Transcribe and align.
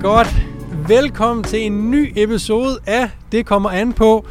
Godt. 0.00 0.36
Velkommen 0.88 1.44
til 1.44 1.66
en 1.66 1.90
ny 1.90 2.12
episode 2.16 2.78
af 2.86 3.10
Det 3.32 3.46
kommer 3.46 3.70
an 3.70 3.92
på. 3.92 4.26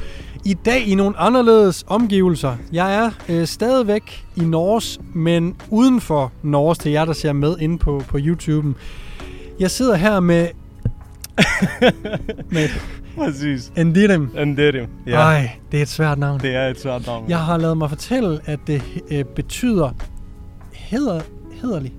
I 0.46 0.54
dag 0.54 0.88
i 0.88 0.96
nogle 0.96 1.18
anderledes 1.18 1.86
omgivelser. 1.88 2.58
Jeg 2.72 2.96
er 2.96 3.12
øh, 3.30 3.48
stadigvæk 3.48 4.26
i 4.36 4.40
Norge, 4.40 5.04
men 5.14 5.56
uden 5.70 6.02
for 6.02 6.32
Norge 6.44 6.76
til 6.76 6.92
jer, 6.92 7.06
der 7.06 7.14
ser 7.14 7.34
med 7.34 7.58
inde 7.60 7.78
på, 7.78 8.04
på 8.08 8.18
YouTube'en. 8.18 8.74
Jeg 9.60 9.72
sidder 9.72 9.96
her 9.96 10.20
med... 10.20 10.48
med 12.52 12.70
Præcis. 13.18 13.72
Endirim. 13.78 14.30
Enderim. 14.38 14.88
Ja. 15.08 15.20
Ej, 15.20 15.52
det 15.72 15.78
er 15.78 15.82
et 15.82 15.90
svært 15.90 16.18
navn. 16.20 16.40
Det 16.40 16.56
er 16.56 16.68
et 16.68 16.80
svært 16.82 17.06
navn. 17.06 17.30
Jeg 17.30 17.40
har 17.40 17.58
lavet 17.58 17.78
mig 17.78 17.90
fortælle, 17.90 18.40
at 18.46 18.60
det 18.68 18.82
øh, 19.12 19.26
betyder 19.26 19.90
heder, 20.74 21.22
hederlig. 21.62 21.94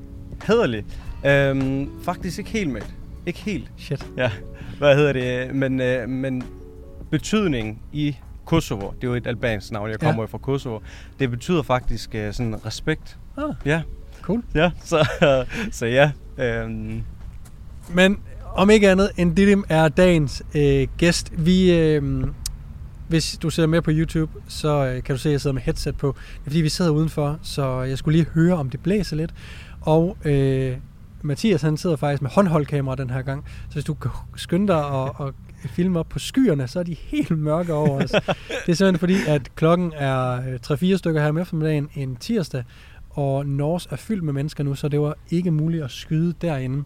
Hederlig. 0.45 0.85
Øhm, 1.27 1.91
faktisk 2.03 2.39
ikke 2.39 2.51
helt 2.51 2.71
med. 2.71 2.81
Ikke 3.29 3.41
helt. 3.41 3.71
Shit. 3.77 4.07
Ja. 4.17 4.31
Hvad 4.79 4.97
hedder 4.97 5.13
det? 5.13 5.55
Men, 5.55 5.81
øh, 5.81 6.09
men 6.09 6.43
betydning 7.11 7.83
i 7.93 8.17
Kosovo, 8.45 8.91
det 8.91 9.05
er 9.05 9.09
jo 9.09 9.15
et 9.15 9.27
albansk 9.27 9.71
navn, 9.73 9.91
jeg 9.91 10.01
kommer 10.01 10.15
Ja. 10.15 10.21
jo 10.23 10.27
fra 10.27 10.39
Kosovo. 10.39 10.79
Det 11.19 11.31
betyder 11.31 11.63
faktisk 11.63 12.15
øh, 12.15 12.33
sådan 12.33 12.67
respekt. 12.67 13.19
Ah, 13.37 13.55
Ja. 13.65 13.83
cool. 14.23 14.43
Ja, 14.55 14.71
så, 14.85 15.09
så 15.79 15.87
ja. 15.87 16.11
Øhm, 16.39 17.03
Men 17.95 18.19
om 18.55 18.71
ikke 18.71 18.91
andet, 18.91 19.11
Endirim 19.17 19.65
er 19.69 19.89
dagens 19.89 20.43
øh, 20.55 20.89
gæst. 20.99 21.33
Vi, 21.47 21.73
øh, 21.79 22.25
hvis 23.09 23.39
du 23.43 23.51
ser 23.51 23.67
med 23.67 23.83
på 23.83 23.91
YouTube, 23.95 24.33
så 24.49 24.87
øh, 24.87 25.03
kan 25.03 25.15
du 25.15 25.19
se, 25.21 25.29
at 25.29 25.33
jeg 25.33 25.41
sidder 25.41 25.55
med 25.55 25.63
headset 25.63 25.97
på. 25.97 26.17
Det 26.33 26.41
er 26.41 26.45
fordi, 26.51 26.61
vi 26.61 26.69
sidder 26.69 26.91
udenfor, 26.91 27.39
så 27.43 27.83
jeg 27.83 27.99
skulle 27.99 28.19
lige 28.19 28.31
høre, 28.35 28.55
om 28.55 28.71
det 28.71 28.81
blæser 28.81 29.17
lidt. 29.17 29.35
Og 29.81 30.17
øh, 30.25 30.77
Mathias, 31.23 31.63
han 31.63 31.77
sidder 31.77 31.97
faktisk 31.97 32.23
med 32.23 32.31
håndholdkamera 32.31 32.95
den 32.97 33.11
her 33.11 33.23
gang. 33.23 33.45
Så 33.69 33.75
hvis 33.75 33.85
du 33.85 33.95
kan 33.95 34.11
skynde 34.37 34.67
dig 34.67 34.85
og, 34.85 35.15
og 35.21 35.35
filme 35.65 35.99
op 35.99 36.09
på 36.09 36.19
skyerne, 36.19 36.69
så 36.69 36.79
er 36.79 36.83
de 36.83 36.95
helt 36.95 37.39
mørke 37.39 37.75
over 37.75 38.03
os. 38.03 38.11
det 38.67 38.69
er 38.69 38.75
simpelthen 38.75 38.99
fordi, 38.99 39.17
at 39.29 39.55
klokken 39.55 39.93
er 39.97 40.33
øh, 40.33 40.93
3-4 40.93 40.97
stykker 40.97 41.21
her 41.21 41.29
om 41.29 41.39
eftermiddagen 41.39 41.89
en 41.95 42.17
tirsdag, 42.17 42.65
og 43.11 43.47
Norge 43.47 43.89
er 43.91 43.97
fyldt 43.97 44.25
med 44.25 44.33
mennesker 44.33 44.65
nu, 44.65 44.75
så 44.75 44.89
det 44.89 45.01
var 45.01 45.15
ikke 45.31 45.51
muligt 45.51 45.85
at 45.85 45.91
skyde 45.91 46.35
derinde. 46.41 46.85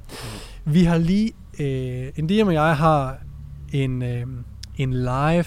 Vi 0.64 0.84
har 0.84 0.98
lige, 0.98 1.32
øh, 1.60 2.12
Indiam 2.16 2.46
og 2.46 2.54
jeg 2.54 2.76
har 2.76 3.18
en, 3.72 4.02
øh, 4.02 4.26
en 4.76 4.92
live, 4.92 5.44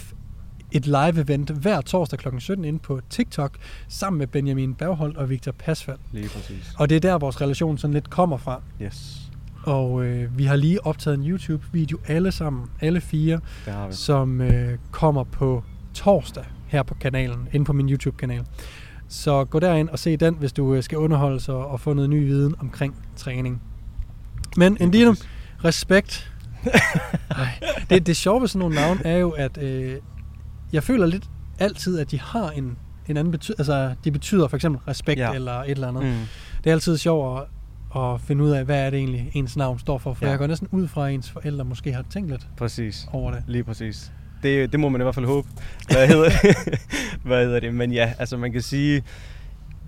et 0.76 0.86
live 0.86 1.22
event 1.22 1.50
hver 1.50 1.82
torsdag 1.82 2.20
kl. 2.20 2.28
17 2.40 2.66
inde 2.66 2.80
på 2.80 3.02
TikTok, 3.10 3.58
sammen 3.88 4.18
med 4.18 4.28
Benjamin 4.28 4.74
Bergholdt 4.74 5.18
og 5.18 5.30
Victor 5.30 5.52
Pasfald. 5.52 5.98
lige 6.12 6.30
præcis. 6.30 6.74
Og 6.78 6.90
det 6.90 6.96
er 6.96 7.00
der, 7.00 7.18
vores 7.18 7.42
relation 7.42 7.78
sådan 7.78 7.94
lidt 7.94 8.10
kommer 8.10 8.38
fra. 8.38 8.62
Yes, 8.82 9.32
Og 9.64 10.06
øh, 10.06 10.38
vi 10.38 10.46
har 10.46 10.56
lige 10.56 10.86
optaget 10.86 11.18
en 11.18 11.30
YouTube-video 11.30 12.00
alle 12.08 12.32
sammen, 12.32 12.66
alle 12.82 13.02
fire, 13.02 13.40
som 13.92 14.42
øh, 14.42 14.78
kommer 14.92 15.24
på 15.24 15.64
torsdag 15.94 16.46
her 16.68 16.84
på 16.84 16.94
kanalen, 16.94 17.48
inde 17.54 17.66
på 17.66 17.74
min 17.74 17.90
YouTube-kanal. 17.90 18.44
Så 19.08 19.46
gå 19.46 19.60
derind 19.60 19.90
og 19.90 20.00
se 20.00 20.18
den, 20.18 20.36
hvis 20.36 20.54
du 20.54 20.74
øh, 20.74 20.84
skal 20.84 20.98
underholde 20.98 21.40
sig 21.40 21.56
og 21.56 21.80
få 21.80 21.94
noget 21.94 22.10
ny 22.10 22.26
viden 22.26 22.56
omkring 22.60 22.96
træning. 23.16 23.62
Men 24.58 24.78
præcis. 24.78 25.30
respekt. 25.66 26.32
Ej, 27.30 27.48
det, 27.90 28.08
det 28.08 28.18
sjove 28.18 28.42
ved 28.42 28.48
sådan 28.48 28.60
nogle 28.60 28.76
navn 28.76 29.02
er 29.06 29.18
jo, 29.18 29.30
at 29.30 29.58
øh, 29.58 29.96
jeg 30.76 30.84
føler 30.84 31.06
lidt 31.06 31.30
altid, 31.60 32.00
at 32.00 32.12
de 32.12 32.20
har 32.22 32.50
en, 32.50 32.78
en 33.08 33.18
anden 33.18 33.32
betydning. 33.32 33.60
Altså, 33.60 33.94
de 34.04 34.12
betyder 34.12 34.48
for 34.48 34.56
eksempel 34.58 34.82
respekt 34.88 35.20
Ja. 35.20 35.34
eller 35.34 35.52
et 35.62 35.72
eller 35.72 35.88
andet. 35.88 36.04
Mm. 36.04 36.20
Det 36.64 36.70
er 36.70 36.74
altid 36.74 36.98
sjovt 36.98 37.40
at, 37.96 38.02
at 38.02 38.22
finde 38.22 38.44
ud 38.44 38.50
af, 38.50 38.66
hvad 38.66 38.86
er 38.86 38.90
det 38.90 39.00
egentlig, 39.00 39.32
ens 39.34 39.58
navn 39.58 39.80
står 39.80 39.98
for. 39.98 40.14
For 40.14 40.26
Ja. 40.26 40.30
jeg 40.32 40.40
går 40.40 40.48
næsten 40.48 40.68
ud 40.72 40.88
fra, 40.88 41.08
at 41.08 41.14
ens 41.14 41.30
forældre 41.32 41.66
måske 41.66 41.94
har 41.94 42.06
tænkt 42.10 42.30
lidt 42.30 42.48
Præcis. 42.58 43.08
over 43.14 43.32
det. 43.32 43.44
Lige 43.48 43.64
præcis. 43.64 44.12
Det, 44.44 44.72
det 44.72 44.80
må 44.80 44.90
man 44.90 45.02
i 45.02 45.04
hvert 45.04 45.16
fald 45.16 45.26
håbe. 45.26 45.48
Hvad 45.92 46.08
hedder, 46.08 46.30
hvad 47.28 47.46
hedder 47.46 47.60
det? 47.60 47.74
Men 47.74 47.92
ja, 47.92 48.14
altså 48.20 48.38
man 48.38 48.52
kan 48.52 48.62
sige, 48.62 49.04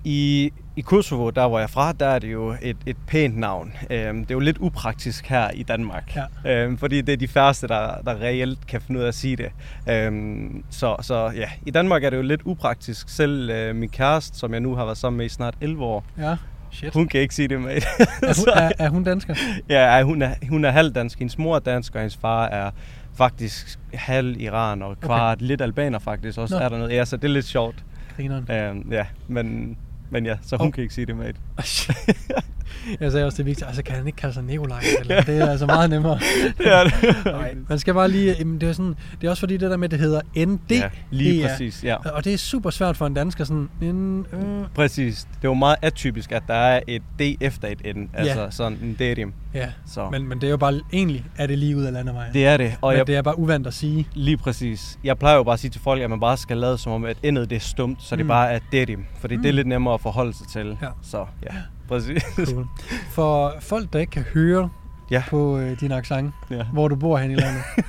i, 0.07 0.51
i 0.75 0.81
Kosovo, 0.81 1.29
der 1.29 1.47
hvor 1.47 1.59
jeg 1.59 1.69
fra, 1.69 1.91
der 1.91 2.05
er 2.05 2.19
det 2.19 2.33
jo 2.33 2.55
et, 2.61 2.77
et 2.85 2.97
pænt 3.07 3.37
navn. 3.37 3.73
Øhm, 3.89 4.19
det 4.19 4.31
er 4.31 4.35
jo 4.35 4.39
lidt 4.39 4.57
upraktisk 4.59 5.27
her 5.27 5.49
i 5.51 5.63
Danmark. 5.63 6.17
Ja. 6.45 6.63
Øhm, 6.63 6.77
fordi 6.77 7.01
det 7.01 7.13
er 7.13 7.17
de 7.17 7.27
færreste, 7.27 7.67
der, 7.67 8.01
der 8.05 8.21
reelt 8.21 8.67
kan 8.67 8.81
finde 8.81 8.99
ud 8.99 9.03
af 9.03 9.07
at 9.07 9.15
sige 9.15 9.35
det. 9.35 9.51
Øhm, 9.89 10.63
så, 10.69 10.95
så 11.01 11.31
ja, 11.35 11.49
i 11.65 11.71
Danmark 11.71 12.03
er 12.03 12.09
det 12.09 12.17
jo 12.17 12.21
lidt 12.21 12.41
upraktisk. 12.45 13.09
Selv 13.09 13.49
øh, 13.49 13.75
min 13.75 13.89
kæreste, 13.89 14.37
som 14.37 14.53
jeg 14.53 14.59
nu 14.59 14.75
har 14.75 14.85
været 14.85 14.97
sammen 14.97 15.17
med 15.17 15.25
i 15.25 15.29
snart 15.29 15.55
11 15.61 15.83
år, 15.83 16.05
Ja, 16.17 16.35
shit. 16.71 16.93
hun 16.93 17.07
kan 17.07 17.21
ikke 17.21 17.35
sige 17.35 17.47
det 17.47 17.61
med. 17.61 17.69
Er 17.71 18.39
hun, 18.39 18.49
er, 18.63 18.71
er 18.85 18.89
hun 18.89 19.03
dansker? 19.03 19.35
Ja, 19.69 20.03
hun 20.03 20.21
er, 20.21 20.33
hun 20.49 20.65
er 20.65 20.71
halv 20.71 20.91
dansk. 20.91 21.19
Hendes 21.19 21.37
mor 21.37 21.55
er 21.55 21.59
dansk, 21.59 21.95
og 21.95 22.01
hendes 22.01 22.17
far 22.17 22.45
er 22.45 22.71
faktisk 23.17 23.79
halv 23.93 24.41
iran 24.41 24.81
og 24.81 24.99
kvart 24.99 25.37
okay. 25.37 25.47
lidt 25.47 25.61
albaner 25.61 25.99
faktisk 25.99 26.37
også. 26.37 26.55
Nå. 26.55 26.65
er 26.65 26.69
der 26.69 26.77
noget. 26.77 26.93
Ja, 26.93 27.05
så 27.05 27.17
det 27.17 27.23
er 27.23 27.33
lidt 27.33 27.45
sjovt. 27.45 27.83
Grineren. 28.17 28.51
Øhm, 28.51 28.91
ja, 28.91 29.05
men, 29.27 29.77
men 30.09 30.25
ja, 30.25 30.37
så 30.41 30.57
hun 30.57 30.67
oh. 30.67 30.73
kan 30.73 30.81
ikke 30.81 30.93
sige 30.93 31.05
det, 31.05 31.15
mate. 31.15 31.39
Jeg 32.99 33.11
sagde 33.11 33.25
også 33.25 33.35
til 33.35 33.45
Victor, 33.45 33.65
altså 33.67 33.83
kan 33.83 33.95
han 33.95 34.07
ikke 34.07 34.17
kalde 34.17 34.33
sig 34.33 34.43
Nikolaj? 34.43 34.83
Eller? 34.99 35.21
Det 35.21 35.37
er 35.37 35.49
altså 35.49 35.65
meget 35.65 35.89
nemmere. 35.89 36.19
Det 36.57 36.67
er 36.73 36.83
det. 36.83 36.93
Nej, 37.25 37.55
man 37.69 37.79
skal 37.79 37.93
bare 37.93 38.11
lige, 38.11 38.35
jamen, 38.39 38.61
det 38.61 38.69
er, 38.69 38.73
sådan, 38.73 38.95
det 39.21 39.27
er 39.27 39.31
også 39.31 39.39
fordi 39.39 39.57
det 39.57 39.71
der 39.71 39.77
med, 39.77 39.89
det 39.89 39.99
hedder 39.99 40.21
ND. 40.45 40.71
Ja, 40.71 40.89
lige 41.11 41.43
er- 41.43 41.47
præcis, 41.49 41.83
ja. 41.83 41.95
Og 41.95 42.25
det 42.25 42.33
er 42.33 42.37
super 42.37 42.69
svært 42.69 42.97
for 42.97 43.07
en 43.07 43.13
dansker 43.13 43.43
sådan, 43.43 43.69
en, 43.81 44.25
øh, 44.33 44.65
Præcis. 44.75 45.15
Det 45.23 45.29
er 45.35 45.49
jo 45.49 45.53
meget 45.53 45.75
atypisk, 45.81 46.31
at 46.31 46.43
der 46.47 46.53
er 46.53 46.79
et 46.87 47.01
D 47.19 47.21
efter 47.41 47.67
et 47.67 47.95
N. 47.97 48.09
Altså 48.13 48.41
Ja. 48.41 48.49
sådan 48.51 48.77
en 48.81 48.95
derim. 48.99 49.33
ja. 49.53 49.69
Så 49.87 50.09
Men, 50.09 50.27
men 50.27 50.41
det 50.41 50.47
er 50.47 50.51
jo 50.51 50.57
bare, 50.57 50.81
egentlig 50.93 51.25
er 51.37 51.47
det 51.47 51.57
lige 51.57 51.77
ud 51.77 51.83
af 51.83 51.93
landevejen. 51.93 52.33
det 52.33 52.45
er 52.45 52.57
det. 52.57 52.75
Og 52.81 52.91
men 52.91 52.97
jeg, 52.97 53.07
det 53.07 53.15
er 53.15 53.21
bare 53.21 53.39
uvandt 53.39 53.67
at 53.67 53.73
sige. 53.73 54.07
lige 54.13 54.37
præcis. 54.37 54.99
Jeg 55.03 55.17
plejer 55.17 55.35
jo 55.35 55.43
bare 55.43 55.53
at 55.53 55.59
sige 55.59 55.71
til 55.71 55.81
folk, 55.81 56.01
at 56.01 56.09
man 56.09 56.19
bare 56.19 56.37
skal 56.37 56.57
lade 56.57 56.77
som 56.77 56.91
om, 56.91 57.05
at 57.05 57.17
endet 57.23 57.49
det 57.49 57.55
er 57.55 57.59
stumt, 57.59 58.03
så 58.03 58.15
det 58.15 58.25
Mm. 58.25 58.27
bare 58.29 58.51
er 58.51 58.59
derim. 58.71 59.05
Fordi 59.19 59.35
Mm. 59.35 59.41
det 59.41 59.49
er 59.49 59.53
lidt 59.53 59.67
nemmere 59.67 59.93
at 59.93 60.01
forholde 60.01 60.33
sig 60.33 60.47
til. 60.47 60.77
Ja. 60.81 60.87
Så 61.03 61.25
ja, 61.43 61.55
præcis. 61.87 62.23
Cool. 62.35 62.65
For 63.11 63.53
folk, 63.59 63.93
der 63.93 63.99
ikke 63.99 64.11
kan 64.11 64.23
høre 64.33 64.69
Ja. 65.11 65.23
på 65.29 65.57
øh, 65.59 65.79
din 65.79 65.91
accent, 65.91 66.33
ja. 66.51 66.63
hvor 66.73 66.87
du 66.87 66.95
bor 66.95 67.17
hen 67.17 67.31
i 67.31 67.35
landet. 67.35 67.61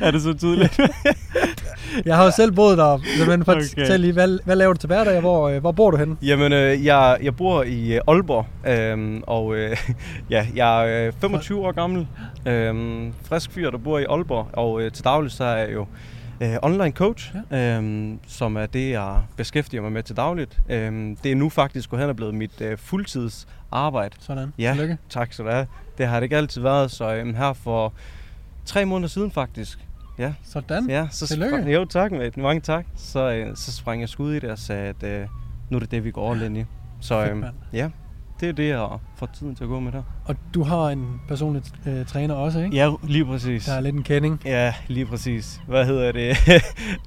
Er 0.00 0.10
det 0.10 0.22
så 0.22 0.34
tydeligt? 0.34 0.80
Jeg 2.06 2.16
har 2.16 2.24
jo 2.24 2.30
selv 2.30 2.52
boet 2.52 2.78
der, 2.78 3.26
men 3.26 3.40
Okay. 3.40 3.62
fortæl 3.68 4.00
lige, 4.00 4.12
hvad, 4.12 4.38
hvad 4.44 4.56
laver 4.56 4.72
du 4.72 4.78
til 4.78 4.86
hverdag, 4.86 5.20
hvor, 5.20 5.48
øh, 5.48 5.60
hvor 5.60 5.72
bor 5.72 5.90
du 5.90 5.96
henne? 5.96 6.16
Jamen, 6.22 6.52
øh, 6.52 6.84
jeg, 6.84 7.18
jeg 7.22 7.36
bor 7.36 7.62
i 7.62 7.94
øh, 7.94 8.00
Aalborg, 8.08 8.46
øh, 8.68 9.20
og 9.26 9.54
øh, 9.56 9.76
ja, 10.30 10.46
jeg 10.54 10.88
er 10.90 11.06
øh, 11.06 11.12
25 11.20 11.66
år 11.66 11.72
gammel, 11.72 12.06
øh, 12.46 12.74
frisk 13.28 13.50
fyr, 13.52 13.70
der 13.70 13.78
bor 13.78 13.98
i 13.98 14.04
Aalborg, 14.04 14.48
og 14.52 14.82
øh, 14.82 14.92
til 14.92 15.04
daglig 15.04 15.30
så 15.30 15.44
er 15.44 15.56
jeg 15.56 15.72
jo 15.72 15.86
øh, 16.40 16.56
online 16.62 16.90
coach, 16.90 17.34
ja. 17.50 17.78
øh, 17.80 18.12
som 18.26 18.56
er 18.56 18.66
det, 18.66 18.90
jeg 18.90 19.22
beskæftiger 19.36 19.82
mig 19.82 19.92
med 19.92 20.02
til 20.02 20.16
dagligt. 20.16 20.60
Øh, 20.68 21.16
det 21.22 21.32
er 21.32 21.36
nu 21.36 21.48
faktisk 21.48 21.90
gået 21.90 22.00
hen 22.00 22.10
og 22.10 22.16
blevet 22.16 22.34
mit 22.34 22.60
øh, 22.60 22.78
fuldtids 22.78 23.46
arbejde. 23.72 24.14
Sådan. 24.18 24.52
Ja, 24.58 24.70
Tillykke. 24.72 24.98
tak 25.08 25.36
du 25.38 25.50
have. 25.50 25.66
Det 25.98 26.06
har 26.06 26.16
det 26.16 26.22
ikke 26.22 26.36
altid 26.36 26.60
været, 26.60 26.90
så 26.90 27.14
øh, 27.14 27.34
her 27.36 27.52
for 27.52 27.92
tre 28.64 28.84
måneder 28.84 29.08
siden 29.08 29.30
faktisk. 29.30 29.78
Ja, 30.18 30.32
Sådan. 30.44 30.90
Ja, 30.90 31.08
så 31.10 31.26
Tillykke. 31.26 31.70
jo 31.72 31.84
tak 31.84 32.12
mate, 32.12 32.40
mange 32.40 32.60
tak. 32.60 32.86
Så, 32.96 33.32
øh, 33.32 33.56
så 33.56 33.72
sprang 33.72 34.00
jeg 34.00 34.08
skud 34.08 34.32
i 34.34 34.38
det 34.38 34.50
og 34.50 34.58
sagde, 34.58 34.88
at 34.88 35.02
øh, 35.02 35.26
nu 35.70 35.76
er 35.76 35.80
det 35.80 35.90
det, 35.90 36.04
vi 36.04 36.10
går 36.10 36.32
all 36.32 36.42
in 36.42 36.56
i. 36.56 36.64
Så 37.00 37.26
øh, 37.26 37.44
ja, 37.72 37.90
det 38.40 38.48
er 38.48 38.52
det, 38.52 38.68
jeg 38.68 38.88
får 39.16 39.26
tiden 39.26 39.54
til 39.54 39.64
at 39.64 39.68
gå 39.68 39.80
med 39.80 39.92
der. 39.92 40.02
Og 40.24 40.36
du 40.54 40.62
har 40.62 40.88
en 40.90 41.20
personlig 41.28 41.62
øh, 41.86 42.06
træner 42.06 42.34
også, 42.34 42.60
ikke? 42.60 42.76
Ja, 42.76 42.90
lige 43.02 43.24
præcis. 43.24 43.64
Der 43.64 43.72
er 43.72 43.80
lidt 43.80 43.94
en 43.96 44.02
kending. 44.02 44.40
Ja, 44.44 44.74
lige 44.88 45.06
præcis. 45.06 45.60
Hvad 45.68 45.86
hedder 45.86 46.12
det? 46.12 46.36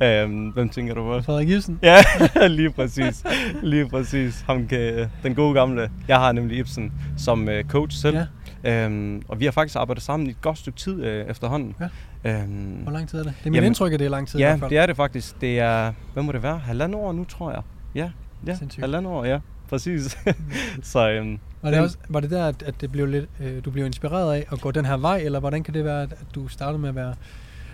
øhm, 0.04 0.48
hvem 0.50 0.70
tænker 0.70 0.94
du 0.94 1.04
på? 1.04 1.22
Frederik 1.22 1.50
Ibsen. 1.50 1.80
Ja, 1.84 1.98
lige 2.48 2.70
præcis. 2.72 3.24
Lige 3.64 3.90
præcis. 3.90 4.42
Ham 4.42 4.68
kan, 4.68 5.10
den 5.24 5.36
gode 5.36 5.54
gamle. 5.54 5.90
Jeg 6.08 6.18
har 6.20 6.32
nemlig 6.32 6.58
Ibsen 6.58 6.94
som 7.18 7.50
øh, 7.50 7.64
coach 7.66 7.98
selv. 7.98 8.18
Ja. 8.64 8.86
Øhm, 8.86 9.22
og 9.28 9.40
vi 9.40 9.46
har 9.46 9.52
faktisk 9.52 9.76
arbejdet 9.76 10.04
sammen 10.04 10.28
i 10.28 10.30
et 10.30 10.42
godt 10.42 10.58
stykke 10.58 10.78
tid 10.80 11.04
øh, 11.04 11.26
efterhånden. 11.30 11.76
Ja. 12.24 12.42
Øhm, 12.42 12.52
Hvor 12.84 12.92
lang 12.92 13.10
tid 13.10 13.20
er 13.20 13.24
det? 13.24 13.34
Det 13.40 13.46
er 13.46 13.50
mit 13.50 13.56
Jamen- 13.56 13.66
indtryk, 13.68 13.94
at 13.94 14.00
det 14.00 14.06
er 14.06 14.10
lang 14.10 14.28
tid 14.28 14.40
i 14.40 14.42
Ja, 14.42 14.48
hvert 14.50 14.60
fald. 14.60 14.70
det 14.70 14.78
er 14.78 14.86
det 14.86 14.96
faktisk. 14.96 15.42
Det 15.42 15.60
er, 15.60 15.94
hvad 16.14 16.24
må 16.24 16.32
det 16.32 16.44
være? 16.44 16.58
Halvandet 16.58 16.96
år 17.00 17.12
nu, 17.12 17.24
tror 17.26 17.52
jeg. 17.52 17.62
Ja, 17.96 18.10
ja 18.48 18.56
Sindssygt. 18.56 18.84
halvandet 18.84 19.12
år, 19.14 19.26
ja. 19.26 19.40
Præcis. 19.70 20.18
så 20.92 21.10
øhm, 21.10 21.40
Var 21.62 21.72
det, 21.72 21.80
også, 21.80 21.98
var 22.10 22.20
det 22.20 22.32
der, 22.32 22.46
at, 22.46 22.74
det 22.82 22.92
blev 22.92 23.06
lidt, 23.06 23.26
øh, 23.40 23.66
du 23.66 23.72
blev 23.72 23.86
inspireret 23.86 24.36
af 24.36 24.46
at 24.52 24.62
gå 24.62 24.72
den 24.72 24.86
her 24.86 24.98
vej, 24.98 25.18
eller 25.18 25.40
hvordan 25.40 25.64
kan 25.64 25.74
det 25.74 25.86
være, 25.86 26.02
at, 26.02 26.14
du 26.36 26.48
startede 26.48 26.80
med 26.80 26.90
at 26.90 26.96
være 26.96 27.14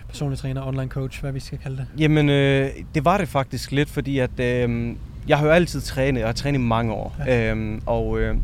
personlig 0.08 0.38
træner, 0.38 0.66
online 0.66 0.88
coach, 0.88 1.20
hvad 1.20 1.32
vi 1.32 1.40
skal 1.40 1.58
kalde 1.58 1.76
det? 1.76 1.86
Jamen, 1.98 2.28
øh, 2.28 2.70
det 2.94 3.04
var 3.04 3.18
det 3.18 3.28
faktisk 3.28 3.72
lidt, 3.72 3.88
fordi 3.88 4.18
at 4.18 4.40
øh, 4.40 4.96
jeg 5.28 5.38
har 5.38 5.46
jo 5.46 5.52
altid 5.52 5.80
trænet. 5.80 6.20
Jeg 6.20 6.28
har 6.28 6.32
trænet 6.32 6.58
i 6.58 6.62
mange 6.62 6.92
år. 6.92 7.16
Ja. 7.26 7.50
Øhm, 7.50 7.82
og 7.86 8.20
øh, 8.20 8.36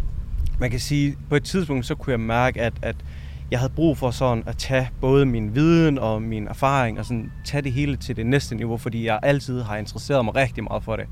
man 0.59 0.71
kan 0.71 0.81
sige, 0.81 1.17
på 1.29 1.37
et 1.37 1.45
tidspunkt, 1.45 1.87
så 1.87 1.95
kunne 1.95 2.11
jeg 2.11 2.21
mærke, 2.21 2.61
at, 2.61 2.73
at 2.83 2.97
jeg 3.51 3.61
havde 3.61 3.73
brug 3.73 3.99
for 3.99 4.11
sådan 4.11 4.43
at 4.47 4.57
tage 4.57 4.91
både 5.01 5.27
min 5.27 5.55
viden 5.55 5.99
og 5.99 6.23
min 6.23 6.49
erfaring 6.49 6.99
og 6.99 7.05
sådan 7.05 7.33
tage 7.45 7.63
det 7.63 7.73
hele 7.73 7.97
til 7.97 8.17
det 8.17 8.27
næste 8.27 8.55
niveau, 8.55 8.77
fordi 8.77 9.07
jeg 9.07 9.19
altid 9.23 9.63
har 9.63 9.77
interesseret 9.77 10.25
mig 10.25 10.35
rigtig 10.35 10.65
meget 10.65 10.85
for 10.85 10.97
det. 10.97 11.07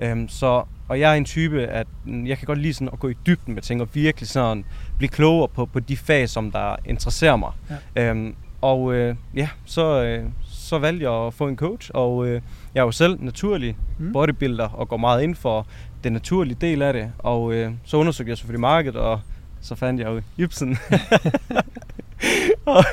Øhm, 0.00 0.28
så, 0.28 0.64
og 0.88 1.00
jeg 1.00 1.12
er 1.12 1.14
en 1.14 1.24
type, 1.24 1.66
at 1.66 1.86
jeg 2.06 2.38
kan 2.38 2.46
godt 2.46 2.58
lide 2.58 2.74
sådan 2.74 2.88
at 2.92 2.98
gå 2.98 3.08
i 3.08 3.14
dybden 3.26 3.54
med 3.54 3.62
ting 3.62 3.80
og 3.80 3.88
virkelig 3.92 4.28
sådan 4.28 4.64
blive 4.98 5.08
klogere 5.08 5.48
på, 5.48 5.66
på 5.66 5.80
de 5.80 5.96
fag, 5.96 6.28
som 6.28 6.50
der 6.50 6.76
interesserer 6.84 7.36
mig. 7.36 7.52
Ja. 7.96 8.10
Øhm, 8.10 8.34
og 8.60 8.94
øh, 8.94 9.16
ja, 9.34 9.48
så, 9.64 10.02
øh, 10.04 10.24
så 10.42 10.78
valgte 10.78 11.10
jeg 11.10 11.26
at 11.26 11.34
få 11.34 11.48
en 11.48 11.56
coach, 11.56 11.90
og 11.94 12.26
øh, 12.26 12.40
jeg 12.74 12.80
er 12.80 12.84
jo 12.84 12.90
selv 12.90 13.18
naturlig 13.20 13.76
mm. 13.98 14.12
bodybuilder 14.12 14.68
og 14.68 14.88
går 14.88 14.96
meget 14.96 15.22
ind 15.22 15.34
for 15.34 15.66
den 16.04 16.12
naturlige 16.12 16.56
del 16.60 16.82
af 16.82 16.92
det. 16.92 17.12
Og 17.18 17.54
øh, 17.54 17.72
så 17.84 17.96
undersøgte 17.96 18.30
jeg 18.30 18.38
selvfølgelig 18.38 18.60
markedet, 18.60 19.00
og 19.00 19.20
så 19.60 19.74
fandt 19.74 20.00
jeg 20.00 20.08
jo 20.08 20.22
Ibsen. 20.36 20.78
og 22.64 22.84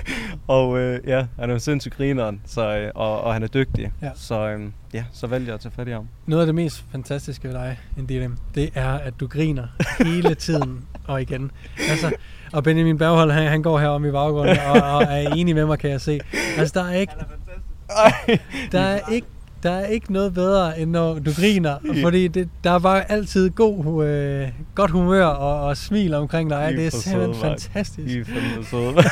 og 0.47 0.79
øh, 0.79 0.99
ja, 1.07 1.25
han 1.39 1.49
er 1.49 1.53
jo 1.53 1.59
sindssygt 1.59 1.97
grineren, 1.97 2.41
så, 2.45 2.77
øh, 2.77 2.91
og, 2.95 3.21
og 3.21 3.33
han 3.33 3.43
er 3.43 3.47
dygtig. 3.47 3.91
Ja. 4.01 4.09
Så 4.15 4.49
øh, 4.49 4.61
ja, 4.93 5.03
så 5.11 5.27
valgte 5.27 5.47
jeg 5.47 5.53
at 5.53 5.59
tage 5.59 5.73
fat 5.75 5.87
i 5.87 5.91
ham. 5.91 6.07
Noget 6.25 6.41
af 6.41 6.45
det 6.45 6.55
mest 6.55 6.85
fantastiske 6.91 7.47
ved 7.47 7.55
dig, 7.55 7.79
Indilem, 7.97 8.37
det 8.55 8.69
er, 8.75 8.89
at 8.89 9.13
du 9.19 9.27
griner 9.27 9.67
hele 10.03 10.35
tiden 10.45 10.85
og 11.07 11.21
igen. 11.21 11.51
Altså, 11.89 12.11
og 12.53 12.63
Benjamin 12.63 12.97
Berghold, 12.97 13.31
han, 13.31 13.47
han 13.47 13.61
går 13.61 13.79
her 13.79 13.87
om 13.87 14.05
i 14.05 14.11
baggrunden 14.11 14.57
og, 14.59 14.81
og 14.81 15.03
er 15.03 15.33
enig 15.35 15.55
med 15.55 15.65
mig, 15.65 15.79
kan 15.79 15.89
jeg 15.89 16.01
se. 16.01 16.19
Altså, 16.57 16.79
der 16.79 16.85
er 16.85 16.93
ikke... 16.93 17.13
Der 18.71 18.79
er 18.79 18.99
ikke 19.11 19.27
der 19.63 19.71
er 19.71 19.86
ikke 19.86 20.13
noget 20.13 20.33
bedre, 20.33 20.80
end 20.80 20.92
når 20.92 21.19
du 21.19 21.31
griner, 21.36 21.77
fordi 22.04 22.27
det, 22.27 22.50
der 22.63 22.71
er 22.71 22.80
bare 22.80 23.12
altid 23.12 23.50
god, 23.50 24.06
øh, 24.06 24.48
godt 24.75 24.92
humør 24.92 25.25
og, 25.25 25.68
og 25.68 25.77
smil 25.77 26.13
omkring 26.13 26.50
dig. 26.50 26.74
Det 26.77 26.86
er 26.86 26.89
simpelthen 26.89 27.42
fantastisk. 27.42 28.15
I 28.15 28.19
er 28.19 28.25
fandme 28.25 28.65
søde. 28.65 28.94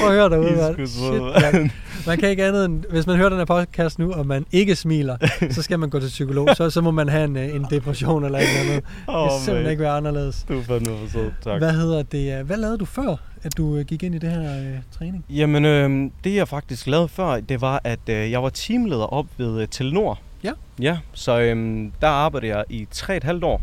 Prøv 0.00 0.08
at 0.08 0.14
høre 0.14 0.28
derude, 0.28 0.56
man. 0.56 0.86
Shit, 0.86 1.52
man. 1.52 1.70
Man 2.06 2.18
kan 2.18 2.28
ikke 2.28 2.44
andet 2.44 2.64
end, 2.64 2.84
hvis 2.90 3.06
man 3.06 3.16
hører 3.16 3.28
den 3.28 3.38
her 3.38 3.44
podcast 3.44 3.98
nu, 3.98 4.12
og 4.12 4.26
man 4.26 4.46
ikke 4.52 4.76
smiler, 4.76 5.16
så 5.50 5.62
skal 5.62 5.78
man 5.78 5.90
gå 5.90 6.00
til 6.00 6.06
psykolog. 6.08 6.48
Så, 6.56 6.70
så 6.70 6.80
må 6.80 6.90
man 6.90 7.08
have 7.08 7.24
en, 7.24 7.36
øh, 7.36 7.54
en 7.54 7.66
depression 7.70 8.24
eller 8.24 8.38
et 8.38 8.44
eller 8.48 8.72
andet. 8.72 8.84
Oh, 9.06 9.22
det 9.22 9.30
kan 9.30 9.40
simpelthen 9.44 9.70
ikke 9.70 9.82
være 9.82 9.92
anderledes. 9.92 10.44
Du 10.48 10.58
er 10.58 10.62
fandme 10.62 10.98
for 10.98 11.08
sød, 11.12 11.30
tak. 11.44 11.58
Hvad 11.58 11.72
hedder 11.72 12.02
det? 12.02 12.44
Hvad 12.44 12.56
lavede 12.56 12.78
du 12.78 12.84
før, 12.84 13.16
at 13.42 13.56
du 13.56 13.76
øh, 13.76 13.84
gik 13.84 14.02
ind 14.02 14.14
i 14.14 14.18
det 14.18 14.30
her 14.30 14.58
øh, 14.60 14.78
træning? 14.98 15.24
Jamen, 15.30 15.64
øh, 15.64 16.10
det 16.24 16.34
jeg 16.34 16.48
faktisk 16.48 16.86
lavede 16.86 17.08
før, 17.08 17.40
det 17.40 17.60
var, 17.60 17.80
at 17.84 18.08
øh, 18.08 18.30
jeg 18.30 18.42
var 18.42 18.48
teamleder 18.48 19.04
op 19.04 19.26
ved 19.38 19.60
øh, 19.60 19.68
Telenor. 19.68 20.18
Ja. 20.44 20.52
Ja, 20.80 20.98
så 21.12 21.40
øh, 21.40 21.86
der 22.00 22.08
arbejdede 22.08 22.56
jeg 22.56 22.64
i 22.70 22.88
3,5 22.94 23.44
år. 23.44 23.62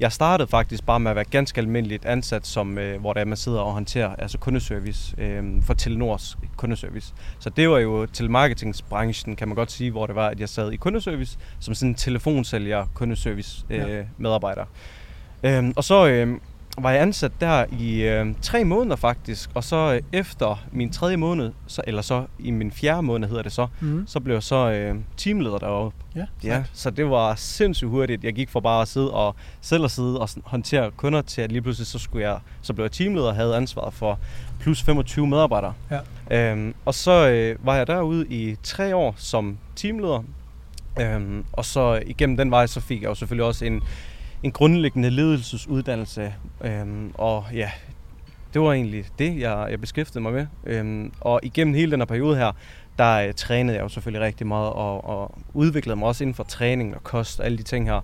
Jeg 0.00 0.12
startede 0.12 0.48
faktisk 0.48 0.86
bare 0.86 1.00
med 1.00 1.10
at 1.10 1.14
være 1.16 1.24
ganske 1.24 1.60
almindeligt 1.60 2.04
ansat, 2.04 2.46
som, 2.46 2.78
øh, 2.78 3.00
hvor 3.00 3.12
der 3.12 3.24
man 3.24 3.36
sidder 3.36 3.60
og 3.60 3.72
håndterer 3.72 4.16
altså 4.18 4.38
kundeservice 4.38 5.14
øh, 5.18 5.62
for 5.62 5.74
Telenors 5.74 6.38
kundeservice. 6.56 7.14
Så 7.38 7.50
det 7.50 7.70
var 7.70 7.78
jo 7.78 8.06
telemarketingsbranchen, 8.06 9.36
kan 9.36 9.48
man 9.48 9.54
godt 9.54 9.72
sige, 9.72 9.90
hvor 9.90 10.06
det 10.06 10.14
var, 10.14 10.28
at 10.28 10.40
jeg 10.40 10.48
sad 10.48 10.72
i 10.72 10.76
kundeservice, 10.76 11.38
som 11.60 11.74
sådan 11.74 11.88
en 11.88 11.94
telefonsælger 11.94 12.86
kundeservice 12.94 13.64
øh, 13.70 13.78
ja. 13.78 14.02
medarbejder. 14.18 14.64
Øh, 15.42 15.72
og 15.76 15.84
så 15.84 16.06
øh, 16.06 16.38
var 16.82 16.90
jeg 16.90 17.02
ansat 17.02 17.32
der 17.40 17.64
i 17.78 18.02
øh, 18.02 18.26
tre 18.42 18.64
måneder 18.64 18.96
faktisk, 18.96 19.50
og 19.54 19.64
så 19.64 19.94
øh, 19.94 20.02
efter 20.12 20.64
min 20.72 20.92
tredje 20.92 21.16
måned, 21.16 21.52
så, 21.66 21.82
eller 21.86 22.02
så 22.02 22.24
i 22.38 22.50
min 22.50 22.72
fjerde 22.72 23.02
måned 23.02 23.28
hedder 23.28 23.42
det 23.42 23.52
så, 23.52 23.66
mm. 23.80 24.06
så 24.06 24.20
blev 24.20 24.34
jeg 24.34 24.42
så 24.42 24.70
øh, 24.70 24.96
teamleder 25.16 25.58
deroppe. 25.58 25.96
Ja, 26.16 26.26
ja, 26.44 26.64
så 26.72 26.90
det 26.90 27.10
var 27.10 27.34
sindssygt 27.34 27.90
hurtigt. 27.90 28.24
Jeg 28.24 28.34
gik 28.34 28.50
fra 28.50 28.60
bare 28.60 28.82
at 28.82 28.88
sidde 28.88 29.12
og 29.12 29.36
selv 29.60 29.84
at 29.84 29.90
sidde 29.90 30.20
og 30.20 30.28
håndtere 30.44 30.90
kunder 30.90 31.22
til 31.22 31.42
at 31.42 31.52
lige 31.52 31.62
pludselig 31.62 31.86
så 31.86 31.98
skulle 31.98 32.28
jeg, 32.28 32.38
så 32.62 32.72
blev 32.72 32.84
jeg 32.84 32.92
teamleder 32.92 33.28
og 33.28 33.34
havde 33.34 33.56
ansvaret 33.56 33.94
for 33.94 34.18
plus 34.60 34.82
25 34.82 35.26
medarbejdere. 35.26 35.72
Ja. 36.30 36.50
Øhm, 36.52 36.74
og 36.84 36.94
så 36.94 37.28
øh, 37.28 37.66
var 37.66 37.76
jeg 37.76 37.86
derude 37.86 38.26
i 38.26 38.56
tre 38.62 38.96
år 38.96 39.14
som 39.16 39.58
teamleder, 39.76 40.22
øhm, 41.00 41.44
og 41.52 41.64
så 41.64 42.02
igennem 42.06 42.36
den 42.36 42.50
vej, 42.50 42.66
så 42.66 42.80
fik 42.80 43.02
jeg 43.02 43.08
jo 43.08 43.14
selvfølgelig 43.14 43.46
også 43.46 43.64
en 43.64 43.82
en 44.42 44.52
grundlæggende 44.52 45.10
ledelsesuddannelse. 45.10 46.34
Øhm, 46.60 47.12
og 47.14 47.44
ja, 47.52 47.70
det 48.54 48.62
var 48.62 48.72
egentlig 48.72 49.04
det, 49.18 49.40
jeg, 49.40 49.66
jeg 49.70 49.80
beskæftigede 49.80 50.22
mig 50.22 50.32
med. 50.32 50.46
Øhm, 50.66 51.12
og 51.20 51.40
igennem 51.42 51.74
hele 51.74 51.92
den 51.92 52.00
her 52.00 52.06
periode 52.06 52.36
her, 52.36 52.52
der 52.98 53.14
øh, 53.14 53.34
trænede 53.34 53.76
jeg 53.76 53.82
jo 53.82 53.88
selvfølgelig 53.88 54.26
rigtig 54.26 54.46
meget 54.46 54.72
og, 54.72 55.04
og 55.04 55.38
udviklede 55.54 55.96
mig 55.96 56.08
også 56.08 56.24
inden 56.24 56.34
for 56.34 56.44
træning 56.44 56.94
og 56.94 57.04
kost 57.04 57.40
og 57.40 57.46
alle 57.46 57.58
de 57.58 57.62
ting 57.62 57.86
her. 57.86 58.00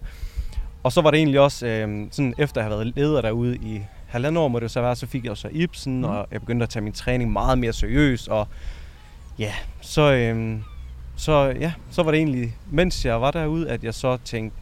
Og 0.82 0.92
så 0.92 1.00
var 1.00 1.10
det 1.10 1.18
egentlig 1.18 1.40
også, 1.40 1.66
øh, 1.66 2.06
sådan 2.10 2.34
efter 2.38 2.60
at 2.60 2.64
have 2.64 2.78
været 2.78 2.96
leder 2.96 3.20
derude 3.20 3.56
i 3.56 3.80
halvandet 4.06 4.42
år, 4.42 4.48
må 4.48 4.60
det 4.60 4.70
så 4.70 4.80
være, 4.80 4.96
så 4.96 5.06
fik 5.06 5.24
jeg 5.24 5.30
også 5.30 5.48
Ibsen, 5.52 5.98
mm. 5.98 6.04
og 6.04 6.26
jeg 6.30 6.40
begyndte 6.40 6.62
at 6.62 6.68
tage 6.68 6.82
min 6.82 6.92
træning 6.92 7.32
meget 7.32 7.58
mere 7.58 7.72
seriøst, 7.72 8.28
og 8.28 8.48
ja, 9.38 9.52
så, 9.80 10.12
øh, 10.12 10.58
så, 11.16 11.54
ja, 11.60 11.72
så 11.90 12.02
var 12.02 12.10
det 12.10 12.18
egentlig, 12.18 12.56
mens 12.70 13.04
jeg 13.04 13.20
var 13.20 13.30
derude, 13.30 13.70
at 13.70 13.84
jeg 13.84 13.94
så 13.94 14.16
tænkte, 14.16 14.56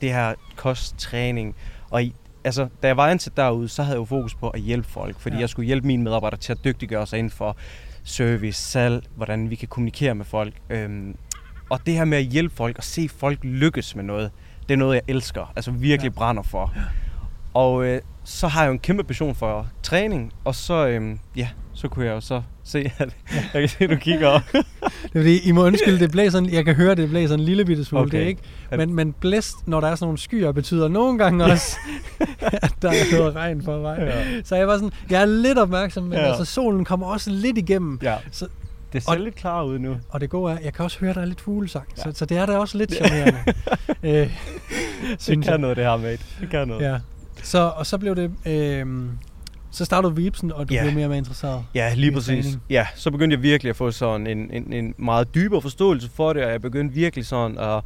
det 0.00 0.12
her 0.12 0.34
kosttræning. 0.56 1.56
Og 1.90 2.02
i, 2.02 2.14
altså, 2.44 2.68
da 2.82 2.86
jeg 2.86 2.96
var 2.96 3.08
ansat 3.08 3.36
derude, 3.36 3.68
så 3.68 3.82
havde 3.82 3.94
jeg 3.94 4.00
jo 4.00 4.04
fokus 4.04 4.34
på 4.34 4.50
at 4.50 4.60
hjælpe 4.60 4.88
folk, 4.88 5.20
fordi 5.20 5.36
ja. 5.36 5.40
jeg 5.40 5.48
skulle 5.48 5.66
hjælpe 5.66 5.86
mine 5.86 6.02
medarbejdere 6.02 6.40
til 6.40 6.52
at 6.52 6.64
dygtiggøre 6.64 7.06
sig 7.06 7.18
inden 7.18 7.30
for 7.30 7.56
service, 8.04 8.62
salg, 8.62 9.04
hvordan 9.16 9.50
vi 9.50 9.54
kan 9.54 9.68
kommunikere 9.68 10.14
med 10.14 10.24
folk. 10.24 10.54
Øhm, 10.70 11.16
og 11.70 11.86
det 11.86 11.94
her 11.94 12.04
med 12.04 12.18
at 12.18 12.24
hjælpe 12.24 12.54
folk 12.54 12.78
og 12.78 12.84
se 12.84 13.08
folk 13.08 13.38
lykkes 13.42 13.96
med 13.96 14.04
noget, 14.04 14.30
det 14.68 14.74
er 14.74 14.78
noget, 14.78 14.94
jeg 14.94 15.02
elsker, 15.08 15.52
altså 15.56 15.70
virkelig 15.70 16.10
ja. 16.10 16.14
brænder 16.18 16.42
for. 16.42 16.72
Ja. 16.76 16.82
Og 17.54 17.84
øh, 17.84 18.00
så 18.26 18.48
har 18.48 18.62
jeg 18.62 18.68
jo 18.68 18.72
en 18.72 18.78
kæmpe 18.78 19.04
passion 19.04 19.34
for 19.34 19.66
træning, 19.82 20.32
og 20.44 20.54
så, 20.54 20.86
øhm, 20.86 21.18
ja, 21.36 21.48
så 21.74 21.88
kunne 21.88 22.06
jeg 22.06 22.12
jo 22.12 22.20
så 22.20 22.42
se, 22.64 22.92
at 22.98 23.16
jeg 23.54 23.60
kan 23.62 23.68
se, 23.68 23.84
at 23.84 23.90
du 23.90 23.96
kigger 23.96 24.28
op. 24.28 24.42
det 24.52 24.64
er 24.82 25.10
fordi, 25.12 25.48
I 25.48 25.52
må 25.52 25.66
undskylde, 25.66 25.98
det 25.98 26.10
blæser, 26.10 26.48
jeg 26.52 26.64
kan 26.64 26.74
høre, 26.74 26.94
det 26.94 27.10
blæser 27.10 27.34
en 27.34 27.40
lille 27.40 27.64
bitte 27.64 27.84
smule, 27.84 28.02
okay. 28.02 28.18
det 28.18 28.24
er 28.24 28.28
ikke. 28.28 28.42
Men, 28.70 28.94
men 28.94 29.12
blæst, 29.12 29.54
når 29.66 29.80
der 29.80 29.88
er 29.88 29.94
sådan 29.94 30.06
nogle 30.06 30.18
skyer, 30.18 30.52
betyder 30.52 30.88
nogle 30.88 31.18
gange 31.18 31.44
også, 31.44 31.76
at 32.40 32.74
der 32.82 32.88
er 32.88 33.18
noget 33.18 33.34
regn 33.34 33.64
på 33.64 33.78
vej. 33.78 34.02
Ja. 34.04 34.42
Så 34.44 34.56
jeg 34.56 34.68
var 34.68 34.74
sådan, 34.74 34.92
jeg 35.10 35.22
er 35.22 35.26
lidt 35.26 35.58
opmærksom, 35.58 36.04
men 36.04 36.12
ja. 36.12 36.24
altså, 36.24 36.44
solen 36.44 36.84
kommer 36.84 37.06
også 37.06 37.30
lidt 37.30 37.58
igennem. 37.58 37.98
Ja. 38.02 38.16
Så, 38.30 38.48
det 38.92 39.02
ser 39.02 39.10
og, 39.10 39.18
lidt 39.18 39.34
klar 39.34 39.62
ud 39.62 39.78
nu. 39.78 39.96
Og 40.08 40.20
det 40.20 40.30
gode 40.30 40.52
er, 40.52 40.58
jeg 40.64 40.72
kan 40.72 40.84
også 40.84 40.98
høre, 41.00 41.14
der 41.14 41.20
er 41.20 41.24
lidt 41.24 41.40
fuglesang, 41.40 41.88
ja. 41.96 42.02
så, 42.02 42.12
så 42.18 42.24
det 42.26 42.36
er 42.36 42.46
da 42.46 42.58
også 42.58 42.78
lidt 42.78 42.94
charmerende. 42.94 43.38
øh, 44.02 44.30
det 45.26 45.26
kan 45.26 45.44
jeg. 45.44 45.58
noget, 45.58 45.76
det 45.76 45.84
her, 45.84 45.96
mate. 45.96 46.22
Det 46.40 46.50
kan 46.50 46.68
noget. 46.68 46.82
Ja. 46.82 46.98
Så, 47.46 47.72
og 47.76 47.86
så 47.86 47.98
blev 47.98 48.16
det... 48.16 48.30
Øh, 48.46 48.86
så 49.70 49.84
startede 49.84 50.10
du 50.10 50.14
Vipsen, 50.14 50.52
og 50.52 50.68
du 50.68 50.74
ja. 50.74 50.82
blev 50.82 50.94
mere 50.94 51.04
og 51.04 51.08
mere 51.08 51.18
interesseret 51.18 51.64
Ja, 51.74 51.94
lige 51.94 52.12
præcis. 52.12 52.44
Træning. 52.44 52.62
Ja, 52.70 52.86
så 52.94 53.10
begyndte 53.10 53.34
jeg 53.34 53.42
virkelig 53.42 53.70
at 53.70 53.76
få 53.76 53.90
sådan 53.90 54.26
en, 54.26 54.50
en, 54.50 54.72
en 54.72 54.94
meget 54.98 55.34
dybere 55.34 55.62
forståelse 55.62 56.10
for 56.10 56.32
det, 56.32 56.44
og 56.44 56.50
jeg 56.50 56.62
begyndte 56.62 56.94
virkelig 56.94 57.26
sådan 57.26 57.58
at, 57.58 57.82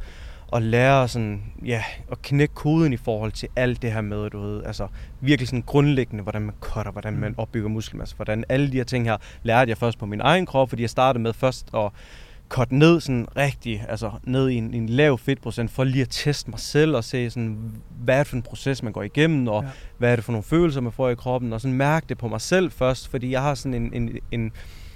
at 0.53 0.63
lære 0.63 1.07
sådan, 1.07 1.43
ja, 1.65 1.83
at 2.11 2.21
knække 2.21 2.53
koden 2.53 2.93
i 2.93 2.97
forhold 2.97 3.31
til 3.31 3.49
alt 3.55 3.81
det 3.81 3.91
her 3.91 4.01
med, 4.01 4.29
du 4.29 4.41
ved, 4.41 4.63
altså 4.63 4.87
virkelig 5.19 5.47
sådan 5.47 5.61
grundlæggende, 5.61 6.23
hvordan 6.23 6.41
man 6.41 6.55
cutter, 6.59 6.91
hvordan 6.91 7.17
man 7.17 7.29
mm. 7.29 7.35
opbygger 7.37 7.69
muskelmasse, 7.69 8.15
hvordan 8.15 8.43
alle 8.49 8.71
de 8.71 8.77
her 8.77 8.83
ting 8.83 9.05
her 9.05 9.17
lærte 9.43 9.69
jeg 9.69 9.77
først 9.77 9.99
på 9.99 10.05
min 10.05 10.21
egen 10.21 10.45
krop, 10.45 10.69
fordi 10.69 10.81
jeg 10.81 10.89
startede 10.89 11.23
med 11.23 11.33
først 11.33 11.67
at 11.73 11.91
cut 12.51 12.71
ned 12.71 12.99
sådan 12.99 13.27
rigtig, 13.37 13.85
altså 13.89 14.11
ned 14.23 14.49
i 14.49 14.55
en, 14.55 14.73
en 14.73 14.89
lav 14.89 15.17
fedtprocent, 15.17 15.71
for 15.71 15.83
lige 15.83 16.01
at 16.01 16.07
teste 16.09 16.49
mig 16.49 16.59
selv 16.59 16.95
og 16.95 17.03
se 17.03 17.29
sådan, 17.29 17.73
hvad 18.03 18.15
er 18.15 18.19
det 18.19 18.27
for 18.27 18.35
en 18.35 18.41
proces, 18.41 18.83
man 18.83 18.93
går 18.93 19.03
igennem, 19.03 19.47
og 19.47 19.63
ja. 19.63 19.69
hvad 19.97 20.11
er 20.11 20.15
det 20.15 20.25
for 20.25 20.31
nogle 20.31 20.43
følelser, 20.43 20.81
man 20.81 20.91
får 20.91 21.09
i 21.09 21.15
kroppen, 21.15 21.53
og 21.53 21.61
sådan 21.61 21.77
mærke 21.77 22.05
det 22.09 22.17
på 22.17 22.27
mig 22.27 22.41
selv 22.41 22.71
først, 22.71 23.07
fordi 23.07 23.31
jeg 23.31 23.41
har 23.41 23.55
sådan 23.55 23.73
en, 23.73 23.93
en, 23.93 24.17
en, 24.31 24.51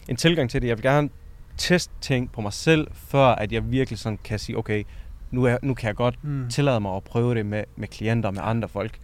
en 0.08 0.16
tilgang 0.16 0.50
til 0.50 0.62
det. 0.62 0.68
Jeg 0.68 0.78
vil 0.78 0.84
gerne 0.84 1.10
teste 1.58 1.94
ting 2.02 2.32
på 2.32 2.42
mig 2.42 2.54
selv, 2.54 2.88
før 2.94 3.26
at 3.26 3.52
jeg 3.52 3.72
virkelig 3.72 4.00
sådan 4.00 4.20
kan 4.24 4.40
sige, 4.40 4.58
okay, 4.58 4.84
nu, 5.32 5.44
er, 5.44 5.58
nu 5.62 5.74
kan 5.74 5.88
jeg 5.88 5.96
godt 5.96 6.24
mm. 6.24 6.50
tillade 6.50 6.80
mig 6.80 6.96
at 6.96 7.04
prøve 7.04 7.36
det 7.36 7.46
med, 7.46 7.64
med 7.76 7.88
klienter 7.88 8.30
og 8.30 8.34
med 8.34 8.42
andre 8.44 8.68
folk. 8.68 9.00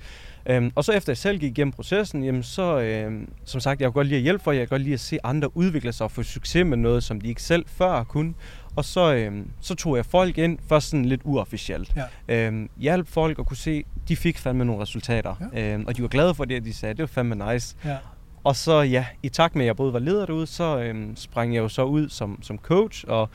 Øhm, 0.45 0.71
og 0.75 0.83
så 0.83 0.91
efter 0.91 1.11
jeg 1.11 1.17
selv 1.17 1.39
gik 1.39 1.51
igennem 1.51 1.71
processen, 1.71 2.23
jamen 2.23 2.43
så, 2.43 2.79
øhm, 2.79 3.29
som 3.45 3.61
sagt, 3.61 3.81
jeg 3.81 3.85
kan 3.85 3.93
godt 3.93 4.07
lide 4.07 4.17
at 4.17 4.23
hjælpe 4.23 4.43
for, 4.43 4.51
jeg 4.51 4.61
kan 4.61 4.67
godt 4.67 4.81
lide 4.81 4.93
at 4.93 4.99
se 4.99 5.17
andre 5.23 5.57
udvikle 5.57 5.93
sig 5.93 6.03
og 6.03 6.11
få 6.11 6.23
succes 6.23 6.65
med 6.65 6.77
noget, 6.77 7.03
som 7.03 7.21
de 7.21 7.27
ikke 7.27 7.43
selv 7.43 7.65
før 7.67 8.03
kunne. 8.03 8.33
Og 8.75 8.85
så, 8.85 9.13
øhm, 9.13 9.49
så 9.61 9.75
tog 9.75 9.97
jeg 9.97 10.05
folk 10.05 10.37
ind, 10.37 10.59
først 10.69 10.89
sådan 10.89 11.05
lidt 11.05 11.21
uofficielt. 11.23 11.93
Ja. 12.27 12.47
Øhm, 12.47 12.69
hjalp 12.77 13.07
folk 13.07 13.39
og 13.39 13.45
kunne 13.45 13.57
se, 13.57 13.83
de 14.07 14.15
fik 14.15 14.37
fandme 14.37 14.65
nogle 14.65 14.81
resultater. 14.81 15.35
Ja. 15.53 15.73
Øhm, 15.73 15.85
og 15.87 15.97
de 15.97 16.01
var 16.01 16.07
glade 16.07 16.35
for 16.35 16.45
det, 16.45 16.55
at 16.55 16.65
de 16.65 16.73
sagde, 16.73 16.93
det 16.93 17.01
var 17.01 17.07
fandme 17.07 17.53
nice. 17.53 17.75
Ja. 17.85 17.97
Og 18.43 18.55
så 18.55 18.81
ja, 18.81 19.05
i 19.23 19.29
takt 19.29 19.55
med, 19.55 19.65
at 19.65 19.67
jeg 19.67 19.75
både 19.75 19.93
var 19.93 19.99
leder 19.99 20.25
derude, 20.25 20.47
så 20.47 20.79
øhm, 20.79 21.15
sprang 21.15 21.55
jeg 21.55 21.61
jo 21.61 21.69
så 21.69 21.83
ud 21.83 22.09
som, 22.09 22.39
som 22.43 22.57
coach, 22.57 23.05
og 23.07 23.29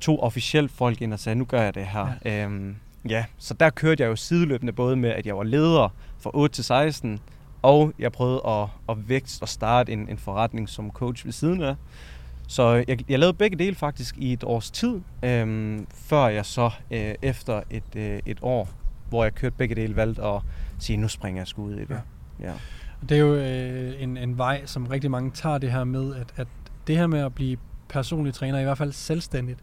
tog 0.00 0.22
officielt 0.22 0.70
folk 0.70 1.02
ind 1.02 1.12
og 1.12 1.18
sagde, 1.18 1.38
nu 1.38 1.44
gør 1.44 1.62
jeg 1.62 1.74
det 1.74 1.86
her. 1.86 2.08
Ja. 2.24 2.44
Øhm, 2.44 2.76
ja, 3.08 3.24
så 3.38 3.54
der 3.54 3.70
kørte 3.70 4.02
jeg 4.02 4.08
jo 4.08 4.16
sideløbende 4.16 4.72
både 4.72 4.96
med, 4.96 5.10
at 5.10 5.26
jeg 5.26 5.36
var 5.36 5.42
leder 5.42 5.88
fra 6.18 6.30
8 6.34 6.54
til 6.54 6.64
16, 6.64 7.20
og 7.62 7.92
jeg 7.98 8.12
prøvede 8.12 8.42
at, 8.46 8.68
at 8.88 9.08
vækste 9.08 9.42
og 9.42 9.48
starte 9.48 9.92
en, 9.92 10.08
en 10.08 10.18
forretning 10.18 10.68
som 10.68 10.90
coach 10.90 11.24
ved 11.24 11.32
siden 11.32 11.62
af. 11.62 11.74
Så 12.48 12.84
jeg, 12.88 13.10
jeg 13.10 13.18
lavede 13.18 13.36
begge 13.36 13.58
dele 13.58 13.76
faktisk 13.76 14.16
i 14.18 14.32
et 14.32 14.44
års 14.44 14.70
tid, 14.70 15.00
øhm, 15.22 15.86
før 15.94 16.26
jeg 16.28 16.46
så 16.46 16.70
øh, 16.90 17.14
efter 17.22 17.62
et, 17.70 17.96
øh, 17.96 18.20
et 18.26 18.38
år, 18.42 18.68
hvor 19.08 19.24
jeg 19.24 19.34
kørte 19.34 19.56
begge 19.58 19.74
dele, 19.74 19.96
valgte 19.96 20.22
at 20.22 20.40
sige, 20.78 20.96
nu 20.96 21.08
springer 21.08 21.40
jeg 21.40 21.46
sgu 21.46 21.64
ud 21.64 21.74
i 21.74 21.80
det. 21.80 21.90
Ja. 21.90 22.46
Ja. 22.48 22.52
Det 23.08 23.16
er 23.16 23.20
jo 23.20 23.34
øh, 23.34 24.02
en, 24.02 24.16
en 24.16 24.38
vej, 24.38 24.66
som 24.66 24.86
rigtig 24.86 25.10
mange 25.10 25.30
tager 25.30 25.58
det 25.58 25.72
her 25.72 25.84
med, 25.84 26.14
at, 26.14 26.34
at 26.36 26.48
det 26.86 26.96
her 26.96 27.06
med 27.06 27.20
at 27.20 27.34
blive 27.34 27.56
personlig 27.88 28.34
træner, 28.34 28.58
i 28.58 28.64
hvert 28.64 28.78
fald 28.78 28.92
selvstændigt, 28.92 29.58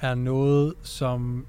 er 0.00 0.14
noget, 0.14 0.74
som 0.82 1.46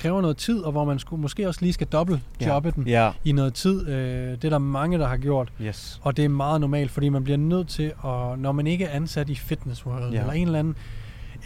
kræver 0.00 0.20
noget 0.20 0.36
tid, 0.36 0.60
og 0.60 0.72
hvor 0.72 0.84
man 0.84 0.98
skulle, 0.98 1.22
måske 1.22 1.48
også 1.48 1.60
lige 1.62 1.72
skal 1.72 1.86
dobbelt 1.86 2.20
jobbe 2.46 2.68
ja. 2.68 2.72
den 2.82 2.86
Ja. 2.88 3.10
i 3.24 3.32
noget 3.32 3.54
tid. 3.54 3.88
Øh, 3.88 4.30
det 4.32 4.44
er 4.44 4.48
der 4.50 4.58
mange, 4.58 4.98
der 4.98 5.06
har 5.08 5.16
gjort, 5.16 5.52
Yes. 5.62 6.00
og 6.02 6.16
det 6.16 6.24
er 6.24 6.28
meget 6.28 6.60
normalt, 6.60 6.90
fordi 6.90 7.08
man 7.08 7.24
bliver 7.24 7.36
nødt 7.36 7.68
til, 7.68 7.82
at, 8.04 8.38
når 8.38 8.52
man 8.52 8.66
ikke 8.66 8.84
er 8.84 8.90
ansat 8.96 9.28
i 9.30 9.34
Fitness 9.34 9.86
World, 9.86 10.12
Ja. 10.12 10.20
eller 10.20 10.32
en 10.32 10.46
eller 10.46 10.58
anden, 10.58 10.76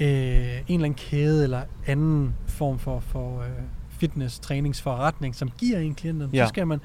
øh, 0.01 0.07
en 0.07 0.11
eller 0.69 0.85
anden 0.85 0.95
kæde, 0.95 1.45
eller 1.45 1.61
anden 1.87 2.35
form 2.47 2.79
for, 2.79 3.01
for 3.01 3.41
øh, 3.41 3.49
fitness-træningsforretning, 4.05 5.35
som 5.35 5.51
giver 5.59 5.79
en 5.79 5.95
klienten, 5.95 6.31
Ja. 6.33 6.45
så 6.45 6.49
skal 6.49 6.67
man, 6.67 6.81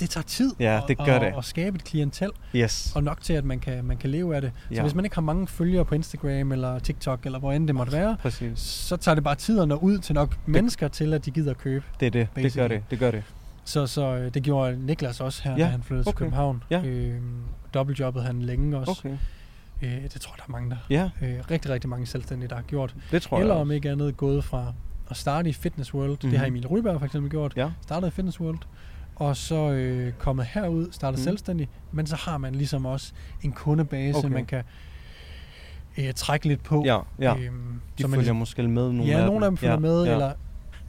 det 0.00 0.10
tager 0.10 0.24
tid 0.24 0.52
Ja, 0.60 0.76
at, 0.76 0.82
det 0.88 0.98
gør 0.98 1.14
at, 1.16 1.20
det. 1.20 1.38
at 1.38 1.44
skabe 1.44 1.76
et 1.76 1.84
klientel, 1.84 2.30
Yes. 2.56 2.92
og 2.94 3.04
nok 3.04 3.20
til, 3.22 3.32
at 3.32 3.44
man 3.44 3.58
kan, 3.60 3.84
man 3.84 3.96
kan 3.96 4.10
leve 4.10 4.36
af 4.36 4.40
det. 4.42 4.52
Så 4.68 4.74
Ja. 4.74 4.82
hvis 4.82 4.94
man 4.94 5.04
ikke 5.04 5.14
har 5.16 5.22
mange 5.22 5.46
følgere 5.46 5.84
på 5.84 5.94
Instagram, 5.94 6.52
eller 6.52 6.78
TikTok, 6.78 7.26
eller 7.26 7.38
hvor 7.38 7.52
end 7.52 7.66
det 7.66 7.74
måtte 7.74 7.92
være, 7.92 8.16
Præcis. 8.22 8.58
så 8.58 8.96
tager 8.96 9.14
det 9.14 9.24
bare 9.24 9.34
tid 9.34 9.60
at 9.60 9.68
nå 9.68 9.74
ud 9.74 9.98
til 9.98 10.14
nok 10.14 10.36
mennesker 10.46 10.88
til, 10.88 11.14
at 11.14 11.24
de 11.24 11.30
gider 11.30 11.50
at 11.50 11.58
købe. 11.58 11.84
Det 12.00 12.06
er 12.06 12.10
det. 12.10 12.28
Det 12.28 12.34
gør 12.34 12.42
Basically. 12.42 12.74
det. 12.74 12.82
Det 12.90 12.98
gør 12.98 13.10
det. 13.10 13.22
Så, 13.64 13.86
så 13.86 14.16
øh, 14.16 14.34
det 14.34 14.42
gjorde 14.42 14.86
Niklas 14.86 15.20
også 15.20 15.42
her, 15.42 15.52
Ja, 15.52 15.58
da 15.58 15.64
han 15.64 15.82
flyttede 15.82 16.04
til 16.04 16.08
okay. 16.08 16.18
København. 16.18 16.62
Ja. 16.70 16.82
Øhm, 16.84 17.22
dobbeltjobbede 17.74 18.24
han 18.24 18.42
længe 18.42 18.78
også. 18.78 18.92
Okay. 19.04 19.16
Øh, 19.82 20.02
det 20.02 20.20
tror 20.20 20.32
jeg, 20.32 20.38
der 20.38 20.42
er 20.48 20.50
mange, 20.52 20.70
der 20.70 20.76
Ja, 20.90 21.10
øh, 21.22 21.34
rigtig, 21.50 21.70
rigtig 21.70 21.90
mange 21.90 22.06
selvstændige, 22.06 22.48
der 22.48 22.54
har 22.54 22.62
gjort. 22.62 22.94
det 23.10 23.22
tror 23.22 23.38
Eller 23.40 23.54
jeg. 23.54 23.60
om 23.60 23.70
ikke 23.70 23.90
andet 23.90 24.16
gået 24.16 24.44
fra 24.44 24.72
at 25.10 25.16
starte 25.16 25.50
i 25.50 25.52
Fitness 25.52 25.94
World. 25.94 26.10
Mm-hmm. 26.10 26.30
Det 26.30 26.38
har 26.38 26.46
Mhm. 26.46 26.56
Emil 26.56 26.66
Ryberg 26.66 26.98
for 26.98 27.06
eksempel 27.06 27.30
gjort. 27.30 27.52
Ja. 27.56 27.70
Startede 27.82 28.08
i 28.08 28.10
Fitness 28.10 28.40
World. 28.40 28.58
Og 29.16 29.36
så 29.36 29.70
øh, 29.70 30.12
kommet 30.12 30.46
herud, 30.46 30.86
startet 30.92 31.18
Mhm. 31.18 31.22
mm. 31.22 31.24
selvstændig. 31.24 31.68
Men 31.92 32.06
så 32.06 32.16
har 32.16 32.38
man 32.38 32.54
ligesom 32.54 32.86
også 32.86 33.12
en 33.42 33.52
kundebase, 33.52 34.18
Okay. 34.18 34.28
man 34.28 34.46
kan 34.46 34.62
øh, 35.98 36.12
trække 36.14 36.48
lidt 36.48 36.62
på. 36.62 36.82
Ja, 36.86 36.98
ja. 37.20 37.34
Øhm, 37.36 37.42
De 37.98 38.02
så 38.02 38.08
man 38.08 38.10
følger 38.10 38.16
ligesom- 38.16 38.36
måske 38.36 38.62
med 38.62 38.82
nogle 38.92 39.04
ja, 39.04 39.18
af 39.20 39.26
nogle 39.26 39.44
af 39.46 39.50
dem 39.50 39.56
følger 39.56 39.72
ja, 39.74 39.78
med, 39.80 40.04
ja. 40.04 40.12
eller 40.12 40.32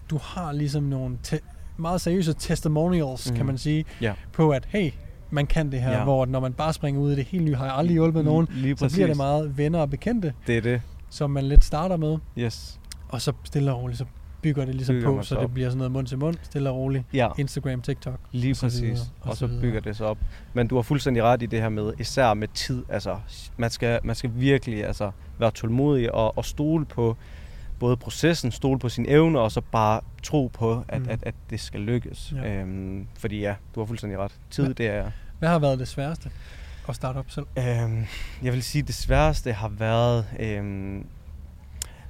du 0.09 0.17
har 0.23 0.51
ligesom 0.51 0.83
nogle 0.83 1.17
te- 1.27 1.39
meget 1.77 2.01
seriøse 2.01 2.33
testimonials, 2.33 3.25
mm. 3.27 3.31
Mhm. 3.31 3.37
kan 3.37 3.45
man 3.45 3.57
sige, 3.57 3.85
Ja. 4.01 4.13
på 4.33 4.49
at, 4.49 4.65
hey, 4.69 4.91
man 5.29 5.47
kan 5.47 5.71
det 5.71 5.81
her, 5.81 5.91
Ja. 5.97 6.03
hvor 6.03 6.25
når 6.25 6.39
man 6.39 6.53
bare 6.53 6.73
springer 6.73 7.01
ud 7.01 7.11
i 7.11 7.15
det 7.15 7.25
helt 7.25 7.43
nye, 7.43 7.55
har 7.55 7.65
jeg 7.65 7.75
aldrig 7.75 7.93
hjulpet 7.93 8.25
nogen, 8.25 8.47
Lige 8.51 8.77
så 8.77 8.85
præcis. 8.85 8.95
bliver 8.97 9.07
det 9.07 9.17
meget 9.17 9.57
venner 9.57 9.79
og 9.79 9.89
bekendte, 9.89 10.33
Det 10.47 10.57
er 10.57 10.61
det. 10.61 10.81
som 11.09 11.29
man 11.31 11.43
lidt 11.43 11.63
starter 11.65 11.97
med, 11.97 12.17
Yes. 12.37 12.78
Og 13.09 13.21
så 13.21 13.33
stille 13.43 13.71
og 13.73 13.81
roligt, 13.81 13.97
så 13.99 14.05
bygger 14.41 14.65
det 14.65 14.75
ligesom 14.75 14.95
Bygger 14.95 15.09
på, 15.15 15.21
så 15.21 15.27
sig 15.27 15.37
det 15.37 15.43
op. 15.45 15.51
bliver 15.53 15.69
sådan 15.69 15.77
noget 15.77 15.91
mund 15.91 16.07
til 16.07 16.17
mund, 16.17 16.35
stille 16.43 16.69
og 16.69 16.75
roligt. 16.75 17.03
Ja. 17.13 17.27
Instagram, 17.37 17.81
TikTok. 17.81 18.19
Lige 18.31 18.51
og 18.51 18.55
så 18.55 18.69
videre, 18.69 18.91
præcis. 18.91 19.11
og 19.21 19.29
Og 19.29 19.37
så 19.37 19.47
så 19.47 19.59
bygger 19.61 19.79
det 19.79 19.97
sig 19.97 20.07
op. 20.07 20.17
Men 20.53 20.67
du 20.67 20.75
har 20.75 20.81
fuldstændig 20.81 21.23
ret 21.23 21.41
i 21.41 21.45
det 21.45 21.61
her 21.61 21.69
med, 21.69 21.93
især 21.99 22.33
med 22.33 22.47
tid. 22.47 22.83
Altså, 22.89 23.17
man 23.57 23.69
skal, 23.69 23.99
man 24.03 24.15
skal 24.15 24.31
virkelig 24.33 24.85
altså, 24.85 25.11
være 25.39 25.51
tålmodig 25.51 26.13
og, 26.15 26.37
og 26.37 26.45
stole 26.45 26.85
på 26.85 27.17
både 27.79 27.97
processen, 27.97 28.51
stole 28.51 28.79
på 28.79 28.89
sine 28.89 29.07
evner, 29.09 29.39
og 29.39 29.51
så 29.51 29.61
bare 29.71 30.01
tro 30.23 30.47
på, 30.53 30.83
at, 30.87 30.99
Mm. 30.99 31.03
mm. 31.05 31.09
at, 31.11 31.19
at 31.23 31.35
det 31.49 31.59
skal 31.59 31.79
lykkes. 31.81 32.33
Ja. 32.43 32.53
Øhm, 32.55 33.07
fordi 33.17 33.39
ja, 33.39 33.55
du 33.75 33.79
har 33.79 33.85
fuldstændig 33.87 34.19
ret. 34.19 34.31
Tid, 34.51 34.65
Hva- 34.67 34.73
det 34.73 34.87
er... 34.87 35.11
Hvad 35.39 35.49
har 35.49 35.59
været 35.59 35.79
det 35.79 35.87
sværeste 35.87 36.29
at 36.89 36.95
starte 36.95 37.17
op 37.17 37.25
selv? 37.31 37.45
Øhm, 37.57 38.05
jeg 38.43 38.53
vil 38.53 38.63
sige, 38.63 38.81
det 38.81 38.95
sværeste 38.95 39.53
har 39.53 39.67
været, 39.69 40.25
øhm, 40.39 41.05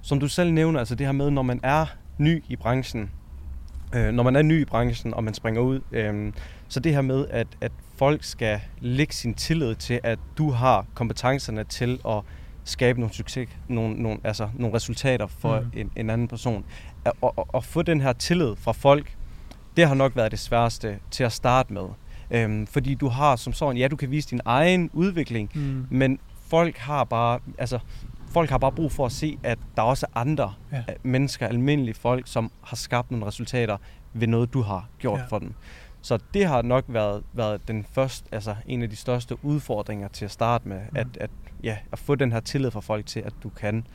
som 0.09 0.19
du 0.19 0.27
selv 0.27 0.51
nævner, 0.53 0.79
altså 0.79 0.95
det 0.95 1.05
her 1.05 1.11
med, 1.13 1.31
når 1.31 1.41
man 1.41 1.59
er 1.63 1.85
ny 2.17 2.43
i 2.49 2.55
branchen, 2.55 3.09
øh, 3.95 4.11
når 4.11 4.23
man 4.23 4.35
er 4.35 4.41
ny 4.41 4.61
i 4.61 4.65
branchen, 4.65 5.13
og 5.13 5.23
man 5.23 5.33
springer 5.33 5.61
ud, 5.61 5.79
øhm, 5.91 6.33
så 6.67 6.79
det 6.79 6.93
her 6.93 7.01
med, 7.01 7.25
at, 7.29 7.47
at 7.61 7.71
folk 7.97 8.23
skal 8.23 8.59
lægge 8.81 9.13
sin 9.13 9.33
tillid 9.33 9.75
til, 9.75 9.99
at 10.03 10.19
du 10.37 10.51
har 10.51 10.85
kompetencerne 10.93 11.63
til 11.63 11.99
at 12.07 12.21
skabe 12.63 12.99
nogle 12.99 13.13
succes, 13.15 13.49
nogle, 13.67 13.95
nogle, 14.03 14.19
altså 14.23 14.49
nogle 14.53 14.75
resultater 14.75 15.27
for 15.27 15.59
Mm. 15.59 15.71
en, 15.73 15.91
en 15.95 16.09
anden 16.09 16.27
person. 16.27 16.65
At, 17.05 17.11
og, 17.21 17.33
og, 17.37 17.47
og 17.53 17.63
få 17.63 17.81
den 17.81 18.01
her 18.01 18.13
tillid 18.13 18.55
fra 18.55 18.71
folk, 18.71 19.15
det 19.77 19.87
har 19.87 19.95
nok 19.95 20.15
været 20.15 20.31
det 20.31 20.39
sværeste 20.39 20.99
til 21.11 21.23
at 21.23 21.31
starte 21.31 21.73
med. 21.73 21.85
Øhm, 22.31 22.67
fordi 22.67 22.93
du 22.95 23.07
har 23.07 23.35
som 23.35 23.53
sådan, 23.53 23.77
ja, 23.77 23.87
du 23.87 23.95
kan 23.95 24.11
vise 24.11 24.29
din 24.29 24.41
egen 24.45 24.89
udvikling, 24.93 25.49
Mm. 25.55 25.85
men 25.89 26.19
folk 26.47 26.77
har 26.77 27.03
bare, 27.03 27.39
altså, 27.57 27.79
folk 28.29 28.49
har 28.49 28.57
bare 28.57 28.71
brug 28.71 28.91
for 28.91 29.05
at 29.05 29.11
se, 29.11 29.37
at 29.43 29.59
der 29.75 29.81
også 29.81 30.05
er 30.15 30.19
andre 30.19 30.53
Ja. 30.71 30.77
ja. 30.87 30.93
mennesker, 31.03 31.47
almindelige 31.47 31.95
folk, 31.95 32.27
som 32.27 32.51
har 32.61 32.75
skabt 32.75 33.11
nogle 33.11 33.25
resultater 33.25 33.77
ved 34.13 34.27
noget, 34.27 34.53
du 34.53 34.61
har 34.61 34.87
gjort 34.99 35.19
Ja. 35.19 35.25
for 35.25 35.39
dem. 35.39 35.53
Så 36.01 36.19
det 36.33 36.45
har 36.47 36.61
nok 36.61 36.85
været, 36.87 37.23
været 37.33 37.67
den 37.67 37.85
første, 37.91 38.29
altså 38.31 38.55
en 38.67 38.81
af 38.83 38.89
de 38.89 38.95
største 38.95 39.45
udfordringer 39.45 40.07
til 40.07 40.25
at 40.25 40.31
starte 40.31 40.67
med, 40.67 40.79
mm. 40.91 40.97
at, 40.97 41.07
at, 41.19 41.29
ja, 41.63 41.77
at 41.91 41.99
få 41.99 42.15
den 42.15 42.31
her 42.31 42.39
tillid 42.39 42.71
fra 42.71 42.79
folk 42.79 43.05
til, 43.05 43.19
at 43.19 43.33
du 43.43 43.49
kan 43.49 43.87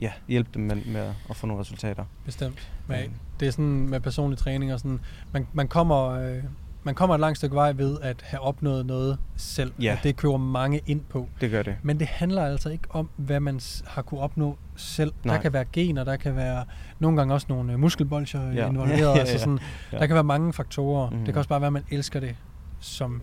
ja, 0.00 0.12
hjælpe 0.28 0.50
dem 0.54 0.62
med, 0.62 0.76
med 0.86 1.12
at 1.30 1.36
få 1.36 1.46
nogle 1.46 1.60
resultater. 1.60 2.04
Bestemt. 2.24 2.72
Men 2.86 2.98
Øhm. 3.00 3.12
det 3.40 3.48
er 3.48 3.52
sådan 3.52 3.88
med 3.88 4.00
personlig 4.00 4.38
træning 4.38 4.72
og 4.72 4.78
sådan, 4.80 5.00
man, 5.32 5.46
man 5.52 5.68
kommer... 5.68 6.08
Øh, 6.08 6.42
man 6.82 6.94
kommer 6.94 7.14
et 7.14 7.20
langt 7.20 7.38
stykke 7.38 7.54
vej 7.56 7.72
ved 7.72 7.96
at 8.02 8.22
have 8.22 8.40
opnået 8.40 8.86
noget 8.86 9.18
selv. 9.36 9.72
Ja. 9.82 9.92
Og 9.92 9.98
det 10.04 10.16
køber 10.16 10.36
mange 10.36 10.80
ind 10.86 11.00
på. 11.00 11.28
Det 11.40 11.50
gør 11.50 11.62
det. 11.62 11.76
Men 11.82 11.98
det 12.00 12.06
handler 12.06 12.44
altså 12.44 12.68
ikke 12.70 12.84
om, 12.90 13.08
hvad 13.16 13.40
man 13.40 13.60
har 13.86 14.02
kunne 14.02 14.20
opnå 14.20 14.58
selv. 14.76 15.12
Nej. 15.24 15.34
Der 15.34 15.42
kan 15.42 15.52
være 15.52 15.64
gener, 15.72 16.04
der 16.04 16.16
kan 16.16 16.36
være 16.36 16.64
nogle 16.98 17.16
gange 17.16 17.34
også 17.34 17.46
nogle 17.48 17.72
øh, 17.72 17.78
muskelbolcher 17.78 18.52
Ja. 18.52 18.68
involveret. 18.68 18.98
Ja, 19.00 19.08
ja, 19.14 19.18
Altså 19.18 19.38
sådan, 19.38 19.58
ja. 19.92 19.98
Der 19.98 20.06
kan 20.06 20.14
være 20.14 20.24
mange 20.24 20.52
faktorer. 20.52 21.10
Mm. 21.10 21.16
Det 21.16 21.26
kan 21.26 21.36
også 21.36 21.48
bare 21.48 21.60
være, 21.60 21.66
at 21.66 21.72
man 21.72 21.84
elsker 21.90 22.20
det 22.20 22.36
som 22.80 23.22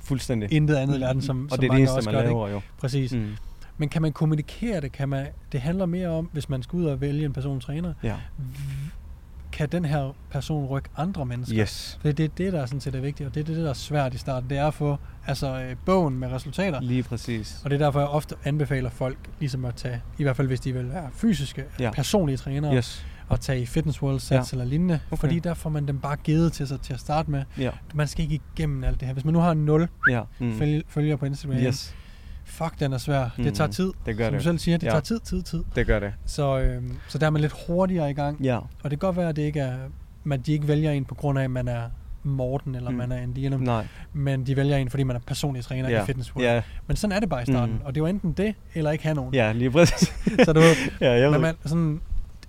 Fuldstændig. 0.00 0.52
intet 0.52 0.74
andet 0.76 0.98
i 0.98 1.00
verden, 1.00 1.22
som, 1.22 1.44
og 1.44 1.50
som 1.50 1.58
det 1.60 1.66
er 1.66 1.70
det 1.72 1.78
eneste, 1.78 1.94
også 1.96 2.10
man 2.10 2.20
gør 2.20 2.28
laver 2.28 2.48
jo. 2.48 2.60
Præcis. 2.80 3.12
Mm. 3.12 3.36
Men 3.78 3.88
kan 3.88 4.02
man 4.02 4.12
kommunikere 4.12 4.80
det? 4.80 4.92
Kan 4.92 5.08
man, 5.08 5.26
det 5.52 5.60
handler 5.60 5.86
mere 5.86 6.08
om, 6.08 6.28
hvis 6.32 6.48
man 6.48 6.62
skal 6.62 6.76
ud 6.76 6.84
og 6.84 7.00
vælge 7.00 7.24
en 7.24 7.32
person 7.32 7.60
træner, 7.60 7.94
Ja. 8.02 8.14
Kan 9.56 9.68
den 9.68 9.84
her 9.84 10.12
person 10.30 10.66
rykke 10.66 10.88
andre 10.96 11.26
mennesker? 11.26 11.58
Yes. 11.62 11.98
Det 12.02 12.20
er 12.20 12.28
det, 12.28 12.52
der 12.52 12.60
er 12.62 12.66
sådan 12.66 12.80
set 12.80 12.94
er 12.94 13.00
vigtigt, 13.00 13.26
og 13.28 13.34
det 13.34 13.40
er 13.40 13.44
det, 13.44 13.56
der 13.56 13.68
er 13.70 13.74
svært 13.74 14.14
i 14.14 14.18
starten. 14.18 14.50
Det 14.50 14.58
er 14.58 14.66
at 14.66 14.74
få 14.74 14.96
altså, 15.26 15.60
øh, 15.60 15.76
bogen 15.86 16.18
med 16.18 16.28
resultater. 16.32 16.80
Lige 16.80 17.02
præcis. 17.02 17.60
Og 17.64 17.70
det 17.70 17.80
er 17.80 17.84
derfor, 17.84 18.00
jeg 18.00 18.08
ofte 18.08 18.34
anbefaler 18.44 18.90
folk 18.90 19.18
ligesom 19.40 19.64
at 19.64 19.74
tage, 19.74 20.02
i 20.18 20.22
hvert 20.22 20.36
fald 20.36 20.46
hvis 20.46 20.60
de 20.60 20.72
vil 20.72 20.88
være 20.90 21.08
fysiske, 21.12 21.64
ja. 21.80 21.90
Personlige 21.90 22.36
trænere, 22.36 22.76
Yes. 22.76 23.06
og 23.28 23.40
tage 23.40 23.60
i 23.60 23.66
Fitness 23.66 24.02
World 24.02 24.20
Sats 24.20 24.52
Ja. 24.52 24.56
eller 24.56 24.64
lignende, 24.70 25.00
Okay. 25.10 25.20
fordi 25.20 25.38
der 25.38 25.54
får 25.54 25.70
man 25.70 25.88
dem 25.88 25.98
bare 25.98 26.16
givet 26.16 26.52
til 26.52 26.68
sig 26.68 26.80
til 26.80 26.92
at 26.94 27.00
starte 27.00 27.30
med. 27.30 27.42
Ja. 27.58 27.70
Man 27.94 28.06
skal 28.08 28.22
ikke 28.24 28.40
igennem 28.56 28.84
alt 28.84 29.00
det 29.00 29.06
her. 29.06 29.12
Hvis 29.12 29.24
man 29.24 29.34
nu 29.34 29.40
har 29.40 29.54
0 29.54 29.88
Ja. 30.10 30.22
mm. 30.38 30.84
følgere 30.88 31.18
på 31.18 31.26
Instagram, 31.26 31.58
Yes. 31.58 31.94
Fuck, 32.46 32.80
den 32.80 32.92
er 32.92 32.98
svær. 32.98 33.28
Mm. 33.38 33.44
Det 33.44 33.54
tager 33.54 33.68
Mhm. 33.68 33.72
tid. 33.74 33.92
Det 34.06 34.16
gør 34.16 34.24
Som 34.24 34.32
det. 34.32 34.38
du 34.40 34.44
selv 34.44 34.58
siger, 34.58 34.76
det 34.78 34.86
Ja. 34.86 34.90
tager 34.90 35.00
tid, 35.00 35.20
tid, 35.20 35.42
tid. 35.42 35.64
Det 35.74 35.86
gør 35.86 35.98
det. 36.00 36.12
Så, 36.26 36.58
øhm, 36.60 36.96
så 37.08 37.18
der 37.18 37.26
er 37.26 37.30
man 37.30 37.40
lidt 37.42 37.54
hurtigere 37.66 38.10
i 38.10 38.14
gang. 38.14 38.42
Ja. 38.44 38.56
Og 38.56 38.66
det 38.82 38.90
kan 38.90 38.98
godt 38.98 39.16
være, 39.16 39.28
at 39.28 39.36
det 39.36 39.42
ikke 39.42 39.60
er, 39.60 39.76
at 40.32 40.46
de 40.46 40.52
ikke 40.52 40.68
vælger 40.68 40.90
en 40.90 41.04
på 41.04 41.14
grund 41.14 41.38
af, 41.38 41.44
at 41.44 41.50
man 41.50 41.68
er 41.68 41.82
Morten 42.22 42.74
eller 42.74 42.90
mm. 42.90 42.96
Man 42.96 43.12
er 43.12 43.16
Indianum, 43.22 43.60
Nej. 43.60 43.86
men 44.12 44.46
de 44.46 44.56
vælger 44.56 44.76
en, 44.76 44.90
fordi 44.90 45.02
man 45.02 45.16
er 45.16 45.20
personlig 45.26 45.64
træner 45.64 45.88
Ja. 45.90 46.02
i 46.02 46.06
Fitness 46.06 46.34
World. 46.36 46.46
Ja. 46.46 46.62
Men 46.86 46.96
sådan 46.96 47.16
er 47.16 47.20
det 47.20 47.28
bare 47.28 47.42
i 47.42 47.46
starten, 47.46 47.74
Mm. 47.74 47.80
og 47.84 47.94
det 47.94 48.00
jo 48.00 48.06
enten 48.06 48.32
det, 48.32 48.54
eller 48.74 48.90
ikke 48.90 49.04
have 49.04 49.14
nogen. 49.14 49.34
Ja, 49.34 49.52
lige 49.52 49.70
præcis. 49.70 50.14
Så 50.44 50.52
du 50.52 50.60
ved, 50.60 50.74
ja, 51.00 51.12
jeg 51.12 51.22
men 51.30 51.32
ved. 51.32 51.40
man, 51.40 51.54
sådan 51.64 52.00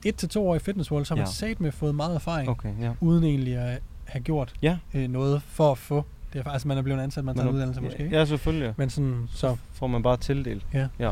et 0.05 0.15
til 0.15 0.29
to 0.29 0.49
år 0.49 0.55
i 0.55 0.59
Fitness 0.59 0.91
World, 0.91 1.05
så 1.05 1.13
har 1.13 1.17
man 1.17 1.25
Ja. 1.27 1.31
sat 1.31 1.61
med 1.61 1.71
fået 1.71 1.95
meget 1.95 2.15
erfaring, 2.15 2.49
Okay, 2.49 2.69
ja. 2.81 2.91
uden 3.01 3.23
egentlig 3.23 3.57
at 3.57 3.79
have 4.05 4.21
gjort 4.23 4.53
Ja. 4.61 4.77
øh, 4.93 5.07
noget 5.09 5.41
for 5.41 5.71
at 5.71 5.77
få. 5.77 6.05
Det 6.37 6.45
er 6.45 6.49
faktisk, 6.49 6.65
man 6.65 6.77
er 6.77 6.81
blevet 6.81 7.01
ansat, 7.01 7.25
man 7.25 7.35
tager 7.35 7.47
en 7.47 7.53
uddannelse 7.53 7.81
måske. 7.81 8.03
ikke? 8.03 8.17
Ja, 8.17 8.25
selvfølgelig. 8.25 8.73
Men 8.77 8.89
sådan, 8.89 9.27
så 9.33 9.55
Får 9.73 9.87
man 9.87 10.03
bare 10.03 10.17
tildelt. 10.17 10.65
Ja. 10.73 10.87
Ja. 10.99 11.09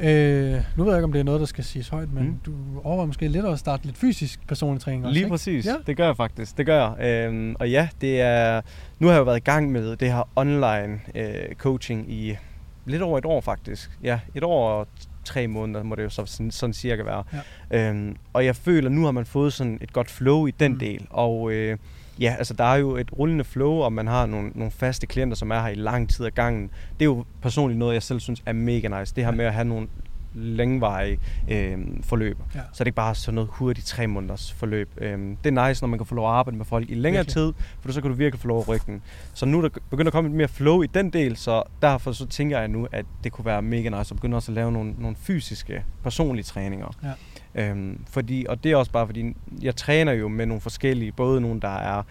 Øh, 0.00 0.62
nu 0.76 0.84
ved 0.84 0.92
jeg 0.92 0.98
ikke, 0.98 1.04
om 1.04 1.12
det 1.12 1.20
er 1.20 1.24
noget, 1.24 1.40
der 1.40 1.46
skal 1.46 1.64
siges 1.64 1.88
højt, 1.88 2.12
men 2.12 2.24
mm. 2.24 2.38
Du 2.46 2.52
overvejer 2.84 3.06
måske 3.06 3.28
lidt 3.28 3.46
at 3.46 3.58
starte 3.58 3.84
lidt 3.84 3.96
fysisk 3.96 4.48
personlig 4.48 4.82
træning 4.82 5.04
også, 5.04 5.12
Lige 5.12 5.20
ikke? 5.20 5.30
præcis. 5.30 5.66
Ja. 5.66 5.74
Det 5.86 5.96
gør 5.96 6.06
jeg 6.06 6.16
faktisk. 6.16 6.56
Det 6.58 6.66
gør 6.66 6.94
jeg. 6.96 7.24
Øhm, 7.26 7.56
og 7.58 7.70
ja, 7.70 7.88
det 8.00 8.20
er... 8.20 8.60
Nu 8.98 9.06
har 9.06 9.14
jeg 9.14 9.18
jo 9.18 9.24
været 9.24 9.36
i 9.36 9.44
gang 9.44 9.72
med 9.72 9.96
det 9.96 10.12
her 10.12 10.28
online 10.36 11.00
øh, 11.14 11.54
coaching 11.54 12.12
i 12.12 12.36
lidt 12.84 13.02
over 13.02 13.18
et 13.18 13.24
år 13.24 13.40
faktisk. 13.40 13.98
Ja, 14.02 14.20
et 14.34 14.44
år 14.44 14.70
og 14.70 14.88
tre 15.24 15.46
måneder 15.46 15.82
må 15.82 15.94
det 15.94 16.02
jo 16.02 16.10
så 16.10 16.26
sådan, 16.26 16.50
sådan 16.50 16.72
cirka 16.72 17.02
være. 17.02 17.24
Ja. 17.70 17.90
Øhm, 17.90 18.16
og 18.32 18.44
jeg 18.44 18.56
føler, 18.56 18.88
nu 18.90 19.04
har 19.04 19.10
man 19.10 19.26
fået 19.26 19.52
sådan 19.52 19.78
et 19.80 19.92
godt 19.92 20.10
flow 20.10 20.46
i 20.46 20.50
den 20.50 20.72
mm. 20.72 20.78
del. 20.78 21.06
Og 21.10 21.52
øh, 21.52 21.78
ja, 22.20 22.34
altså 22.38 22.54
der 22.54 22.64
er 22.64 22.76
jo 22.76 22.96
et 22.96 23.18
rullende 23.18 23.44
flow, 23.44 23.72
og 23.72 23.92
man 23.92 24.06
har 24.06 24.26
nogle, 24.26 24.50
nogle 24.54 24.70
faste 24.70 25.06
klienter, 25.06 25.36
som 25.36 25.50
er 25.50 25.60
her 25.60 25.68
i 25.68 25.74
lang 25.74 26.08
tid 26.08 26.26
ad 26.26 26.30
gangen. 26.30 26.70
Det 27.00 27.00
er 27.00 27.04
jo 27.04 27.24
personligt 27.42 27.78
noget, 27.78 27.94
jeg 27.94 28.02
selv 28.02 28.20
synes 28.20 28.42
er 28.46 28.52
mega 28.52 29.00
nice. 29.00 29.14
Det 29.16 29.24
her 29.24 29.30
med 29.32 29.44
at 29.44 29.54
have 29.54 29.64
nogle 29.64 29.88
længevarige 30.36 31.18
øh, 31.50 31.78
forløb. 32.02 32.38
Ja. 32.54 32.60
Så 32.72 32.82
er 32.82 32.84
det 32.84 32.86
ikke 32.86 32.96
bare 32.96 33.14
sådan 33.14 33.34
noget 33.34 33.50
hurtigt 33.52 33.86
tre 33.86 34.06
måneders 34.06 34.52
forløb. 34.52 34.90
Øhm, 34.98 35.36
det 35.44 35.56
er 35.56 35.68
nice, 35.68 35.82
når 35.82 35.88
man 35.88 35.98
kan 35.98 36.06
få 36.06 36.14
lov 36.14 36.28
at 36.28 36.34
arbejde 36.34 36.56
med 36.56 36.64
folk 36.64 36.90
i 36.90 36.94
længere 36.94 37.24
Virkelig. 37.24 37.32
tid, 37.32 37.52
for 37.80 37.92
så 37.92 38.00
kan 38.00 38.10
du 38.10 38.16
virkelig 38.16 38.40
få 38.40 38.48
lov 38.48 38.58
at 38.58 38.68
rykke 38.68 38.86
den. 38.86 39.02
Så 39.34 39.46
nu 39.46 39.58
er 39.58 39.68
der 39.68 39.80
begynder 39.90 40.08
at 40.08 40.12
komme 40.12 40.28
lidt 40.30 40.36
mere 40.36 40.48
flow 40.48 40.82
i 40.82 40.86
den 40.86 41.10
del, 41.10 41.36
så 41.36 41.62
derfor 41.82 42.12
så 42.12 42.26
tænker 42.26 42.58
jeg 42.58 42.68
nu, 42.68 42.88
at 42.92 43.06
det 43.24 43.32
kunne 43.32 43.44
være 43.44 43.62
mega 43.62 43.88
nice 43.88 44.12
at 44.12 44.16
begynde 44.16 44.36
også 44.36 44.52
at 44.52 44.54
lave 44.54 44.72
nogle, 44.72 44.94
nogle 44.98 45.16
fysiske, 45.20 45.84
personlige 46.02 46.44
træninger. 46.44 46.88
Ja. 47.02 47.12
Øhm, 47.56 48.04
fordi, 48.08 48.46
og 48.48 48.64
det 48.64 48.72
er 48.72 48.76
også 48.76 48.92
bare 48.92 49.06
fordi, 49.06 49.36
jeg 49.62 49.76
træner 49.76 50.12
jo 50.12 50.28
med 50.28 50.46
nogle 50.46 50.60
forskellige, 50.60 51.12
både 51.12 51.40
nogle, 51.40 51.60
der 51.60 51.68
er 51.78 52.02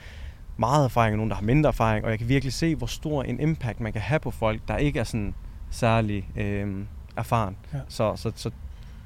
meget 0.58 0.86
erfaring, 0.86 1.14
og 1.14 1.18
nogen, 1.18 1.30
der 1.30 1.36
har 1.36 1.44
mindre 1.44 1.68
erfaring, 1.68 2.06
og 2.06 2.12
jeg 2.12 2.20
kan 2.20 2.30
virkelig 2.30 2.54
se, 2.54 2.76
hvor 2.76 2.88
stor 2.88 3.24
en 3.24 3.40
impact 3.40 3.80
man 3.80 3.94
kan 3.94 4.02
have 4.02 4.20
på 4.20 4.32
folk, 4.32 4.62
der 4.68 4.78
ikke 4.78 5.00
er 5.00 5.04
sådan 5.04 5.34
særlig 5.70 6.30
øh, 6.36 6.68
erfaren. 7.18 7.58
Ja. 7.74 7.80
Så, 7.88 8.16
så, 8.16 8.32
så 8.36 8.52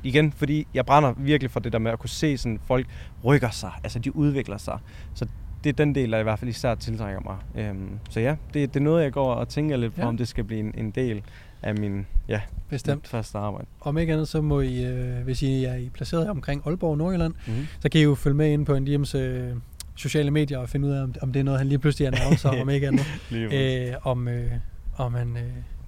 igen, 0.03 0.31
fordi 0.31 0.67
jeg 0.73 0.85
brænder 0.85 1.13
virkelig 1.17 1.51
for 1.51 1.59
det 1.59 1.73
der 1.73 1.79
med 1.79 1.91
at 1.91 1.99
kunne 1.99 2.09
se, 2.09 2.37
sådan 2.37 2.59
folk 2.65 2.87
rykker 3.25 3.49
sig, 3.49 3.71
altså 3.83 3.99
de 3.99 4.15
udvikler 4.15 4.57
sig. 4.57 4.79
Så 5.13 5.27
det 5.63 5.69
er 5.69 5.73
den 5.73 5.95
del, 5.95 6.11
der 6.11 6.19
i 6.19 6.23
hvert 6.23 6.39
fald 6.39 6.49
især 6.49 6.75
tiltrækker 6.75 7.21
mig. 7.21 7.65
Øhm, 7.65 7.99
så 8.09 8.19
ja, 8.19 8.35
det, 8.53 8.73
det 8.73 8.79
er 8.79 8.83
noget, 8.83 9.03
jeg 9.03 9.11
går 9.11 9.33
og 9.33 9.47
tænker 9.49 9.77
lidt 9.77 9.95
på, 9.95 10.01
Ja. 10.01 10.07
om 10.07 10.17
det 10.17 10.27
skal 10.27 10.43
blive 10.43 10.59
en, 10.59 10.73
en 10.77 10.91
del 10.91 11.23
af 11.63 11.75
min 11.75 12.07
ja, 12.27 12.41
Bestemt. 12.69 12.95
mit 13.01 13.07
faste 13.07 13.37
arbejde. 13.37 13.67
Om 13.81 13.97
ikke 13.97 14.13
andet, 14.13 14.27
så 14.27 14.41
må 14.41 14.61
I, 14.61 14.83
øh, 14.85 15.23
hvis 15.23 15.41
I 15.41 15.63
er 15.63 15.75
I 15.75 15.89
placeret 15.89 16.29
omkring 16.29 16.61
Aalborg 16.65 16.97
Nordjylland, 16.97 17.33
Mm-hmm. 17.47 17.67
så 17.79 17.89
kan 17.89 18.01
I 18.01 18.03
jo 18.03 18.15
følge 18.15 18.35
med 18.37 18.51
ind 18.51 18.65
på 18.65 18.75
en 18.75 18.85
Diems 18.85 19.15
øh, 19.15 19.49
sociale 19.95 20.31
medier 20.31 20.57
og 20.57 20.69
finde 20.69 20.87
ud 20.87 20.93
af, 20.93 21.03
om, 21.03 21.13
om 21.21 21.33
det 21.33 21.39
er 21.39 21.43
noget, 21.43 21.59
han 21.59 21.67
lige 21.67 21.79
pludselig 21.79 22.07
annoncer, 22.07 22.49
om 22.61 22.69
ikke 22.69 22.87
andet. 22.87 23.05
Øh, 23.31 23.93
om, 24.03 24.27
øh, 24.27 24.51
om 24.97 25.13
han, 25.13 25.37
øh, 25.37 25.43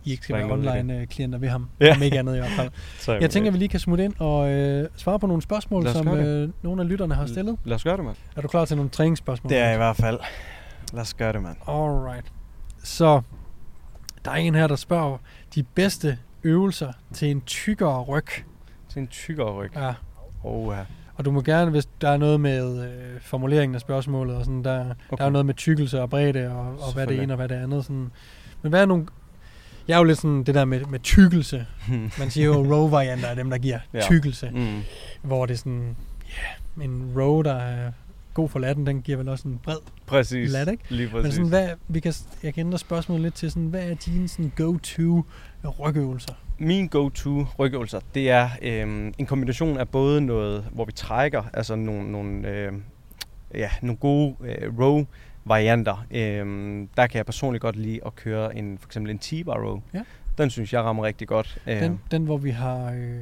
I 0.06 0.12
ikke 0.12 0.24
skal 0.24 0.36
være 0.36 0.52
online-klienter 0.52 1.38
ved 1.40 1.50
ham. 1.50 1.70
Ja. 1.80 1.96
Om 1.96 2.02
ikke 2.02 2.20
andet 2.20 2.36
i 2.36 2.40
hvert 2.40 2.52
fald. 2.52 2.72
Jeg 3.22 3.30
tænker, 3.30 3.50
at 3.50 3.54
vi 3.54 3.60
lige 3.60 3.70
kan 3.70 3.80
smutte 3.80 4.04
ind 4.06 4.14
og 4.20 4.50
øh, 4.52 4.88
svare 4.96 5.20
på 5.20 5.28
nogle 5.28 5.42
spørgsmål, 5.42 5.88
som 5.88 6.08
øh, 6.08 6.50
nogle 6.62 6.82
af 6.82 6.88
lytterne 6.90 7.16
har 7.16 7.26
stillet. 7.26 7.58
Lad 7.64 7.76
os 7.76 7.84
gøre 7.84 7.98
det, 7.98 8.06
mand. 8.06 8.16
Er 8.36 8.42
du 8.42 8.48
klar 8.48 8.66
til 8.66 8.76
nogle 8.78 8.90
træningsspørgsmål? 8.90 9.50
Det 9.50 9.58
er 9.58 9.66
jeg 9.66 9.74
i 9.74 9.78
hvert 9.78 9.96
fald. 9.96 10.20
Lad 10.94 11.02
os 11.02 11.14
gøre 11.14 11.34
det, 11.34 11.42
mand. 11.42 11.56
Alright. 11.68 12.26
Så 12.84 13.22
der 14.26 14.32
er 14.32 14.36
en 14.36 14.56
her, 14.56 14.68
der 14.68 14.76
spørger 14.76 15.18
de 15.56 15.64
bedste 15.64 16.18
øvelser 16.44 16.94
til 17.14 17.32
en 17.32 17.42
tykkere 17.42 18.02
ryg. 18.02 18.28
Til 18.90 19.00
en 19.02 19.08
tykkere 19.08 19.52
ryg. 19.54 19.72
Ja. 19.76 19.94
Oh, 20.44 20.74
ja. 20.76 20.80
Og 21.16 21.26
du 21.26 21.32
må 21.32 21.42
gerne, 21.42 21.72
hvis 21.72 21.88
der 22.02 22.10
er 22.10 22.18
noget 22.18 22.40
med 22.40 22.84
øh, 22.86 23.22
formuleringen 23.22 23.76
af 23.76 23.82
spørgsmålet, 23.82 24.36
og 24.36 24.46
sådan, 24.46 24.64
der, 24.64 24.80
okay. 25.10 25.18
der 25.18 25.26
er 25.26 25.30
noget 25.30 25.46
med 25.46 25.54
tykkelse 25.54 26.02
og 26.02 26.10
bredde, 26.10 26.52
og, 26.52 26.66
og 26.88 26.94
hvad 26.94 27.08
det 27.08 27.24
ene 27.24 27.34
og 27.34 27.38
hvad 27.38 27.50
det 27.50 27.56
andet. 27.56 27.86
Sådan. 27.86 28.12
Men 28.62 28.70
hvad 28.70 28.82
er 28.82 28.86
nogle... 28.86 29.06
Jeg 29.88 29.94
er 29.94 29.98
jo 29.98 30.04
lidt 30.04 30.18
sådan 30.18 30.44
det 30.44 30.56
der 30.56 30.66
med, 30.66 30.86
med 30.86 31.00
tykkelse. 31.00 31.66
Man 32.20 32.30
siger 32.30 32.46
jo 32.46 32.54
row-varianter 32.54 33.28
af 33.28 33.36
dem, 33.36 33.50
der 33.50 33.58
giver 33.58 33.80
Ja. 33.94 34.02
tykkelse. 34.02 34.50
mm. 34.54 34.82
Hvor 35.22 35.46
det 35.46 35.54
er 35.54 35.58
sådan, 35.58 35.96
ja, 36.28 36.84
en 36.84 37.14
row, 37.18 37.42
der 37.42 37.54
er 37.56 37.92
god 38.34 38.50
for 38.50 38.60
latten, 38.60 38.86
den 38.86 39.02
giver 39.02 39.18
vel 39.18 39.30
også 39.30 39.48
en 39.48 39.60
bred 39.64 39.78
Præcis. 40.06 40.52
lat, 40.52 40.68
ikke? 40.68 40.84
Lige 40.90 41.10
Men 41.14 41.22
præcis. 41.22 41.34
sådan, 41.36 41.50
hvad, 41.50 41.70
vi 41.88 42.00
kan, 42.00 42.14
jeg 42.44 42.54
kan 42.54 42.66
ændre 42.66 42.78
spørgsmålet 42.78 43.22
lidt 43.24 43.34
til 43.34 43.52
sådan, 43.52 43.68
hvad 43.68 43.90
er 43.90 43.96
dine 43.96 44.28
sådan, 44.28 44.52
go-to 44.56 45.26
rygøvelser? 45.80 46.34
Min 46.60 46.88
go-to 46.88 47.46
rygøvelser, 47.60 48.00
det 48.16 48.30
er 48.30 48.50
øhm, 48.62 49.14
en 49.18 49.26
kombination 49.26 49.78
af 49.78 49.90
både 49.90 50.22
noget, 50.22 50.66
hvor 50.72 50.86
vi 50.86 50.92
trækker, 50.92 51.44
altså 51.54 51.76
nogle, 51.76 52.12
nogle, 52.12 52.48
øh, 52.50 52.74
ja, 53.54 53.70
nogle 53.82 53.98
gode 53.98 54.36
øh, 54.44 54.80
row 54.80 55.06
varianter. 55.46 56.06
Øhm, 56.12 56.90
der 56.98 57.08
kan 57.08 57.18
jeg 57.18 57.26
personligt 57.26 57.62
godt 57.62 57.76
lide 57.76 58.00
at 58.06 58.16
køre 58.16 58.58
en, 58.58 58.78
for 58.78 58.88
eksempel 58.88 59.12
en 59.12 59.20
T-bar 59.20 59.66
row. 59.66 59.82
Ja. 59.94 60.02
Den 60.38 60.50
synes 60.50 60.74
jeg 60.74 60.82
rammer 60.82 61.04
rigtig 61.04 61.28
godt. 61.28 61.62
Den, 61.66 61.84
Øhm, 61.84 61.98
den, 62.12 62.26
hvor 62.26 62.38
vi 62.38 62.50
har 62.50 62.92
øh, 62.92 63.20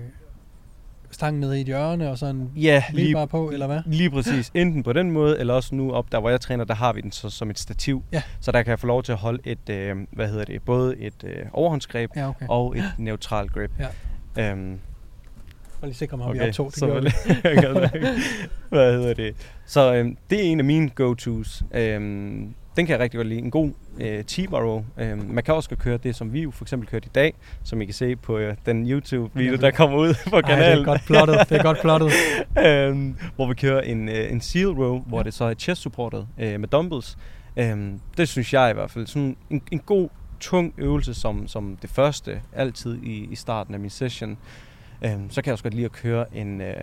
stangen 1.11 1.39
nede 1.41 1.57
i 1.57 1.61
et 1.61 1.67
hjørne, 1.67 2.09
og 2.09 2.17
så 2.17 2.25
en 2.25 2.51
ja, 2.55 2.83
lige, 2.93 3.13
bare 3.13 3.27
på, 3.27 3.49
eller 3.49 3.67
hvad? 3.67 3.81
lige 3.85 4.09
præcis. 4.09 4.51
Enten 4.53 4.83
på 4.83 4.93
den 4.93 5.11
måde, 5.11 5.39
eller 5.39 5.53
også 5.53 5.75
nu 5.75 5.91
op 5.93 6.11
der, 6.11 6.19
hvor 6.19 6.29
jeg 6.29 6.41
træner, 6.41 6.63
der 6.63 6.73
har 6.73 6.93
vi 6.93 7.01
den 7.01 7.11
så, 7.11 7.29
som 7.29 7.49
et 7.49 7.59
stativ. 7.59 8.03
Ja. 8.11 8.21
Så 8.39 8.51
der 8.51 8.63
kan 8.63 8.69
jeg 8.69 8.79
få 8.79 8.87
lov 8.87 9.03
til 9.03 9.11
at 9.11 9.17
holde 9.17 9.39
et, 9.43 9.69
øh, 9.69 9.95
hvad 10.11 10.27
hedder 10.27 10.45
det, 10.45 10.61
både 10.61 10.97
et 10.97 11.23
øh, 11.23 11.45
overhåndsgreb 11.53 12.11
Ja, 12.15 12.29
okay. 12.29 12.45
og 12.49 12.77
et 12.77 12.83
neutralt 12.97 13.53
grip. 13.53 13.71
Ja. 14.37 14.51
Øhm, 14.51 14.79
Og 15.81 15.87
lige 15.87 15.95
sikre 15.95 16.17
mig, 16.17 16.25
om 16.27 16.33
vi 16.33 16.39
optog. 16.39 16.65
Det 16.71 16.79
så 16.79 16.87
gøre 16.87 17.01
det. 17.01 17.13
Hvad 18.69 18.93
hedder 18.93 19.13
det? 19.13 19.35
Så 19.65 19.93
øhm, 19.95 20.17
det 20.29 20.39
er 20.39 20.43
en 20.43 20.59
af 20.59 20.65
mine 20.65 20.89
go-tos. 20.89 21.63
Øhm, 21.71 22.53
den 22.79 22.85
kan 22.85 22.93
jeg 22.93 22.99
rigtig 22.99 23.17
godt 23.17 23.27
lide. 23.27 23.39
En 23.39 23.51
god 23.51 23.71
øh, 23.99 24.23
T-bar 24.23 24.61
row. 24.61 24.85
Øhm, 24.97 25.25
man 25.29 25.43
kan 25.43 25.53
også 25.53 25.75
køre 25.75 25.97
det, 25.97 26.15
som 26.15 26.33
vi 26.33 26.41
jo 26.41 26.51
for 26.51 26.63
eksempel 26.63 26.89
kørte 26.89 27.05
i 27.05 27.11
dag, 27.15 27.33
som 27.63 27.81
I 27.81 27.85
kan 27.85 27.93
se 27.93 28.15
på 28.15 28.37
øh, 28.37 28.55
den 28.65 28.89
YouTube-video, 28.91 29.55
der 29.55 29.71
kommer 29.71 29.97
ud 29.97 30.13
på 30.29 30.35
Ej, 30.35 30.41
det 30.41 30.49
kanalen. 30.49 30.81
er 30.81 30.85
godt 30.85 31.01
plottet. 31.05 31.49
Det 31.49 31.57
er 31.57 31.63
godt 31.63 31.81
plottet. 31.81 32.11
øhm, 32.67 33.17
hvor 33.35 33.47
vi 33.47 33.53
kører 33.53 33.81
en, 33.81 34.09
øh, 34.09 34.31
en 34.31 34.41
seal 34.41 34.67
row, 34.67 34.99
hvor 34.99 35.23
det 35.23 35.33
så 35.33 35.45
er 35.45 35.53
chest 35.53 35.81
supportet 35.81 36.27
øh, 36.37 36.59
med 36.59 36.67
dumbbells. 36.67 37.17
Øhm, 37.57 37.99
det 38.17 38.29
synes 38.29 38.53
jeg 38.53 38.71
i 38.71 38.73
hvert 38.73 38.91
fald. 38.91 39.07
Sådan 39.07 39.37
en, 39.49 39.61
en 39.71 39.79
god, 39.79 40.09
tung 40.39 40.73
øvelse 40.77 41.13
som, 41.13 41.47
som 41.47 41.77
det 41.81 41.89
første, 41.89 42.41
altid 42.53 43.03
i, 43.03 43.27
i 43.31 43.35
starten 43.35 43.73
af 43.73 43.79
min 43.79 43.89
session. 43.89 44.37
Øhm, 45.05 45.29
så 45.29 45.41
kan 45.41 45.47
jeg 45.49 45.53
også 45.53 45.63
godt 45.63 45.73
lide 45.73 45.85
at 45.85 45.91
køre 45.91 46.35
en, 46.37 46.61
øh, 46.61 46.75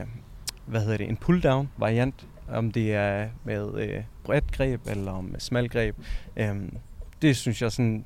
hvad 0.66 0.80
hedder 0.80 0.96
det, 0.96 1.08
en 1.08 1.18
pull-down 1.24 1.66
variant, 1.76 2.26
om 2.48 2.70
det 2.70 2.94
er 2.94 3.28
med 3.44 3.74
øh, 3.78 4.02
bredt 4.24 4.52
greb 4.52 4.80
eller 4.86 5.12
om 5.12 5.24
med 5.24 5.40
smal 5.40 5.68
greb. 5.68 5.96
Øhm, 6.36 6.76
det 7.22 7.36
synes 7.36 7.62
jeg 7.62 7.72
sådan, 7.72 8.04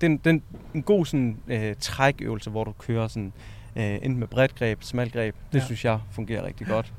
den, 0.00 0.16
den, 0.16 0.42
en 0.74 0.82
god 0.82 1.06
sådan, 1.06 1.36
øh, 1.48 1.74
trækøvelse, 1.80 2.50
hvor 2.50 2.64
du 2.64 2.72
kører 2.72 3.08
sådan, 3.08 3.32
øh, 3.76 3.84
enten 3.94 4.16
med 4.16 4.26
bredt 4.26 4.54
greb, 4.54 4.78
smalt 4.82 5.12
greb, 5.12 5.34
det 5.52 5.58
Ja. 5.58 5.64
synes 5.64 5.84
jeg 5.84 5.98
fungerer 6.10 6.46
rigtig 6.46 6.66
godt. 6.66 6.92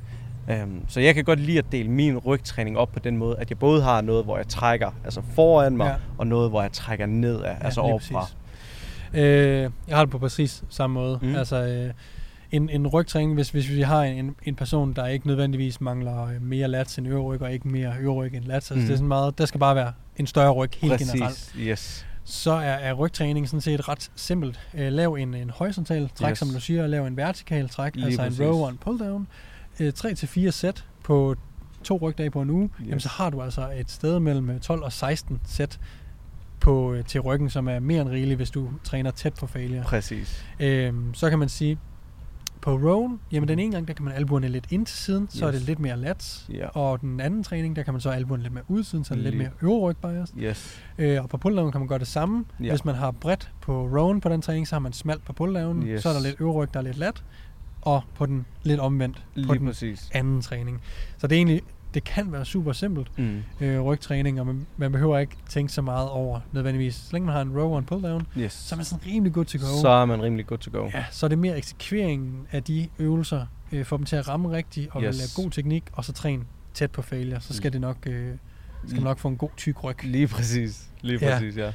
Um, 0.63 0.85
så 0.87 0.99
jeg 0.99 1.15
kan 1.15 1.23
godt 1.23 1.39
lide 1.39 1.57
at 1.57 1.65
dele 1.71 1.89
min 1.89 2.17
rygtræning 2.17 2.77
op 2.77 2.91
på 2.91 2.99
den 2.99 3.17
måde, 3.17 3.37
at 3.37 3.49
jeg 3.49 3.59
både 3.59 3.83
har 3.83 4.01
noget, 4.01 4.23
hvor 4.23 4.37
jeg 4.37 4.47
trækker 4.47 4.91
altså 5.03 5.21
foran 5.35 5.77
mig, 5.77 5.87
Ja. 5.87 5.95
og 6.17 6.27
noget, 6.27 6.49
hvor 6.49 6.61
jeg 6.61 6.71
trækker 6.71 7.05
nedad, 7.05 7.41
ja, 7.41 7.55
altså 7.61 7.81
overfra. 7.81 8.19
præcis. 8.19 8.37
Øh, 9.13 9.69
jeg 9.87 9.97
har 9.97 10.05
det 10.05 10.09
på 10.11 10.17
præcis 10.19 10.63
samme 10.69 10.93
måde. 10.93 11.19
Mm. 11.21 11.35
Altså, 11.35 11.55
øh, 11.67 11.93
en, 12.55 12.69
en 12.69 12.87
rygtræning, 12.87 13.33
hvis, 13.33 13.49
hvis 13.49 13.69
vi 13.69 13.81
har 13.81 14.03
en, 14.03 14.35
en 14.43 14.55
person, 14.55 14.93
der 14.93 15.07
ikke 15.07 15.27
nødvendigvis 15.27 15.81
mangler 15.81 16.25
øh, 16.25 16.41
mere 16.41 16.67
lats 16.67 16.97
end 16.97 17.07
øverryg, 17.07 17.41
og 17.41 17.53
ikke 17.53 17.67
mere 17.67 17.93
øverryg 17.99 18.33
end 18.35 18.45
lats, 18.45 18.71
altså 18.71 18.73
Mm. 18.75 18.81
det 18.81 18.91
er 18.91 18.95
sådan 18.97 19.07
meget, 19.07 19.37
der 19.37 19.45
skal 19.45 19.59
bare 19.59 19.75
være 19.75 19.93
en 20.17 20.27
større 20.27 20.51
ryg 20.51 20.69
helt 20.77 20.99
generelt. 20.99 21.23
Præcis, 21.23 21.55
yes. 21.59 22.05
Så 22.23 22.51
er, 22.51 22.57
er 22.59 22.93
rygtræning 22.93 23.49
sådan 23.49 23.61
set 23.61 23.89
ret 23.89 24.11
simpelt. 24.15 24.59
Øh, 24.73 24.91
lav 24.91 25.13
en, 25.13 25.33
en 25.33 25.49
horisontal 25.49 26.09
træk, 26.15 26.31
yes. 26.31 26.39
Som 26.39 26.47
du 26.49 26.59
siger, 26.59 26.83
og 26.83 26.89
lav 26.89 27.05
en 27.05 27.17
vertikal 27.17 27.69
træk, 27.69 27.95
Lige 27.95 28.05
altså 28.05 28.21
præcis. 28.21 28.39
en 28.39 28.45
row 28.45 28.63
og 28.63 28.69
en 28.69 28.77
pull 28.77 28.99
down. 28.99 29.27
Øh, 29.79 29.93
3-4 29.99 30.49
sæt 30.49 30.85
på 31.03 31.35
to 31.83 31.97
rygdage 32.01 32.31
på 32.31 32.41
en 32.41 32.49
uge, 32.49 32.69
yes. 32.81 32.87
jamen 32.87 32.99
så 32.99 33.09
har 33.09 33.29
du 33.29 33.41
altså 33.41 33.69
et 33.79 33.91
sted 33.91 34.19
mellem 34.19 34.49
øh, 34.49 34.59
12 34.59 34.83
og 34.83 34.91
16 34.93 35.39
sæt 35.45 35.79
på, 36.59 36.93
øh, 36.93 37.03
til 37.05 37.21
ryggen, 37.21 37.49
som 37.49 37.67
er 37.67 37.79
mere 37.79 38.01
end 38.01 38.09
rigeligt, 38.09 38.37
hvis 38.37 38.51
du 38.51 38.69
træner 38.83 39.11
tæt 39.11 39.33
på 39.33 39.47
failure. 39.47 39.83
Præcis. 39.83 40.45
Øhm, 40.59 41.13
så 41.13 41.29
kan 41.29 41.39
man 41.39 41.49
sige, 41.49 41.77
på 42.63 42.71
rowen, 42.77 43.19
jamen 43.31 43.47
den 43.49 43.59
ene 43.59 43.71
gang, 43.71 43.87
der 43.87 43.93
kan 43.93 44.05
man 44.05 44.13
albuerne 44.13 44.47
lidt 44.47 44.65
ind 44.69 44.85
til 44.85 44.97
siden, 44.97 45.27
så 45.31 45.45
er 45.45 45.51
Yes. 45.53 45.59
det 45.59 45.67
lidt 45.67 45.79
mere 45.79 45.97
lats. 45.97 46.49
Ja. 46.53 46.67
Og 46.67 47.01
den 47.01 47.19
anden 47.19 47.43
træning, 47.43 47.75
der 47.75 47.83
kan 47.83 47.93
man 47.93 48.01
så 48.01 48.09
albuerne 48.09 48.43
lidt 48.43 48.53
mere 48.53 48.63
ud 48.67 48.83
siden, 48.83 49.03
så 49.05 49.13
er 49.13 49.15
det 49.15 49.23
lidt 49.23 49.37
mere 49.37 49.49
øverryg 49.61 49.97
bias. 49.97 50.33
Yes. 50.39 50.81
Øh, 50.97 51.23
og 51.23 51.29
på 51.29 51.37
pull 51.37 51.55
kan 51.71 51.81
man 51.81 51.87
gøre 51.87 51.99
det 51.99 52.07
samme. 52.07 52.45
Ja. 52.59 52.69
Hvis 52.69 52.85
man 52.85 52.95
har 52.95 53.11
bredt 53.11 53.51
på 53.61 53.87
rowen 53.87 54.21
på 54.21 54.29
den 54.29 54.41
træning, 54.41 54.67
så 54.67 54.75
har 54.75 54.79
man 54.79 54.93
smalt 54.93 55.25
på 55.25 55.33
pull 55.33 55.57
Yes. 55.85 56.03
Så 56.03 56.09
er 56.09 56.13
der 56.13 56.21
lidt 56.21 56.35
øverryg, 56.39 56.73
der 56.73 56.79
er 56.79 56.83
lidt 56.83 56.97
lat. 56.97 57.23
Og 57.81 58.01
på 58.15 58.25
den 58.25 58.45
lidt 58.63 58.79
omvendt 58.79 59.15
på 59.17 59.21
Lige 59.35 59.53
den 59.59 59.65
præcis. 59.67 60.09
anden 60.13 60.41
træning. 60.41 60.81
Så 61.17 61.27
det 61.27 61.35
er 61.35 61.39
egentlig, 61.39 61.61
det 61.93 62.03
kan 62.03 62.31
være 62.31 62.45
super 62.45 62.71
simpelt, 62.73 63.17
Mm. 63.19 63.43
øh, 63.61 63.81
rygtræning, 63.81 64.39
og 64.39 64.45
man, 64.47 64.65
man 64.77 64.91
behøver 64.91 65.17
ikke 65.19 65.35
tænke 65.49 65.73
så 65.73 65.81
meget 65.81 66.09
over 66.09 66.39
nødvendigvis. 66.51 66.95
Så 66.95 67.09
længe 67.13 67.25
man 67.25 67.35
har 67.35 67.41
en 67.41 67.51
row 67.57 67.71
og 67.71 67.79
en 67.79 67.85
pull 67.85 68.21
Yes. 68.37 68.53
så 68.53 68.75
er 68.75 68.77
man 68.77 68.85
sådan 68.85 69.05
rimelig 69.07 69.33
good 69.33 69.45
to 69.45 69.57
go. 69.57 69.81
Så 69.81 69.89
er 69.89 70.05
man 70.05 70.23
rimelig 70.23 70.45
good 70.45 70.59
to 70.59 70.71
go. 70.79 70.89
Ja, 70.93 71.05
så 71.11 71.25
er 71.25 71.27
det 71.27 71.37
mere 71.39 71.57
eksekveringen 71.57 72.47
af 72.51 72.63
de 72.63 72.87
øvelser, 72.99 73.45
øh, 73.71 73.85
få 73.85 73.97
dem 73.97 74.05
til 74.05 74.15
at 74.15 74.27
ramme 74.27 74.51
rigtigt, 74.51 74.87
og 74.91 75.03
yes. 75.03 75.17
Lave 75.17 75.45
god 75.45 75.51
teknik, 75.51 75.83
og 75.93 76.05
så 76.05 76.13
træne 76.13 76.43
tæt 76.73 76.91
på 76.91 77.01
failure. 77.01 77.41
Så 77.41 77.53
skal 77.53 77.73
det 77.73 77.81
nok, 77.81 77.97
øh, 78.05 78.31
skal 78.87 78.95
man 78.95 79.03
nok 79.03 79.19
få 79.19 79.27
en 79.27 79.37
god 79.37 79.49
tyk 79.57 79.83
ryg. 79.83 80.03
Lige 80.03 80.27
præcis. 80.27 80.89
Lige 81.01 81.19
Ja. 81.25 81.33
præcis, 81.33 81.57
ja. 81.57 81.71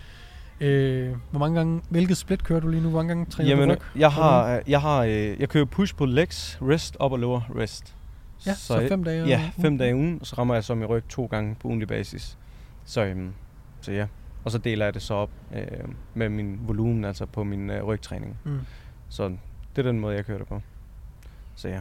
Øh, 0.61 1.17
hvor 1.31 1.39
mange 1.39 1.57
gange, 1.57 1.81
hvilket 1.89 2.17
split 2.17 2.45
kører 2.45 2.61
du 2.61 2.69
lige 2.69 2.83
nu? 2.83 2.89
Hvor 2.91 2.99
mange 2.99 3.09
gange 3.09 3.27
træner 3.31 3.51
Jamen, 3.51 3.69
du 3.69 3.75
ryg? 3.75 3.81
jeg 4.01 4.13
har, 4.13 4.63
jeg 4.67 4.81
har, 4.81 4.99
øh, 5.05 5.41
jeg 5.41 5.49
kører 5.49 5.65
push 5.65 5.95
på 5.97 6.05
legs, 6.07 6.59
rest, 6.63 6.97
up 7.05 7.13
og 7.13 7.19
lower, 7.19 7.41
rest. 7.59 7.95
Ja, 8.47 8.55
så, 8.55 8.67
så 8.67 8.87
fem 8.89 9.05
dage? 9.05 9.27
Ja, 9.27 9.39
ugen. 9.39 9.63
fem 9.63 9.79
dage 9.79 9.91
i 9.91 9.95
ugen, 9.95 10.19
og 10.21 10.27
så 10.27 10.35
rammer 10.39 10.55
jeg 10.55 10.65
så 10.65 10.75
min 10.75 10.87
ryg 10.87 11.09
to 11.09 11.27
gange 11.27 11.55
på 11.61 11.69
ugenlig 11.69 11.89
basis. 11.89 12.39
Så, 12.85 13.05
øhm, 13.05 13.33
så 13.81 13.93
ja, 13.93 14.07
og 14.45 14.51
så 14.51 14.59
deler 14.59 14.85
jeg 14.85 14.95
det 14.95 15.03
så 15.03 15.15
op 15.15 15.31
øh, 15.55 15.63
med 16.15 16.29
min 16.29 16.61
volumen, 16.63 17.05
altså 17.05 17.27
på 17.27 17.45
min 17.45 17.71
øh, 17.71 17.83
rygtræning. 17.85 18.39
Mm. 18.45 18.61
Så 19.09 19.29
det 19.77 19.87
er 19.87 19.91
den 19.91 20.01
måde, 20.01 20.17
jeg 20.17 20.25
kører 20.25 20.39
det 20.39 20.47
på. 20.47 20.63
Så 21.55 21.69
ja. 21.69 21.81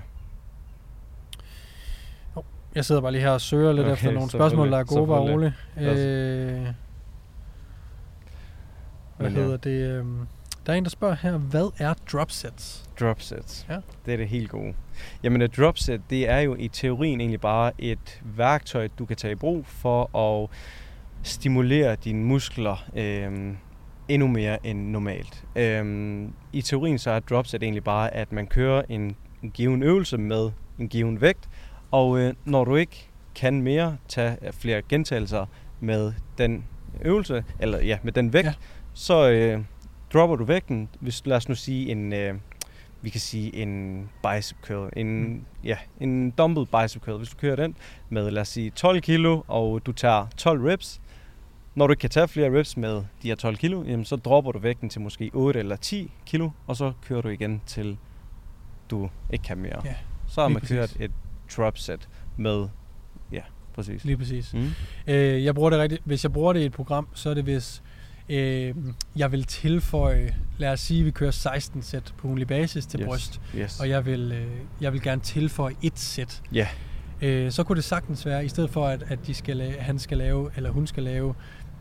Jeg 2.75 2.85
sidder 2.85 3.01
bare 3.01 3.11
lige 3.11 3.21
her 3.21 3.29
og 3.29 3.41
søger 3.41 3.73
lidt 3.73 3.85
okay, 3.87 3.93
efter 3.93 4.11
nogle 4.11 4.29
spørgsmål, 4.29 4.71
der 4.71 4.77
er 4.77 4.83
gode, 4.83 5.07
bare 5.07 5.19
roligt. 5.19 5.53
Øh, 5.77 5.85
hvad 9.17 9.29
Men 9.29 9.37
ja. 9.37 9.41
hedder 9.41 9.57
det? 9.57 9.89
Øh, 9.89 10.05
der 10.67 10.73
er 10.73 10.77
en, 10.77 10.83
der 10.83 10.89
spørger 10.89 11.15
her, 11.15 11.37
hvad 11.37 11.71
er 11.77 11.93
drop 12.11 12.31
sets? 12.31 12.89
Drop 12.99 13.21
sets. 13.21 13.65
Ja. 13.69 13.77
Det 14.05 14.13
er 14.13 14.17
det 14.17 14.27
helt 14.27 14.49
gode. 14.49 14.73
Jamen 15.23 15.41
et 15.41 15.57
drop 15.57 15.77
set, 15.77 16.01
det 16.09 16.29
er 16.29 16.39
jo 16.39 16.55
i 16.55 16.67
teorien 16.67 17.21
egentlig 17.21 17.41
bare 17.41 17.71
et 17.77 18.21
værktøj, 18.23 18.87
du 18.99 19.05
kan 19.05 19.17
tage 19.17 19.31
i 19.31 19.35
brug 19.35 19.65
for 19.65 20.17
at 20.17 20.49
stimulere 21.23 21.95
dine 21.95 22.23
muskler 22.23 22.85
øhm, 22.95 23.57
endnu 24.07 24.27
mere 24.27 24.67
end 24.67 24.79
normalt. 24.89 25.45
Øhm, 25.55 26.33
I 26.53 26.61
teorien 26.61 26.97
så 26.97 27.11
er 27.11 27.17
et 27.17 27.29
drop 27.29 27.47
set 27.47 27.63
egentlig 27.63 27.83
bare, 27.83 28.13
at 28.13 28.31
man 28.31 28.47
kører 28.47 28.81
en, 28.89 29.15
en 29.43 29.51
given 29.51 29.83
øvelse 29.83 30.17
med 30.17 30.51
en 30.79 30.89
given 30.89 31.21
vægt, 31.21 31.49
og 31.91 32.19
øh, 32.19 32.33
når 32.45 32.65
du 32.65 32.75
ikke 32.75 33.09
kan 33.35 33.61
mere, 33.61 33.97
tage 34.07 34.37
flere 34.51 34.81
gentagelser, 34.89 35.45
med 35.79 36.13
den 36.37 36.65
øvelse, 37.01 37.43
eller 37.59 37.79
ja, 37.79 37.97
med 38.03 38.11
den 38.11 38.33
vægt, 38.33 38.45
ja. 38.45 38.53
så 38.93 39.29
øh, 39.29 39.61
dropper 40.13 40.35
du 40.35 40.43
vægten, 40.43 40.89
hvis 40.99 41.25
lad 41.25 41.37
os 41.37 41.49
nu 41.49 41.55
sige 41.55 41.91
en, 41.91 42.13
øh, 42.13 42.35
vi 43.01 43.09
kan 43.09 43.21
sige 43.21 43.55
en 43.55 44.09
bicep 44.23 44.57
curl, 44.61 44.89
en, 44.95 45.23
Mm. 45.23 45.41
ja, 45.63 45.77
en 46.01 46.31
dumbbell 46.31 46.67
bicep 46.81 47.01
curl, 47.03 47.17
hvis 47.17 47.29
du 47.29 47.37
kører 47.37 47.55
den 47.55 47.75
med, 48.09 48.31
lad 48.31 48.41
os 48.41 48.47
sige 48.47 48.69
12 48.69 49.01
kilo, 49.01 49.41
og 49.47 49.85
du 49.85 49.91
tager 49.91 50.27
12 50.37 50.61
reps, 50.65 51.01
når 51.75 51.87
du 51.87 51.91
ikke 51.93 52.01
kan 52.01 52.09
tage 52.09 52.27
flere 52.27 52.59
reps 52.59 52.77
med 52.77 52.91
de 52.93 53.27
her 53.27 53.35
12 53.35 53.57
kilo, 53.57 53.83
jamen 53.83 54.05
så 54.05 54.15
dropper 54.15 54.51
du 54.51 54.59
vægten 54.59 54.89
til 54.89 55.01
måske 55.01 55.31
8 55.33 55.59
eller 55.59 55.75
10 55.75 56.11
kilo, 56.25 56.49
og 56.67 56.75
så 56.75 56.93
kører 57.07 57.21
du 57.21 57.29
igen 57.29 57.61
til 57.65 57.97
du 58.91 59.09
ikke 59.33 59.43
kan 59.43 59.57
mere. 59.57 59.81
Ja, 59.85 59.95
så 60.27 60.41
har 60.41 60.47
man 60.47 60.61
kørt 60.61 60.89
præcis. 60.89 61.01
et 61.01 61.11
drop 61.57 61.77
set 61.77 62.09
med, 62.37 62.67
ja, 63.31 63.41
præcis. 63.75 64.05
Lige 64.05 64.17
præcis. 64.17 64.53
Mm. 64.53 64.69
Øh, 65.07 65.43
jeg 65.43 65.55
bruger 65.55 65.69
det 65.69 65.79
rigtigt. 65.79 66.01
Hvis 66.05 66.23
jeg 66.23 66.33
bruger 66.33 66.53
det 66.53 66.59
i 66.59 66.65
et 66.65 66.71
program, 66.71 67.07
så 67.13 67.29
er 67.29 67.33
det 67.33 67.43
hvis 67.43 67.83
øh, 68.29 68.75
jeg 69.15 69.31
vil 69.31 69.43
tilføje, 69.43 70.35
lad 70.57 70.69
os 70.71 70.79
sige, 70.79 70.99
at 70.99 71.05
vi 71.05 71.11
kører 71.11 71.31
16 71.31 71.81
sæt 71.81 72.13
på 72.17 72.27
ugenlig 72.27 72.47
basis 72.47 72.85
til 72.85 72.99
Yes. 72.99 73.07
bryst, 73.07 73.41
Yes. 73.55 73.79
og 73.79 73.89
jeg 73.89 74.05
vil, 74.05 74.31
øh, 74.31 74.47
jeg 74.81 74.93
vil 74.93 75.01
gerne 75.01 75.21
tilføje 75.21 75.73
et 75.81 75.99
sæt. 75.99 76.41
Ja. 76.53 76.67
Øh, 77.21 77.51
så 77.51 77.63
kunne 77.63 77.75
det 77.75 77.83
sagtens 77.83 78.25
være, 78.25 78.45
i 78.45 78.47
stedet 78.49 78.69
for 78.69 78.87
at, 78.87 79.03
at 79.07 79.27
de 79.27 79.33
skal 79.33 79.75
han 79.79 79.99
skal 79.99 80.17
lave, 80.17 80.51
eller 80.55 80.69
hun 80.71 80.87
skal 80.87 81.03
lave 81.03 81.35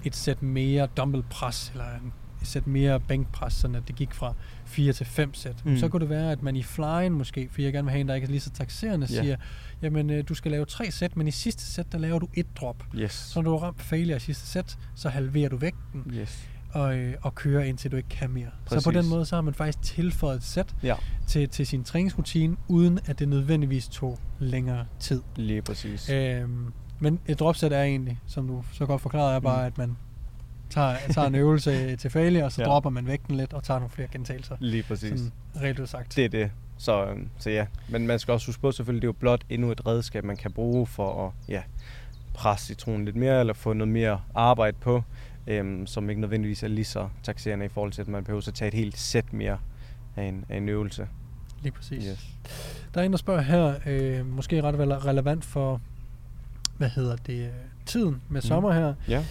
et 0.04 0.16
sæt 0.16 0.42
mere 0.42 0.86
dumbbell 0.96 1.24
pres, 1.30 1.70
eller 1.72 1.84
en- 2.02 2.12
sæt 2.42 2.66
mere 2.66 3.00
bænkpres, 3.00 3.52
sådan 3.52 3.74
at 3.76 3.82
det 3.88 3.96
gik 3.96 4.14
fra 4.14 4.34
4 4.64 4.92
til 4.92 5.06
5 5.06 5.34
sæt. 5.34 5.64
Mm. 5.64 5.76
Så 5.78 5.88
kunne 5.88 6.00
det 6.00 6.08
være, 6.10 6.32
at 6.32 6.42
man 6.42 6.56
i 6.56 6.62
flyen 6.62 7.12
måske, 7.12 7.48
for 7.52 7.62
jeg 7.62 7.72
gerne 7.72 7.84
vil 7.86 7.90
have 7.90 8.00
en, 8.00 8.08
der 8.08 8.14
ikke 8.14 8.24
er 8.24 8.30
lige 8.30 8.40
så 8.40 8.50
taxerende, 8.50 9.06
Ja. 9.10 9.22
siger, 9.22 9.36
jamen 9.82 10.10
øh, 10.10 10.24
du 10.28 10.34
skal 10.34 10.50
lave 10.50 10.64
tre 10.64 10.90
sæt, 10.90 11.16
men 11.16 11.28
i 11.28 11.30
sidste 11.30 11.62
sæt, 11.64 11.92
der 11.92 11.98
laver 11.98 12.18
du 12.18 12.28
et 12.34 12.46
drop. 12.56 12.84
Yes. 12.94 13.12
Så 13.12 13.42
når 13.42 13.50
du 13.50 13.56
har 13.58 13.66
ramt 13.66 13.82
failure 13.82 14.16
i 14.16 14.20
sidste 14.20 14.46
sæt, 14.46 14.78
så 14.94 15.08
halverer 15.08 15.48
du 15.48 15.56
vægten 15.56 16.04
Yes. 16.14 16.48
og, 16.70 16.96
øh, 16.98 17.14
og 17.22 17.34
kører 17.34 17.64
indtil 17.64 17.92
du 17.92 17.96
ikke 17.96 18.08
kan 18.08 18.30
mere. 18.30 18.46
Så 18.66 18.74
på 18.74 18.80
Præcis. 18.90 19.00
den 19.02 19.08
måde, 19.10 19.26
så 19.26 19.34
har 19.36 19.42
man 19.42 19.54
faktisk 19.54 19.82
tilføjet 19.94 20.36
et 20.36 20.42
sæt 20.44 20.74
Ja, 20.82 20.94
til, 21.26 21.48
til 21.48 21.66
sin 21.66 21.84
træningsrutine, 21.84 22.56
uden 22.68 22.98
at 23.06 23.18
det 23.18 23.28
nødvendigvis 23.28 23.88
tog 23.88 24.18
længere 24.38 24.86
tid. 25.00 25.22
lige 25.36 25.62
præcis. 25.62 26.10
Øhm, 26.10 26.72
men 27.00 27.20
et 27.26 27.38
dropsæt 27.40 27.72
er 27.72 27.82
egentlig, 27.82 28.18
som 28.26 28.46
du 28.46 28.64
så 28.72 28.86
godt 28.86 29.02
forklarede, 29.02 29.34
er 29.36 29.40
bare, 29.40 29.60
Mm. 29.60 29.66
at 29.66 29.78
man 29.78 29.96
tager, 30.70 30.96
tager 31.10 31.26
en 31.26 31.34
øvelse 31.34 31.96
til 31.96 32.10
failure, 32.10 32.44
og 32.44 32.52
så 32.52 32.62
Ja. 32.62 32.68
dropper 32.68 32.90
man 32.90 33.06
vægten 33.06 33.36
lidt 33.36 33.52
og 33.52 33.64
tager 33.64 33.78
nogle 33.80 33.90
flere 33.90 34.08
gentagelser. 34.12 34.56
Lige 34.60 34.82
præcis. 34.82 35.08
Sådan 35.20 35.32
reelt 35.62 35.78
ud 35.78 35.86
sagt. 35.86 36.16
Det 36.16 36.24
er 36.24 36.28
det. 36.28 36.50
Så, 36.78 37.06
øhm, 37.06 37.28
så 37.38 37.50
ja, 37.50 37.66
men 37.88 38.06
man 38.06 38.18
skal 38.18 38.32
også 38.32 38.46
huske 38.48 38.60
på, 38.62 38.72
selvfølgelig, 38.72 39.02
det 39.02 39.06
er 39.06 39.08
jo 39.08 39.12
blot 39.20 39.42
endnu 39.48 39.70
et 39.70 39.86
redskab, 39.86 40.24
man 40.24 40.36
kan 40.36 40.52
bruge 40.52 40.86
for 40.86 41.26
at 41.26 41.32
ja, 41.48 41.62
presse 42.34 42.66
citronen 42.66 43.04
lidt 43.04 43.16
mere, 43.16 43.40
eller 43.40 43.52
få 43.54 43.72
noget 43.72 43.92
mere 43.92 44.20
arbejde 44.34 44.76
på, 44.80 45.02
øhm, 45.46 45.86
som 45.86 46.10
ikke 46.10 46.20
nødvendigvis 46.20 46.62
er 46.62 46.68
lige 46.68 46.84
så 46.84 47.08
taxerende 47.22 47.64
i 47.64 47.68
forhold 47.68 47.92
til, 47.92 48.02
at 48.02 48.08
man 48.08 48.24
behøver 48.24 48.48
at 48.48 48.54
tage 48.54 48.68
et 48.68 48.74
helt 48.74 48.98
sæt 48.98 49.32
mere 49.32 49.58
af 50.16 50.22
en, 50.24 50.44
af 50.48 50.56
en 50.56 50.68
øvelse. 50.68 51.08
Lige 51.62 51.72
præcis. 51.72 52.04
Yes. 52.10 52.26
Der 52.94 53.00
er 53.00 53.04
en, 53.04 53.10
der 53.12 53.18
spørger 53.18 53.40
her, 53.40 53.74
øh, 53.86 54.26
måske 54.26 54.62
ret 54.62 55.04
relevant 55.04 55.44
for, 55.44 55.80
hvad 56.78 56.88
hedder 56.88 57.16
det, 57.16 57.50
tiden 57.86 58.22
med 58.28 58.40
Mm. 58.42 58.46
sommer 58.48 58.72
her. 58.72 58.94
Ja. 59.08 59.24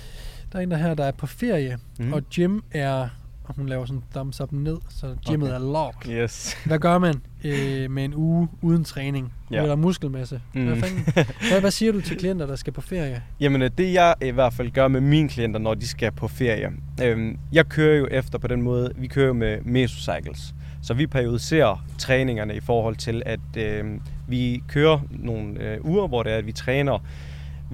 Der 0.55 0.59
er 0.61 0.63
en, 0.63 0.71
der 0.71 0.77
her, 0.77 0.93
der 0.93 1.03
er 1.05 1.11
på 1.11 1.25
ferie, 1.27 1.77
Mhm. 1.99 2.13
og 2.13 2.21
gym 2.35 2.59
er, 2.71 3.07
og 3.43 3.55
hun 3.55 3.69
laver 3.69 3.85
sådan 3.85 4.01
thumbs 4.13 4.41
up 4.41 4.51
ned, 4.51 4.77
så 4.89 5.15
gymmet 5.29 5.49
Okay. 5.55 5.65
er 5.65 5.71
locked. 5.73 6.11
Yes. 6.23 6.57
Hvad 6.65 6.79
gør 6.79 6.97
man 6.97 7.15
øh, 7.43 7.91
med 7.91 8.05
en 8.05 8.13
uge 8.15 8.47
uden 8.61 8.83
træning? 8.83 9.33
Ja. 9.51 9.61
Eller 9.61 9.75
muskelmasse? 9.75 10.41
Mm. 10.53 10.65
Hvad, 10.65 10.75
Mm. 10.75 10.81
fanden, 10.81 11.03
hvad, 11.51 11.59
hvad 11.61 11.71
siger 11.71 11.91
du 11.91 12.01
til 12.01 12.17
klienter, 12.17 12.45
der 12.45 12.55
skal 12.55 12.73
på 12.73 12.81
ferie? 12.81 13.21
Jamen, 13.39 13.61
øh, 13.61 13.69
det 13.77 13.93
jeg 13.93 14.15
i 14.21 14.29
hvert 14.31 14.53
fald 14.53 14.71
gør 14.71 14.87
med 14.87 15.01
mine 15.01 15.29
klienter, 15.29 15.59
når 15.59 15.73
de 15.73 15.87
skal 15.87 16.11
på 16.11 16.27
ferie. 16.27 16.71
Øhm, 17.03 17.37
jeg 17.51 17.65
kører 17.65 17.97
jo 17.97 18.07
efter 18.11 18.37
på 18.39 18.47
den 18.47 18.61
måde, 18.61 18.91
vi 18.95 19.07
kører 19.07 19.27
jo 19.27 19.33
med 19.33 19.57
mesocycles. 19.61 20.55
Så 20.81 20.93
vi 20.93 21.07
periodiserer 21.07 21.85
træningerne 21.97 22.55
i 22.55 22.59
forhold 22.59 22.95
til, 22.95 23.23
at 23.25 23.39
øh, 23.57 23.85
vi 24.27 24.63
kører 24.67 24.99
nogle 25.11 25.59
øh, 25.63 25.85
uger, 25.85 26.07
hvor 26.07 26.23
det 26.23 26.31
er, 26.33 26.37
at 26.37 26.45
vi 26.45 26.51
træner. 26.51 26.99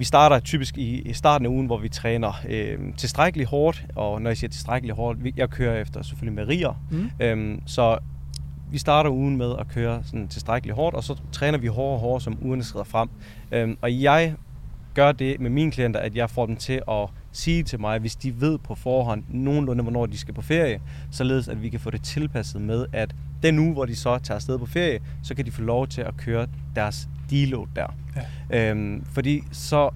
Vi 0.02 0.06
starter 0.06 0.40
typisk 0.40 0.78
i, 0.78 1.00
i 1.00 1.12
starten 1.12 1.46
af 1.46 1.50
ugen, 1.50 1.66
hvor 1.66 1.78
vi 1.78 1.88
træner 1.88 2.32
øh, 2.48 2.78
tilstrækkeligt 2.96 3.48
hårdt. 3.48 3.86
Og 3.96 4.22
når 4.22 4.30
jeg 4.30 4.36
siger 4.36 4.50
tilstrækkeligt 4.50 4.96
hårdt, 4.96 5.18
jeg 5.36 5.50
kører 5.50 5.80
efter 5.80 6.02
selvfølgelig 6.02 6.34
med 6.34 6.48
riger. 6.48 6.84
Mm? 6.90 7.10
Øhm, 7.20 7.62
så 7.66 7.98
vi 8.70 8.78
starter 8.78 9.10
ugen 9.10 9.36
med 9.36 9.54
at 9.60 9.68
køre 9.68 10.02
sådan 10.04 10.28
tilstrækkeligt 10.28 10.76
hårdt, 10.76 10.96
og 10.96 11.04
så 11.04 11.20
træner 11.32 11.58
vi 11.58 11.66
hårdere 11.66 11.94
og 11.94 12.00
hårdere, 12.00 12.20
som 12.20 12.38
ugerne 12.42 12.64
skrider 12.64 12.84
frem. 12.84 13.08
Øhm, 13.52 13.78
og 13.82 14.02
jeg 14.02 14.34
gør 14.94 15.12
det 15.12 15.40
med 15.40 15.50
mine 15.50 15.70
klienter, 15.70 16.00
at 16.00 16.16
jeg 16.16 16.30
får 16.30 16.46
dem 16.46 16.56
til 16.56 16.82
at 16.88 17.08
sige 17.32 17.62
til 17.62 17.80
mig, 17.80 17.98
hvis 17.98 18.16
de 18.16 18.40
ved 18.40 18.58
på 18.58 18.74
forhånd 18.74 19.24
nogenlunde, 19.28 19.82
hvornår 19.82 20.06
de 20.06 20.18
skal 20.18 20.34
på 20.34 20.42
ferie, 20.42 20.80
således 21.10 21.48
at 21.48 21.62
vi 21.62 21.68
kan 21.68 21.80
få 21.80 21.90
det 21.90 22.02
tilpasset 22.02 22.60
med, 22.60 22.86
at 22.92 23.14
den 23.42 23.58
uge, 23.58 23.72
hvor 23.72 23.84
de 23.84 23.96
så 23.96 24.18
tager 24.18 24.36
afsted 24.36 24.58
på 24.58 24.66
ferie, 24.66 24.98
så 25.22 25.34
kan 25.34 25.44
de 25.46 25.50
få 25.50 25.62
lov 25.62 25.86
til 25.86 26.00
at 26.00 26.16
køre 26.16 26.46
deres 26.76 27.08
deload 27.30 27.66
der. 27.76 27.86
Ja. 28.50 28.70
Øhm, 28.70 29.04
fordi 29.12 29.42
så 29.52 29.90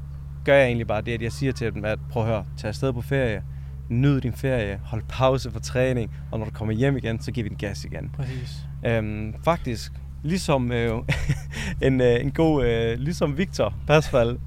gør 0.45 0.55
jeg 0.55 0.67
egentlig 0.67 0.87
bare 0.87 1.01
det, 1.01 1.13
at 1.13 1.23
jeg 1.23 1.33
siger 1.33 1.53
til 1.53 1.75
dem, 1.75 1.85
at 1.85 1.99
prøv 2.11 2.23
at 2.23 2.29
høre, 2.29 2.45
tag 2.59 2.69
afsted 2.69 2.93
på 2.93 3.01
ferie, 3.03 3.43
nyd 3.89 4.21
din 4.21 4.33
ferie, 4.33 4.81
hold 4.85 5.03
pause 5.09 5.51
for 5.51 5.61
træning, 5.61 6.11
og 6.33 6.39
når 6.39 6.47
du 6.47 6.51
kommer 6.53 6.75
hjem 6.75 6.97
igen, 6.97 7.23
så 7.23 7.33
giver 7.33 7.43
vi 7.45 7.49
den 7.49 7.57
gas 7.59 7.85
igen. 7.85 8.11
Præcis. 8.17 8.57
Øhm, 8.87 9.35
faktisk, 9.45 9.93
ligesom 10.23 10.73
øh, 10.73 10.91
en, 11.83 12.01
øh, 12.01 12.21
en 12.21 12.31
god, 12.31 12.65
øh, 12.67 12.99
ligesom 12.99 13.39
Victor 13.39 13.75
Pasfald. 13.87 14.39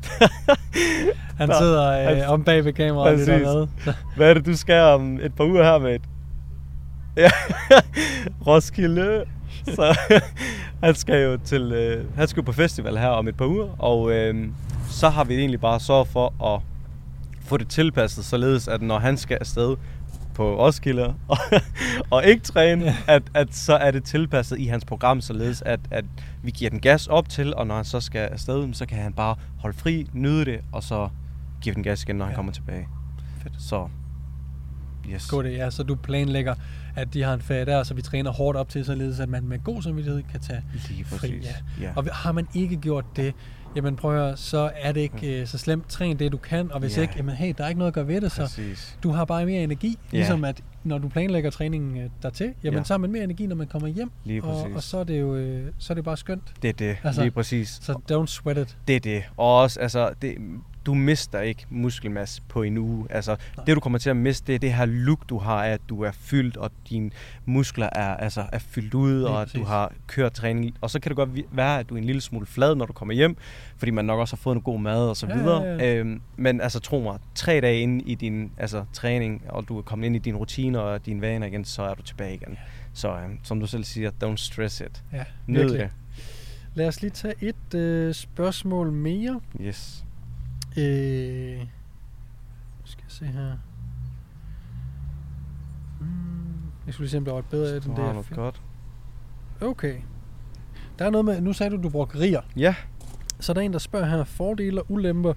Han 1.38 1.50
sidder 1.60 1.92
øh, 2.12 2.18
han- 2.18 2.26
om 2.28 2.44
bag 2.44 2.66
ved 2.66 2.74
kameraet 2.74 3.14
og 3.14 3.20
lytter 3.20 3.68
med. 3.86 3.94
Hvad 4.16 4.30
er 4.30 4.34
det, 4.34 4.46
du 4.46 4.56
skal 4.58 4.82
om 4.82 5.20
et 5.22 5.34
par 5.34 5.44
uger 5.44 5.64
her 5.64 5.78
med? 5.80 6.00
Ja, 7.18 7.30
Roskilde. 8.48 9.26
Så 9.66 9.98
han 10.84 10.96
skal 10.96 11.24
jo 11.24 11.38
til, 11.44 11.62
øh, 11.72 12.06
han 12.18 12.28
skal 12.28 12.42
jo 12.42 12.46
på 12.46 12.52
festival 12.52 12.98
her 12.98 13.08
om 13.08 13.28
et 13.28 13.38
par 13.38 13.46
uger, 13.46 13.82
og 13.82 14.12
øh, 14.12 14.50
så 14.90 15.10
har 15.10 15.24
vi 15.24 15.36
egentlig 15.36 15.60
bare 15.62 15.80
sørget 15.80 16.08
for 16.08 16.54
at 16.56 16.62
få 17.42 17.58
det 17.58 17.68
tilpasset, 17.68 18.26
således 18.26 18.68
at 18.68 18.82
når 18.82 19.00
han 19.00 19.18
skal 19.18 19.38
afsted 19.42 19.76
på 20.34 20.58
Roskilde 20.66 21.06
og, 21.28 21.38
og 22.10 22.26
ikke 22.26 22.44
træne, 22.44 22.86
Ja. 22.86 22.96
at, 23.08 23.24
at 23.34 23.56
så 23.56 23.74
er 23.78 23.92
det 23.92 24.04
tilpasset 24.04 24.60
i 24.60 24.66
hans 24.66 24.86
program, 24.86 25.22
således 25.22 25.62
at, 25.62 25.80
at 25.92 26.06
vi 26.44 26.52
giver 26.52 26.70
den 26.70 26.80
gas 26.80 27.08
op 27.08 27.30
til, 27.30 27.56
og 27.56 27.68
når 27.68 27.76
han 27.76 27.86
så 27.86 28.00
skal 28.00 28.20
afsted, 28.22 28.74
så 28.74 28.86
kan 28.86 28.98
han 28.98 29.14
bare 29.14 29.36
holde 29.60 29.78
fri, 29.78 30.08
nyde 30.14 30.46
det, 30.46 30.60
og 30.72 30.84
så 30.84 31.10
give 31.62 31.76
den 31.76 31.84
gas 31.84 32.04
igen, 32.04 32.16
når 32.16 32.26
han 32.26 32.32
Ja. 32.32 32.36
kommer 32.36 32.52
tilbage. 32.52 32.88
Fedt. 33.44 33.54
Så, 33.62 33.88
yes. 35.14 35.28
God 35.28 35.44
det, 35.44 35.54
ja, 35.54 35.70
så 35.70 35.84
du 35.84 35.96
planlægger, 35.96 36.56
at 37.02 37.14
de 37.14 37.24
har 37.24 37.34
en 37.34 37.42
ferie 37.42 37.66
der, 37.66 37.84
så 37.84 37.94
vi 37.94 38.02
træner 38.02 38.32
hårdt 38.32 38.58
op 38.58 38.70
til, 38.70 38.86
således 38.86 39.20
at 39.20 39.30
man 39.30 39.44
med 39.48 39.60
god 39.64 39.82
samvittighed 39.82 40.24
kan 40.32 40.40
tage 40.40 40.64
Lige 40.90 41.06
fri. 41.06 41.40
Ja. 41.44 41.84
Ja. 41.86 41.92
Og 41.96 42.06
har 42.14 42.32
man 42.32 42.48
ikke 42.54 42.76
gjort 42.78 43.06
det, 43.16 43.34
jamen 43.76 43.96
prøv 43.96 44.12
at 44.16 44.22
høre, 44.22 44.38
så 44.38 44.72
er 44.76 44.92
det 44.92 45.02
ikke 45.02 45.42
øh, 45.42 45.48
så 45.48 45.58
slemt. 45.58 45.90
Træn 45.90 46.20
det, 46.20 46.32
du 46.32 46.38
kan, 46.38 46.72
og 46.72 46.80
hvis 46.80 46.98
Ja. 46.98 47.02
ikke, 47.02 47.14
jamen 47.18 47.36
hey, 47.36 47.54
der 47.58 47.64
er 47.64 47.68
ikke 47.68 47.80
noget 47.80 47.88
at 47.92 47.94
gøre 47.96 48.08
ved 48.08 48.22
det, 48.22 48.32
så 48.32 48.42
Præcis. 48.42 48.98
du 49.04 49.12
har 49.12 49.26
bare 49.26 49.46
mere 49.46 49.64
energi. 49.64 50.00
Ja. 50.14 50.18
Ligesom 50.18 50.44
at 50.44 50.62
når 50.84 50.98
du 50.98 51.08
planlægger 51.10 51.50
træningen 51.50 51.98
øh, 51.98 52.10
dertil, 52.24 52.54
jamen 52.64 52.78
Ja. 52.78 52.84
så 52.84 52.94
har 52.94 52.98
man 52.98 53.12
mere 53.12 53.24
energi, 53.24 53.48
når 53.48 53.56
man 53.56 53.68
kommer 53.68 53.88
hjem. 53.88 54.12
Lige 54.26 54.44
og, 54.44 54.64
præcis. 54.64 54.76
og 54.76 54.84
så 54.84 54.98
er 54.98 55.04
det 55.04 55.20
jo 55.20 55.36
øh, 55.36 55.72
så 55.78 55.94
er 55.94 55.96
det 55.96 56.04
bare 56.04 56.18
skønt. 56.18 56.54
Det 56.62 56.68
er 56.70 56.74
det, 56.74 56.98
altså, 57.04 57.22
lige 57.22 57.32
præcis. 57.32 57.80
Så 57.82 57.94
don't 58.12 58.26
sweat 58.26 58.58
it. 58.58 58.78
Det 58.88 58.96
er 58.96 59.00
det. 59.00 59.24
Og 59.38 59.58
også, 59.58 59.80
altså, 59.80 60.10
det, 60.22 60.36
du 60.86 60.94
mister 60.94 61.40
ikke 61.42 61.66
muskelmasse 61.70 62.42
på 62.50 62.62
en 62.64 62.78
uge. 62.78 63.08
Altså, 63.10 63.36
Nej. 63.58 63.66
Det 63.66 63.76
du 63.76 63.80
kommer 63.80 64.00
til 64.00 64.10
at 64.10 64.16
miste, 64.18 64.48
det 64.48 64.56
er 64.56 64.60
det 64.60 64.74
her 64.74 64.86
look, 64.86 65.30
du 65.30 65.38
har, 65.38 65.64
af, 65.66 65.70
at 65.72 65.82
du 65.90 66.02
er 66.04 66.12
fyldt, 66.12 66.58
og 66.58 66.72
dine 66.90 67.12
muskler 67.46 67.90
er, 67.92 68.16
altså, 68.18 68.46
er 68.52 68.60
fyldt 68.60 68.94
ud, 68.94 69.22
og 69.24 69.42
at 69.42 69.54
du 69.56 69.64
har 69.64 69.94
kørt 70.08 70.34
træning. 70.34 70.76
Og 70.82 70.90
så 70.90 71.00
kan 71.00 71.10
det 71.10 71.16
godt 71.16 71.30
være, 71.52 71.80
at 71.80 71.90
du 71.90 71.94
er 71.94 71.98
en 71.98 72.04
lille 72.06 72.22
smule 72.22 72.46
flad, 72.46 72.76
når 72.76 72.86
du 72.86 72.94
kommer 72.94 73.14
hjem, 73.14 73.38
fordi 73.78 73.92
man 73.92 74.06
nok 74.06 74.20
også 74.20 74.36
har 74.36 74.38
fået 74.42 74.56
en 74.56 74.62
god 74.62 74.80
mad 74.80 75.10
og 75.10 75.18
så 75.18 75.28
Ja, 75.28 75.38
videre. 75.38 75.62
ja, 75.64 75.76
ja. 75.76 75.96
Øhm, 75.96 76.22
men 76.38 76.62
altså, 76.62 76.80
tro 76.80 77.00
mig, 77.00 77.20
tre 77.36 77.62
dage 77.62 77.80
inde 77.82 78.04
i 78.06 78.16
din 78.16 78.52
altså, 78.58 78.86
træning, 78.94 79.44
og 79.50 79.66
du 79.68 79.78
er 79.78 79.82
kommet 79.82 80.06
ind 80.06 80.16
i 80.16 80.20
dine 80.20 80.38
rutiner 80.38 80.80
og 80.80 81.06
dine 81.06 81.22
vaner 81.22 81.48
igen, 81.48 81.66
så 81.66 81.82
er 81.84 81.94
du 81.94 82.02
tilbage 82.02 82.34
igen. 82.34 82.58
Så 82.94 83.10
øhm, 83.18 83.40
som 83.44 83.60
du 83.60 83.68
selv 83.68 83.84
siger, 83.84 84.12
don't 84.24 84.36
stress 84.38 84.82
it. 84.82 85.04
Ja, 85.14 85.24
Nyd 85.48 85.70
det. 85.70 85.90
Lad 86.74 86.88
os 86.88 87.02
lige 87.02 87.12
tage 87.12 87.34
et 87.42 87.74
øh, 87.76 88.14
spørgsmål 88.14 88.92
mere. 88.92 89.40
Yes. 89.62 90.06
Øh, 90.80 91.66
skal 92.86 93.04
jeg 93.06 93.12
se 93.12 93.26
her. 93.26 93.52
Mm, 96.00 96.08
jeg 96.86 96.94
skulle 96.94 97.06
lige 97.06 97.12
se, 97.12 97.18
om 97.18 97.26
der 97.26 97.32
var 97.32 97.40
et 97.40 97.46
bedre 97.46 97.76
af 97.76 97.82
den 97.82 97.96
der. 97.96 98.14
noget 98.14 98.30
godt. 98.36 98.62
Okay. 99.62 99.96
Der 101.00 101.06
er 101.06 101.10
noget 101.10 101.26
med, 101.26 101.42
nu 101.42 101.54
sagde 101.54 101.78
du, 101.78 101.84
du 101.84 101.90
brugte 101.90 102.20
riger. 102.20 102.42
Ja, 102.58 102.76
Så 103.40 103.54
der 103.54 103.62
er 103.62 103.66
en, 103.66 103.74
der 103.74 103.80
spørger 103.80 104.06
her, 104.06 104.24
fordele 104.24 104.82
og 104.82 104.92
ulemper 104.92 105.34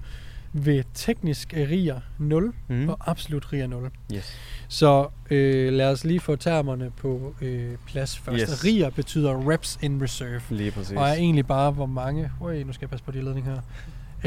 ved 0.53 0.83
teknisk 0.93 1.53
riger 1.57 1.99
0 2.17 2.53
mm. 2.67 2.89
og 2.89 2.97
absolut 3.11 3.53
riger 3.53 3.67
0. 3.67 3.91
yes. 4.13 4.37
Så 4.67 5.07
øh, 5.29 5.73
lad 5.73 5.91
os 5.91 6.03
lige 6.03 6.19
få 6.19 6.35
termerne 6.35 6.91
på 6.97 7.35
øh, 7.41 7.77
plads 7.87 8.17
først. 8.17 8.51
Yes. 8.51 8.63
Riger 8.65 8.89
betyder 8.89 9.49
reps 9.51 9.79
in 9.81 10.01
reserve. 10.03 10.41
Lige 10.49 10.71
præcis. 10.71 10.97
Og 10.97 11.03
er 11.09 11.13
egentlig 11.13 11.47
bare, 11.47 11.71
hvor 11.71 11.85
mange... 11.85 12.31
Øj, 12.41 12.63
nu 12.63 12.73
skal 12.73 12.85
jeg 12.85 12.89
passe 12.89 13.05
på 13.05 13.11
de 13.11 13.21
ledning 13.21 13.45
her. 13.45 13.61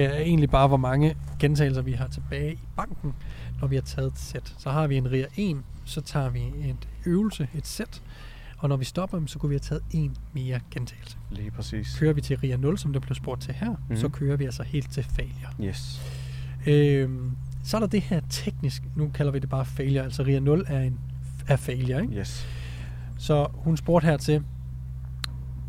Er 0.04 0.16
egentlig 0.16 0.50
bare, 0.50 0.68
hvor 0.68 0.76
mange 0.76 1.16
gentagelser 1.38 1.82
vi 1.82 1.92
har 1.92 2.08
tilbage 2.08 2.52
i 2.52 2.58
banken, 2.76 3.14
når 3.60 3.68
vi 3.68 3.74
har 3.74 3.82
taget 3.82 4.12
et 4.12 4.18
sæt. 4.18 4.54
Så 4.58 4.70
har 4.70 4.86
vi 4.86 4.96
en 4.96 5.12
RIA 5.12 5.26
1, 5.36 5.56
så 5.84 6.00
tager 6.00 6.28
vi 6.28 6.40
en 6.40 6.78
øvelse, 7.06 7.48
et 7.54 7.66
sæt, 7.66 8.02
og 8.58 8.68
når 8.68 8.76
vi 8.76 8.84
stopper 8.84 9.18
dem, 9.18 9.26
så 9.26 9.38
kunne 9.38 9.48
vi 9.48 9.54
have 9.54 9.60
taget 9.60 9.82
en 9.90 10.16
mere 10.32 10.60
gentagelse. 10.70 11.16
Lige 11.30 11.50
præcis. 11.50 11.98
Kører 11.98 12.12
vi 12.12 12.20
til 12.20 12.36
RIA 12.36 12.56
0, 12.56 12.78
som 12.78 12.92
der 12.92 13.00
blev 13.00 13.14
spurgt 13.14 13.42
til 13.42 13.54
her, 13.54 13.74
mm. 13.88 13.96
så 13.96 14.08
kører 14.08 14.36
vi 14.36 14.44
altså 14.44 14.62
helt 14.62 14.92
til 14.92 15.04
failure. 15.04 15.68
Yes. 15.68 16.02
Øhm, 16.66 17.30
så 17.64 17.76
er 17.76 17.80
der 17.80 17.86
det 17.86 18.00
her 18.02 18.20
teknisk, 18.30 18.82
nu 18.96 19.10
kalder 19.14 19.32
vi 19.32 19.38
det 19.38 19.48
bare 19.48 19.64
failure, 19.64 20.04
altså 20.04 20.22
RIA 20.22 20.40
0 20.40 20.64
er 20.68 20.80
en 20.80 20.98
er 21.48 21.56
failure, 21.56 22.02
ikke? 22.02 22.14
Yes. 22.14 22.46
Så 23.18 23.46
hun 23.54 23.76
spurgte 23.76 24.06
her 24.06 24.16
til 24.16 24.42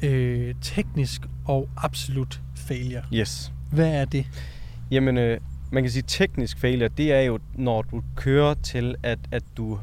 øh, 0.03 0.55
teknisk 0.61 1.21
og 1.45 1.69
absolut 1.77 2.41
failure. 2.55 3.03
Yes. 3.13 3.53
Hvad 3.71 3.93
er 3.93 4.05
det? 4.05 4.25
Jamen, 4.91 5.17
øh, 5.17 5.39
man 5.71 5.83
kan 5.83 5.91
sige, 5.91 6.03
teknisk 6.07 6.59
failure, 6.59 6.89
det 6.97 7.13
er 7.13 7.21
jo, 7.21 7.39
når 7.53 7.81
du 7.81 8.03
kører 8.15 8.53
til, 8.53 8.95
at, 9.03 9.19
at 9.31 9.43
du 9.57 9.79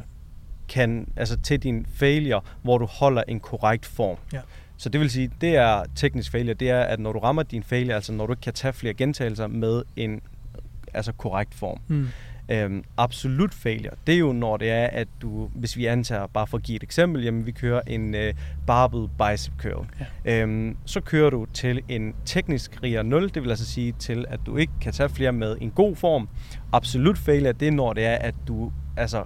kan, 0.68 1.08
altså 1.16 1.36
til 1.36 1.62
din 1.62 1.86
failure, 1.94 2.40
hvor 2.62 2.78
du 2.78 2.86
holder 2.86 3.22
en 3.28 3.40
korrekt 3.40 3.86
form. 3.86 4.16
Ja. 4.32 4.40
Så 4.76 4.88
det 4.88 5.00
vil 5.00 5.10
sige, 5.10 5.30
det 5.40 5.56
er 5.56 5.84
teknisk 5.96 6.30
failure, 6.30 6.54
det 6.54 6.70
er, 6.70 6.80
at 6.80 7.00
når 7.00 7.12
du 7.12 7.18
rammer 7.18 7.42
din 7.42 7.62
failure, 7.62 7.94
altså 7.94 8.12
når 8.12 8.26
du 8.26 8.32
ikke 8.32 8.40
kan 8.40 8.52
tage 8.52 8.72
flere 8.72 8.94
gentagelser 8.94 9.46
med 9.46 9.82
en 9.96 10.20
altså 10.94 11.12
korrekt 11.12 11.54
form. 11.54 11.78
Mm. 11.88 12.08
Øhm, 12.48 12.84
absolut 12.96 13.54
failure, 13.54 13.90
det 14.06 14.14
er 14.14 14.18
jo 14.18 14.32
når 14.32 14.56
det 14.56 14.70
er, 14.70 14.86
at 14.86 15.08
du, 15.22 15.50
hvis 15.54 15.76
vi 15.76 15.86
antager, 15.86 16.26
bare 16.26 16.46
for 16.46 16.56
at 16.56 16.62
give 16.62 16.76
et 16.76 16.82
eksempel, 16.82 17.22
jamen 17.24 17.46
vi 17.46 17.50
kører 17.52 17.80
en 17.86 18.14
øh, 18.14 18.34
barbell 18.66 19.08
bicep 19.18 19.52
curl. 19.58 19.86
Ja. 20.24 20.42
Øhm, 20.42 20.76
så 20.84 21.00
kører 21.00 21.30
du 21.30 21.46
til 21.54 21.82
en 21.88 22.14
teknisk 22.24 22.82
RIA 22.82 23.02
0, 23.02 23.30
det 23.34 23.42
vil 23.42 23.50
altså 23.50 23.66
sige 23.66 23.92
til, 23.98 24.24
at 24.28 24.40
du 24.46 24.56
ikke 24.56 24.72
kan 24.80 24.92
tage 24.92 25.08
flere 25.08 25.32
med 25.32 25.56
en 25.60 25.70
god 25.70 25.96
form. 25.96 26.28
Absolut 26.72 27.18
failure, 27.18 27.52
det 27.52 27.68
er 27.68 27.72
når 27.72 27.92
det 27.92 28.04
er, 28.04 28.14
at 28.16 28.34
du 28.48 28.72
altså 28.96 29.24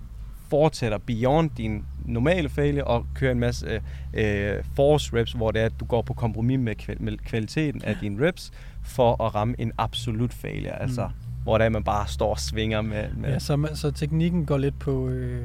fortsætter 0.50 0.98
beyond 0.98 1.50
din 1.56 1.84
normale 2.04 2.48
failure 2.48 2.84
og 2.84 3.06
kører 3.14 3.32
en 3.32 3.38
masse 3.40 3.80
øh, 4.14 4.64
force 4.76 5.16
reps, 5.16 5.32
hvor 5.32 5.50
det 5.50 5.62
er, 5.62 5.66
at 5.66 5.80
du 5.80 5.84
går 5.84 6.02
på 6.02 6.14
kompromis 6.14 6.58
med, 6.58 6.74
kval- 6.82 7.02
med 7.02 7.18
kvaliteten 7.18 7.82
af 7.84 7.96
dine 8.00 8.26
reps 8.26 8.50
for 8.84 9.24
at 9.24 9.34
ramme 9.34 9.54
en 9.58 9.72
absolut 9.78 10.32
failure. 10.32 10.82
Altså, 10.82 11.06
Mm. 11.06 11.12
Hvor 11.42 11.58
det 11.58 11.64
er, 11.64 11.68
man 11.68 11.84
bare 11.84 12.08
står 12.08 12.30
og 12.30 12.38
svinger 12.40 12.82
med... 12.82 13.04
med 13.16 13.30
Ja, 13.30 13.38
så, 13.38 13.56
man- 13.56 13.76
så 13.76 13.90
teknikken 13.90 14.46
går 14.46 14.58
lidt 14.58 14.78
på, 14.78 15.08
øh, 15.08 15.44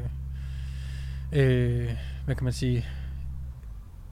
øh, 1.32 1.90
hvad 2.26 2.36
kan 2.36 2.44
man 2.44 2.54
sige, 2.54 2.86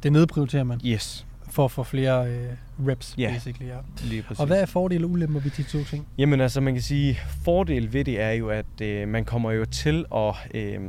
det 0.03 0.11
nedprioriterer 0.11 0.63
man 0.63 0.81
Yes, 0.85 1.25
for 1.49 1.65
at 1.65 1.71
få 1.71 1.83
flere 1.83 2.27
øh, 2.31 2.47
reps, 2.87 3.15
Ja. 3.17 3.31
basically. 3.33 3.67
Ja. 3.69 3.77
lige 4.03 4.21
præcis. 4.21 4.39
Og 4.39 4.47
hvad 4.47 4.61
er 4.61 4.65
fordele 4.65 5.05
og 5.05 5.11
ulemper 5.11 5.39
ved 5.39 5.51
de 5.51 5.63
to 5.63 5.83
ting? 5.83 6.07
Jamen 6.17 6.41
altså, 6.41 6.61
man 6.61 6.73
kan 6.73 6.83
sige, 6.83 7.19
fordel 7.43 7.93
ved 7.93 8.05
det 8.05 8.21
er 8.21 8.31
jo, 8.31 8.49
at 8.49 8.81
øh, 8.81 9.07
man 9.07 9.25
kommer 9.25 9.51
jo 9.51 9.65
til 9.65 10.05
at... 10.15 10.35
Øh, 10.53 10.79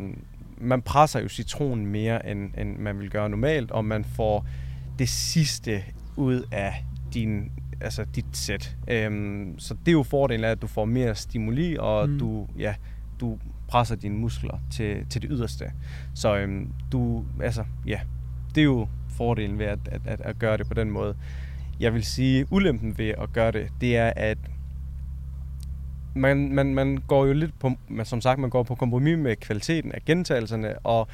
man 0.64 0.82
presser 0.82 1.20
jo 1.20 1.28
citronen 1.28 1.86
mere, 1.86 2.26
end, 2.30 2.50
end 2.58 2.76
man 2.78 2.98
vil 2.98 3.10
gøre 3.10 3.28
normalt, 3.30 3.70
og 3.70 3.84
man 3.84 4.04
får 4.04 4.46
det 4.98 5.08
sidste 5.08 5.82
ud 6.16 6.42
af 6.52 6.84
din, 7.14 7.52
altså 7.82 8.04
dit 8.14 8.26
sæt. 8.32 8.76
Øhm, 8.88 9.54
så 9.58 9.74
det 9.74 9.88
er 9.88 9.92
jo 9.92 10.02
fordelen 10.02 10.44
af, 10.44 10.50
at 10.50 10.62
du 10.62 10.66
får 10.66 10.84
mere 10.84 11.14
stimuli, 11.14 11.76
og 11.80 12.08
Mm. 12.08 12.18
du, 12.18 12.46
ja, 12.58 12.74
du 13.20 13.38
presser 13.68 13.96
dine 13.96 14.14
muskler 14.18 14.58
til, 14.70 15.06
til 15.10 15.22
det 15.22 15.30
yderste. 15.32 15.64
Så 16.14 16.36
øhm, 16.36 16.72
du, 16.92 17.24
altså, 17.42 17.64
ja, 17.86 18.00
det 18.54 18.60
er 18.60 18.64
jo 18.64 18.88
fordelen 19.08 19.58
ved 19.58 19.66
at, 19.66 19.78
at, 19.84 20.00
at, 20.04 20.20
at 20.20 20.38
gøre 20.38 20.56
det 20.56 20.66
på 20.66 20.74
den 20.74 20.90
måde. 20.90 21.14
Jeg 21.80 21.94
vil 21.94 22.04
sige, 22.04 22.46
ulempen 22.50 22.98
ved 22.98 23.08
at 23.08 23.32
gøre 23.32 23.52
det, 23.52 23.68
det 23.80 23.96
er, 23.96 24.12
at 24.16 24.38
man, 26.14 26.52
man, 26.54 26.74
man 26.74 26.98
går 27.06 27.26
jo 27.26 27.32
lidt 27.32 27.58
på, 27.58 27.72
man, 27.88 28.06
som 28.06 28.20
sagt, 28.20 28.38
man 28.40 28.50
går 28.50 28.62
på 28.62 28.74
kompromis 28.74 29.18
med 29.18 29.36
kvaliteten 29.36 29.92
af 29.92 30.04
gentagelserne, 30.04 30.78
og 30.78 31.08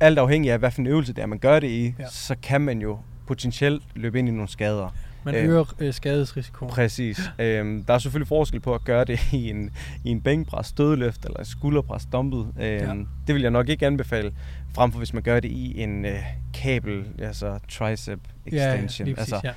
alt 0.00 0.18
afhængig 0.18 0.50
af, 0.52 0.58
hvad 0.58 0.70
for 0.70 0.80
en 0.80 0.86
øvelse 0.86 1.12
det 1.12 1.22
er, 1.22 1.26
man 1.26 1.38
gør 1.38 1.60
det 1.60 1.68
i, 1.68 1.94
ja. 1.98 2.06
så 2.10 2.36
kan 2.42 2.60
man 2.60 2.80
jo 2.82 2.98
potentielt 3.26 3.82
løbe 3.94 4.18
ind 4.18 4.28
i 4.28 4.32
nogle 4.32 4.48
skader. 4.48 4.94
Man 5.24 5.34
Øh, 5.34 5.44
øger 5.44 5.74
øh, 5.78 5.94
skadesrisikoen. 5.94 6.70
Præcis. 6.70 7.20
Øhm, 7.38 7.84
der 7.84 7.94
er 7.94 7.98
selvfølgelig 7.98 8.28
forskel 8.28 8.60
på 8.60 8.74
at 8.74 8.84
gøre 8.84 9.04
det 9.04 9.20
i 9.32 9.50
en, 9.50 9.70
i 10.04 10.10
en 10.10 10.20
bænkpres, 10.20 10.72
dødløft 10.72 11.24
eller 11.24 11.44
skulderpres, 11.44 12.06
dumbbell. 12.12 12.42
Øhm, 12.42 12.98
Ja. 12.98 13.04
Det 13.26 13.34
vil 13.34 13.42
jeg 13.42 13.50
nok 13.50 13.68
ikke 13.68 13.86
anbefale, 13.86 14.32
frem 14.74 14.92
for 14.92 14.98
hvis 14.98 15.12
man 15.14 15.22
gør 15.22 15.40
det 15.40 15.48
i 15.48 15.80
en 15.82 16.04
øh, 16.04 16.18
kabel, 16.54 17.04
altså 17.18 17.58
tricep 17.68 18.20
extension. 18.46 19.06
Ja, 19.06 19.10
lige 19.10 19.16
præcis, 19.16 19.32
altså, 19.32 19.48
ja. 19.48 19.52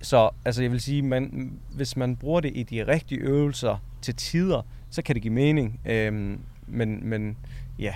så 0.00 0.30
altså, 0.44 0.62
jeg 0.62 0.72
vil 0.72 0.80
sige, 0.80 1.02
man, 1.02 1.52
hvis 1.74 1.96
man 1.96 2.16
bruger 2.16 2.40
det 2.40 2.52
i 2.54 2.62
de 2.62 2.86
rigtige 2.86 3.20
øvelser 3.20 3.82
til 4.02 4.14
tider, 4.14 4.62
så 4.90 5.02
kan 5.02 5.14
det 5.14 5.22
give 5.22 5.34
mening. 5.34 5.80
Øhm, 5.84 6.38
men, 6.66 7.08
men 7.08 7.36
ja, 7.78 7.94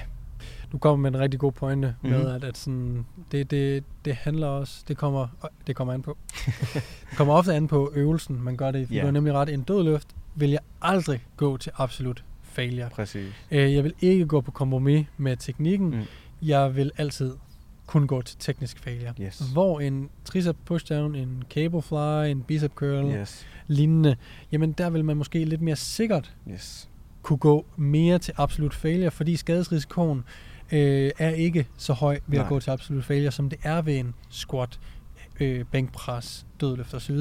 Du 0.72 0.78
kommer 0.78 1.10
med 1.10 1.18
en 1.18 1.20
rigtig 1.24 1.40
god 1.40 1.52
pointe 1.52 1.94
mm-hmm. 2.02 2.18
med, 2.18 2.26
Mhm. 2.26 2.34
at, 2.36 2.44
at 2.44 2.56
sådan, 2.58 3.06
det, 3.32 3.50
det, 3.50 3.84
det 4.04 4.14
handler 4.14 4.46
også, 4.46 4.84
det 4.88 4.96
kommer, 4.96 5.28
det 5.66 5.76
kommer 5.76 5.94
an 5.94 6.02
på. 6.02 6.16
det 7.10 7.16
kommer 7.16 7.34
ofte 7.34 7.54
an 7.54 7.68
på 7.68 7.92
øvelsen, 7.94 8.42
man 8.42 8.56
gør 8.56 8.70
det 8.70 8.90
Ja. 8.90 9.00
Du 9.00 9.04
har 9.04 9.10
nemlig 9.12 9.34
ret, 9.34 9.48
en 9.48 9.62
dødløft 9.62 10.08
vil 10.34 10.50
jeg 10.50 10.60
aldrig 10.82 11.24
gå 11.36 11.56
til 11.56 11.72
absolut 11.76 12.24
failure. 12.42 12.88
præcis. 12.90 13.32
Øh, 13.50 13.74
Jeg 13.74 13.84
vil 13.84 13.94
ikke 14.00 14.26
gå 14.26 14.40
på 14.40 14.50
kompromis 14.50 15.06
med 15.16 15.36
teknikken. 15.36 15.90
Mm. 15.90 15.96
Mm. 15.96 16.04
Jeg 16.42 16.76
vil 16.76 16.90
altid 16.96 17.32
kun 17.86 18.06
gå 18.06 18.22
til 18.22 18.36
teknisk 18.38 18.78
failure. 18.78 19.12
Yes. 19.20 19.42
Hvor 19.52 19.80
en 19.80 20.10
tricep 20.24 20.56
pushdown, 20.64 21.14
en 21.14 21.42
cable 21.50 21.82
fly, 21.82 22.30
en 22.30 22.42
bicep 22.42 22.72
curl. 22.74 23.14
Yes. 23.14 23.46
lignende, 23.66 24.16
jamen 24.52 24.72
der 24.72 24.90
vil 24.90 25.04
man 25.04 25.16
måske 25.16 25.44
lidt 25.44 25.60
mere 25.62 25.76
sikkert 25.76 26.34
Yes. 26.50 26.88
kunne 27.22 27.38
gå 27.38 27.66
mere 27.76 28.18
til 28.18 28.34
absolut 28.36 28.74
failure, 28.74 29.10
fordi 29.10 29.36
skadesrisikoen 29.36 30.18
øh, 30.18 30.24
er 31.18 31.28
ikke 31.30 31.66
så 31.76 31.92
høj 31.92 32.20
ved 32.26 32.38
Nej. 32.38 32.42
at 32.44 32.48
gå 32.48 32.60
til 32.60 32.70
absolut 32.70 33.04
failure, 33.04 33.30
som 33.32 33.48
det 33.50 33.58
er 33.62 33.82
ved 33.82 33.98
en 33.98 34.14
squat, 34.30 34.80
øh, 35.40 35.64
bænkpres, 35.64 36.46
dødløft 36.60 36.94
osv. 36.94 37.16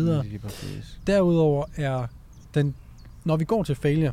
Derudover 1.07 1.65
er 1.75 2.07
den, 2.53 2.75
når 3.25 3.37
vi 3.37 3.45
går 3.45 3.63
til 3.63 3.75
failure, 3.75 4.11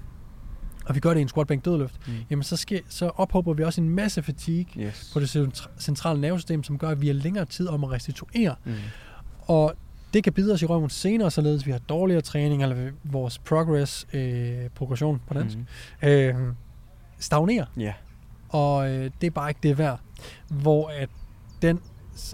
og 0.87 0.95
vi 0.95 1.01
gør 1.01 1.11
det 1.11 1.19
i 1.19 1.23
en 1.23 1.29
squat, 1.29 1.47
bænk, 1.47 1.65
dødløft, 1.65 2.09
Mm. 2.09 2.13
jamen 2.31 2.43
så, 2.43 2.57
sker, 2.57 2.81
så 2.89 3.09
ophober 3.09 3.53
vi 3.55 3.63
også 3.65 3.81
en 3.81 3.89
masse 3.89 4.23
fatigue 4.23 4.85
Yes. 4.85 5.11
på 5.13 5.21
det 5.21 5.37
centra- 5.37 5.69
centrale 5.79 6.21
nervesystem, 6.21 6.63
som 6.63 6.79
gør, 6.79 6.89
at 6.89 7.01
vi 7.01 7.07
har 7.07 7.15
længere 7.15 7.45
tid 7.45 7.69
om 7.69 7.85
at 7.85 7.91
restituere. 7.91 8.55
Mm. 8.65 8.73
Og 9.41 9.75
det 10.15 10.25
kan 10.25 10.33
bide 10.33 10.53
os 10.53 10.63
i 10.63 10.67
røven 10.67 10.91
senere, 10.91 11.31
således 11.31 11.67
vi 11.67 11.71
har 11.73 11.79
dårligere 11.79 12.21
træning, 12.21 12.63
eller 12.63 12.91
vores 13.05 13.39
progress, 13.39 14.07
øh, 14.13 14.69
progression 14.75 15.21
på 15.27 15.35
dansk, 15.35 15.57
Mm. 15.57 16.09
øh, 16.09 16.35
stagnerer. 17.19 17.67
Ja. 17.77 17.93
Og 18.49 18.91
øh, 18.91 19.11
det 19.21 19.27
er 19.27 19.31
bare 19.31 19.51
ikke 19.51 19.61
det 19.63 19.79
værd. 19.79 20.01
Hvor 20.49 20.89
at 20.89 21.09
den 21.63 21.81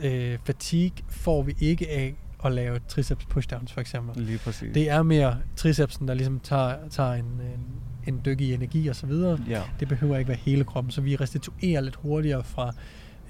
øh, 0.03 0.39
fatigue 0.45 0.97
får 1.09 1.43
vi 1.43 1.55
ikke 1.61 1.91
af 1.91 2.15
at 2.45 2.53
lave 2.53 2.79
triceps 2.89 3.25
pushdowns 3.25 3.73
for 3.73 3.81
eksempel. 3.81 4.23
Lige 4.23 4.39
præcis. 4.39 4.75
Det 4.75 4.91
er 4.91 5.03
mere 5.03 5.39
tricepsen, 5.57 6.09
der 6.09 6.15
ligesom 6.15 6.41
tager, 6.41 6.89
tager 6.91 7.13
en, 7.13 7.25
en, 7.25 7.67
en 8.15 8.21
dyk 8.25 8.41
i 8.41 8.55
energi 8.55 8.89
og 8.89 8.97
så 8.97 9.07
videre. 9.07 9.39
Ja. 9.49 9.63
Det 9.81 9.89
behøver 9.89 10.17
ikke 10.19 10.29
være 10.29 10.39
hele 10.39 10.65
kroppen, 10.65 10.91
så 10.91 11.01
vi 11.01 11.17
restituerer 11.17 11.81
lidt 11.81 11.95
hurtigere 11.97 12.45
fra 12.45 12.73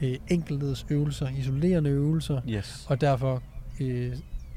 øh, 0.03 0.14
enkelteds 0.29 0.87
øvelser, 0.90 1.29
isolerende 1.29 1.90
øvelser, 1.90 2.40
Yes. 2.49 2.87
og 2.88 3.01
derfor 3.01 3.42
øh, 3.81 4.12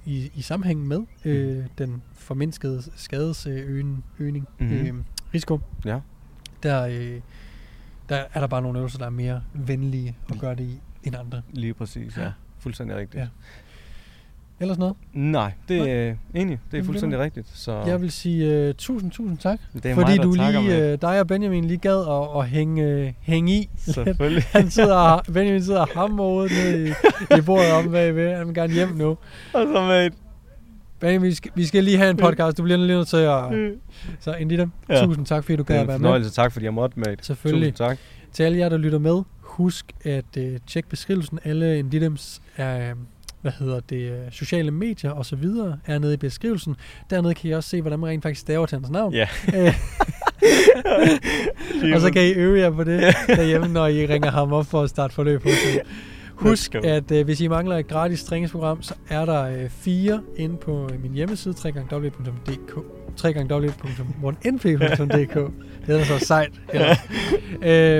i, 0.05 0.31
i 0.35 0.41
sammenhæng 0.41 0.87
med 0.87 0.99
øh, 1.25 1.57
Mhm. 1.57 1.67
den 1.77 2.01
formindskede 2.13 2.83
skadesøgning, 2.95 4.05
øgning, 4.19 4.47
Mhm. 4.59 4.71
øh, 4.73 4.93
risiko, 5.33 5.59
Ja. 5.85 5.99
der, 6.63 6.87
øh, 6.91 7.19
der 8.09 8.23
er 8.33 8.39
der 8.39 8.47
bare 8.47 8.61
nogle 8.61 8.79
øvelser, 8.79 8.97
der 8.97 9.05
er 9.05 9.09
mere 9.09 9.41
venlige 9.53 10.15
at 10.31 10.39
gøre 10.39 10.55
det 10.55 10.63
i 10.63 10.79
end 11.03 11.15
andre. 11.15 11.41
Lige 11.51 11.73
præcis, 11.73 12.17
ja. 12.17 12.31
Fuldstændig 12.59 12.97
rigtigt. 12.97 13.21
Ja. 13.21 13.27
Ellers 14.59 14.77
noget? 14.77 14.95
Nej, 15.13 15.51
det 15.67 15.77
Nej. 15.79 15.89
er 15.89 16.15
enig. 16.33 16.59
Det 16.71 16.79
er 16.79 16.83
fuldstændig 16.83 17.19
rigtigt. 17.19 17.47
Så 17.53 17.83
Jeg 17.87 18.01
vil 18.01 18.11
sige 18.11 18.69
uh, 18.69 18.75
tusind, 18.75 19.11
tusind 19.11 19.37
tak, 19.37 19.59
det 19.73 19.85
er 19.85 19.95
fordi 19.95 20.17
mig, 20.17 20.23
du 20.23 20.33
lige, 20.33 20.93
uh, 20.93 20.99
dig 21.01 21.19
og 21.19 21.27
Benjamin 21.27 21.65
lige 21.65 21.77
gad 21.77 21.99
at, 22.07 22.41
at 22.41 22.49
hænge, 22.49 23.05
uh, 23.07 23.13
hænge 23.21 23.53
i. 23.53 23.69
Selvfølgelig. 23.77 24.43
Han 24.57 24.69
sidder, 24.69 25.21
Benjamin 25.33 25.63
sidder 25.63 25.81
og 25.81 25.87
hammer 25.95 26.41
ned 26.43 26.87
i, 26.87 26.89
i 27.37 27.41
bordet 27.41 27.71
om 27.71 27.91
bagved. 27.91 28.37
Han 28.37 28.47
vil 28.47 28.55
gerne 28.55 28.73
hjem 28.73 28.89
nu. 28.89 29.09
Og 29.53 29.65
så 29.73 29.85
med 29.87 30.09
Benjamin, 30.99 31.29
vi 31.29 31.33
skal, 31.35 31.51
vi 31.55 31.65
skal 31.65 31.83
lige 31.83 31.97
have 31.97 32.09
en 32.09 32.17
podcast. 32.17 32.57
Du 32.57 32.63
bliver 32.63 32.77
lige 32.77 32.87
nødt 32.87 33.07
til 33.07 33.17
at... 33.17 33.43
Så 34.19 34.33
Indita, 34.33 34.65
ja. 34.89 35.05
Tusind 35.05 35.25
tak, 35.25 35.43
fordi 35.43 35.55
du 35.55 35.59
Det 35.61 35.67
gad 35.67 35.75
at 35.79 35.87
være 35.87 35.97
med. 35.99 36.05
fornøjelse. 36.05 36.31
Tak, 36.31 36.51
fordi 36.51 36.65
jeg 36.65 36.73
måtte 36.73 36.99
med. 36.99 37.15
Selvfølgelig. 37.21 37.73
Tusind 37.73 37.87
tak. 37.87 37.97
Til 38.33 38.43
alle 38.43 38.57
jer, 38.57 38.69
der 38.69 38.77
lytter 38.77 38.99
med, 38.99 39.21
husk 39.41 39.85
at 40.03 40.25
uh, 40.37 40.43
tjekke 40.67 40.89
beskrivelsen. 40.89 41.39
Alle 41.43 41.79
Indidems 41.79 42.41
er, 42.57 42.93
hvad 43.41 43.51
hedder 43.59 43.79
det, 43.89 44.11
øh, 44.11 44.17
sociale 44.31 44.71
medier 44.71 45.11
og 45.11 45.25
så 45.25 45.35
videre 45.35 45.77
er 45.85 45.99
nede 45.99 46.13
i 46.13 46.17
beskrivelsen. 46.17 46.75
Dernede 47.09 47.33
kan 47.33 47.49
I 47.49 47.53
også 47.53 47.69
se, 47.69 47.81
hvordan 47.81 47.99
man 47.99 48.09
rent 48.09 48.23
faktisk 48.23 48.41
staver 48.41 48.65
til 48.65 48.75
hans 48.77 48.89
navn. 48.89 49.13
Ja. 49.13 49.27
Øh, 51.83 51.95
og 51.95 52.01
så 52.01 52.11
kan 52.13 52.21
I 52.21 52.31
øve 52.33 52.59
jer 52.59 52.69
på 52.69 52.83
det 52.83 53.15
derhjemme, 53.27 53.67
når 53.67 53.87
I 53.87 54.05
ringer 54.07 54.31
ham 54.31 54.53
op 54.53 54.65
for 54.65 54.81
at 54.81 54.89
starte 54.89 55.13
forløb 55.13 55.43
hos. 55.43 55.51
Husk, 56.35 56.75
at 56.75 57.11
øh, 57.11 57.25
hvis 57.25 57.41
I 57.41 57.47
mangler 57.47 57.77
et 57.77 57.87
gratis 57.87 58.23
træningsprogram, 58.23 58.81
så 58.81 58.93
er 59.09 59.25
der 59.25 59.43
øh, 59.43 59.69
fire 59.69 60.21
inde 60.35 60.57
på 60.57 60.89
øh, 60.93 61.03
min 61.03 61.13
hjemmeside, 61.13 61.55
www.dk 61.65 62.85
www.1np.dk 63.23 65.51
Det 65.87 65.99
er 65.99 66.03
så 66.03 66.25
sejt. 66.25 66.61
Ja. 66.73 66.97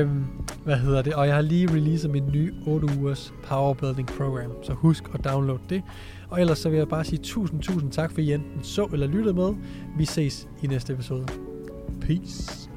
øhm, 0.02 0.24
hvad 0.64 0.78
hedder 0.78 1.02
det? 1.02 1.14
Og 1.14 1.28
jeg 1.28 1.36
har 1.36 1.42
lige 1.42 1.72
releaset 1.72 2.12
min 2.12 2.24
nye 2.34 2.54
8 2.68 2.88
ugers 2.98 3.34
Powerbuilding 3.44 4.08
Program, 4.08 4.52
så 4.64 4.74
husk 4.74 5.04
at 5.14 5.24
downloade 5.24 5.62
det. 5.70 5.82
Og 6.30 6.42
ellers 6.42 6.60
så 6.60 6.70
vil 6.70 6.78
jeg 6.78 6.88
bare 6.88 7.04
sige 7.04 7.20
tusind, 7.24 7.62
tusind 7.62 7.92
tak, 7.92 8.12
for 8.12 8.22
I 8.22 8.34
enten 8.34 8.64
så 8.64 8.90
eller 8.94 9.08
lyttede 9.08 9.34
med. 9.34 9.54
Vi 9.98 10.06
ses 10.06 10.48
i 10.64 10.68
næste 10.68 10.94
episode. 10.94 11.26
Peace. 12.02 12.70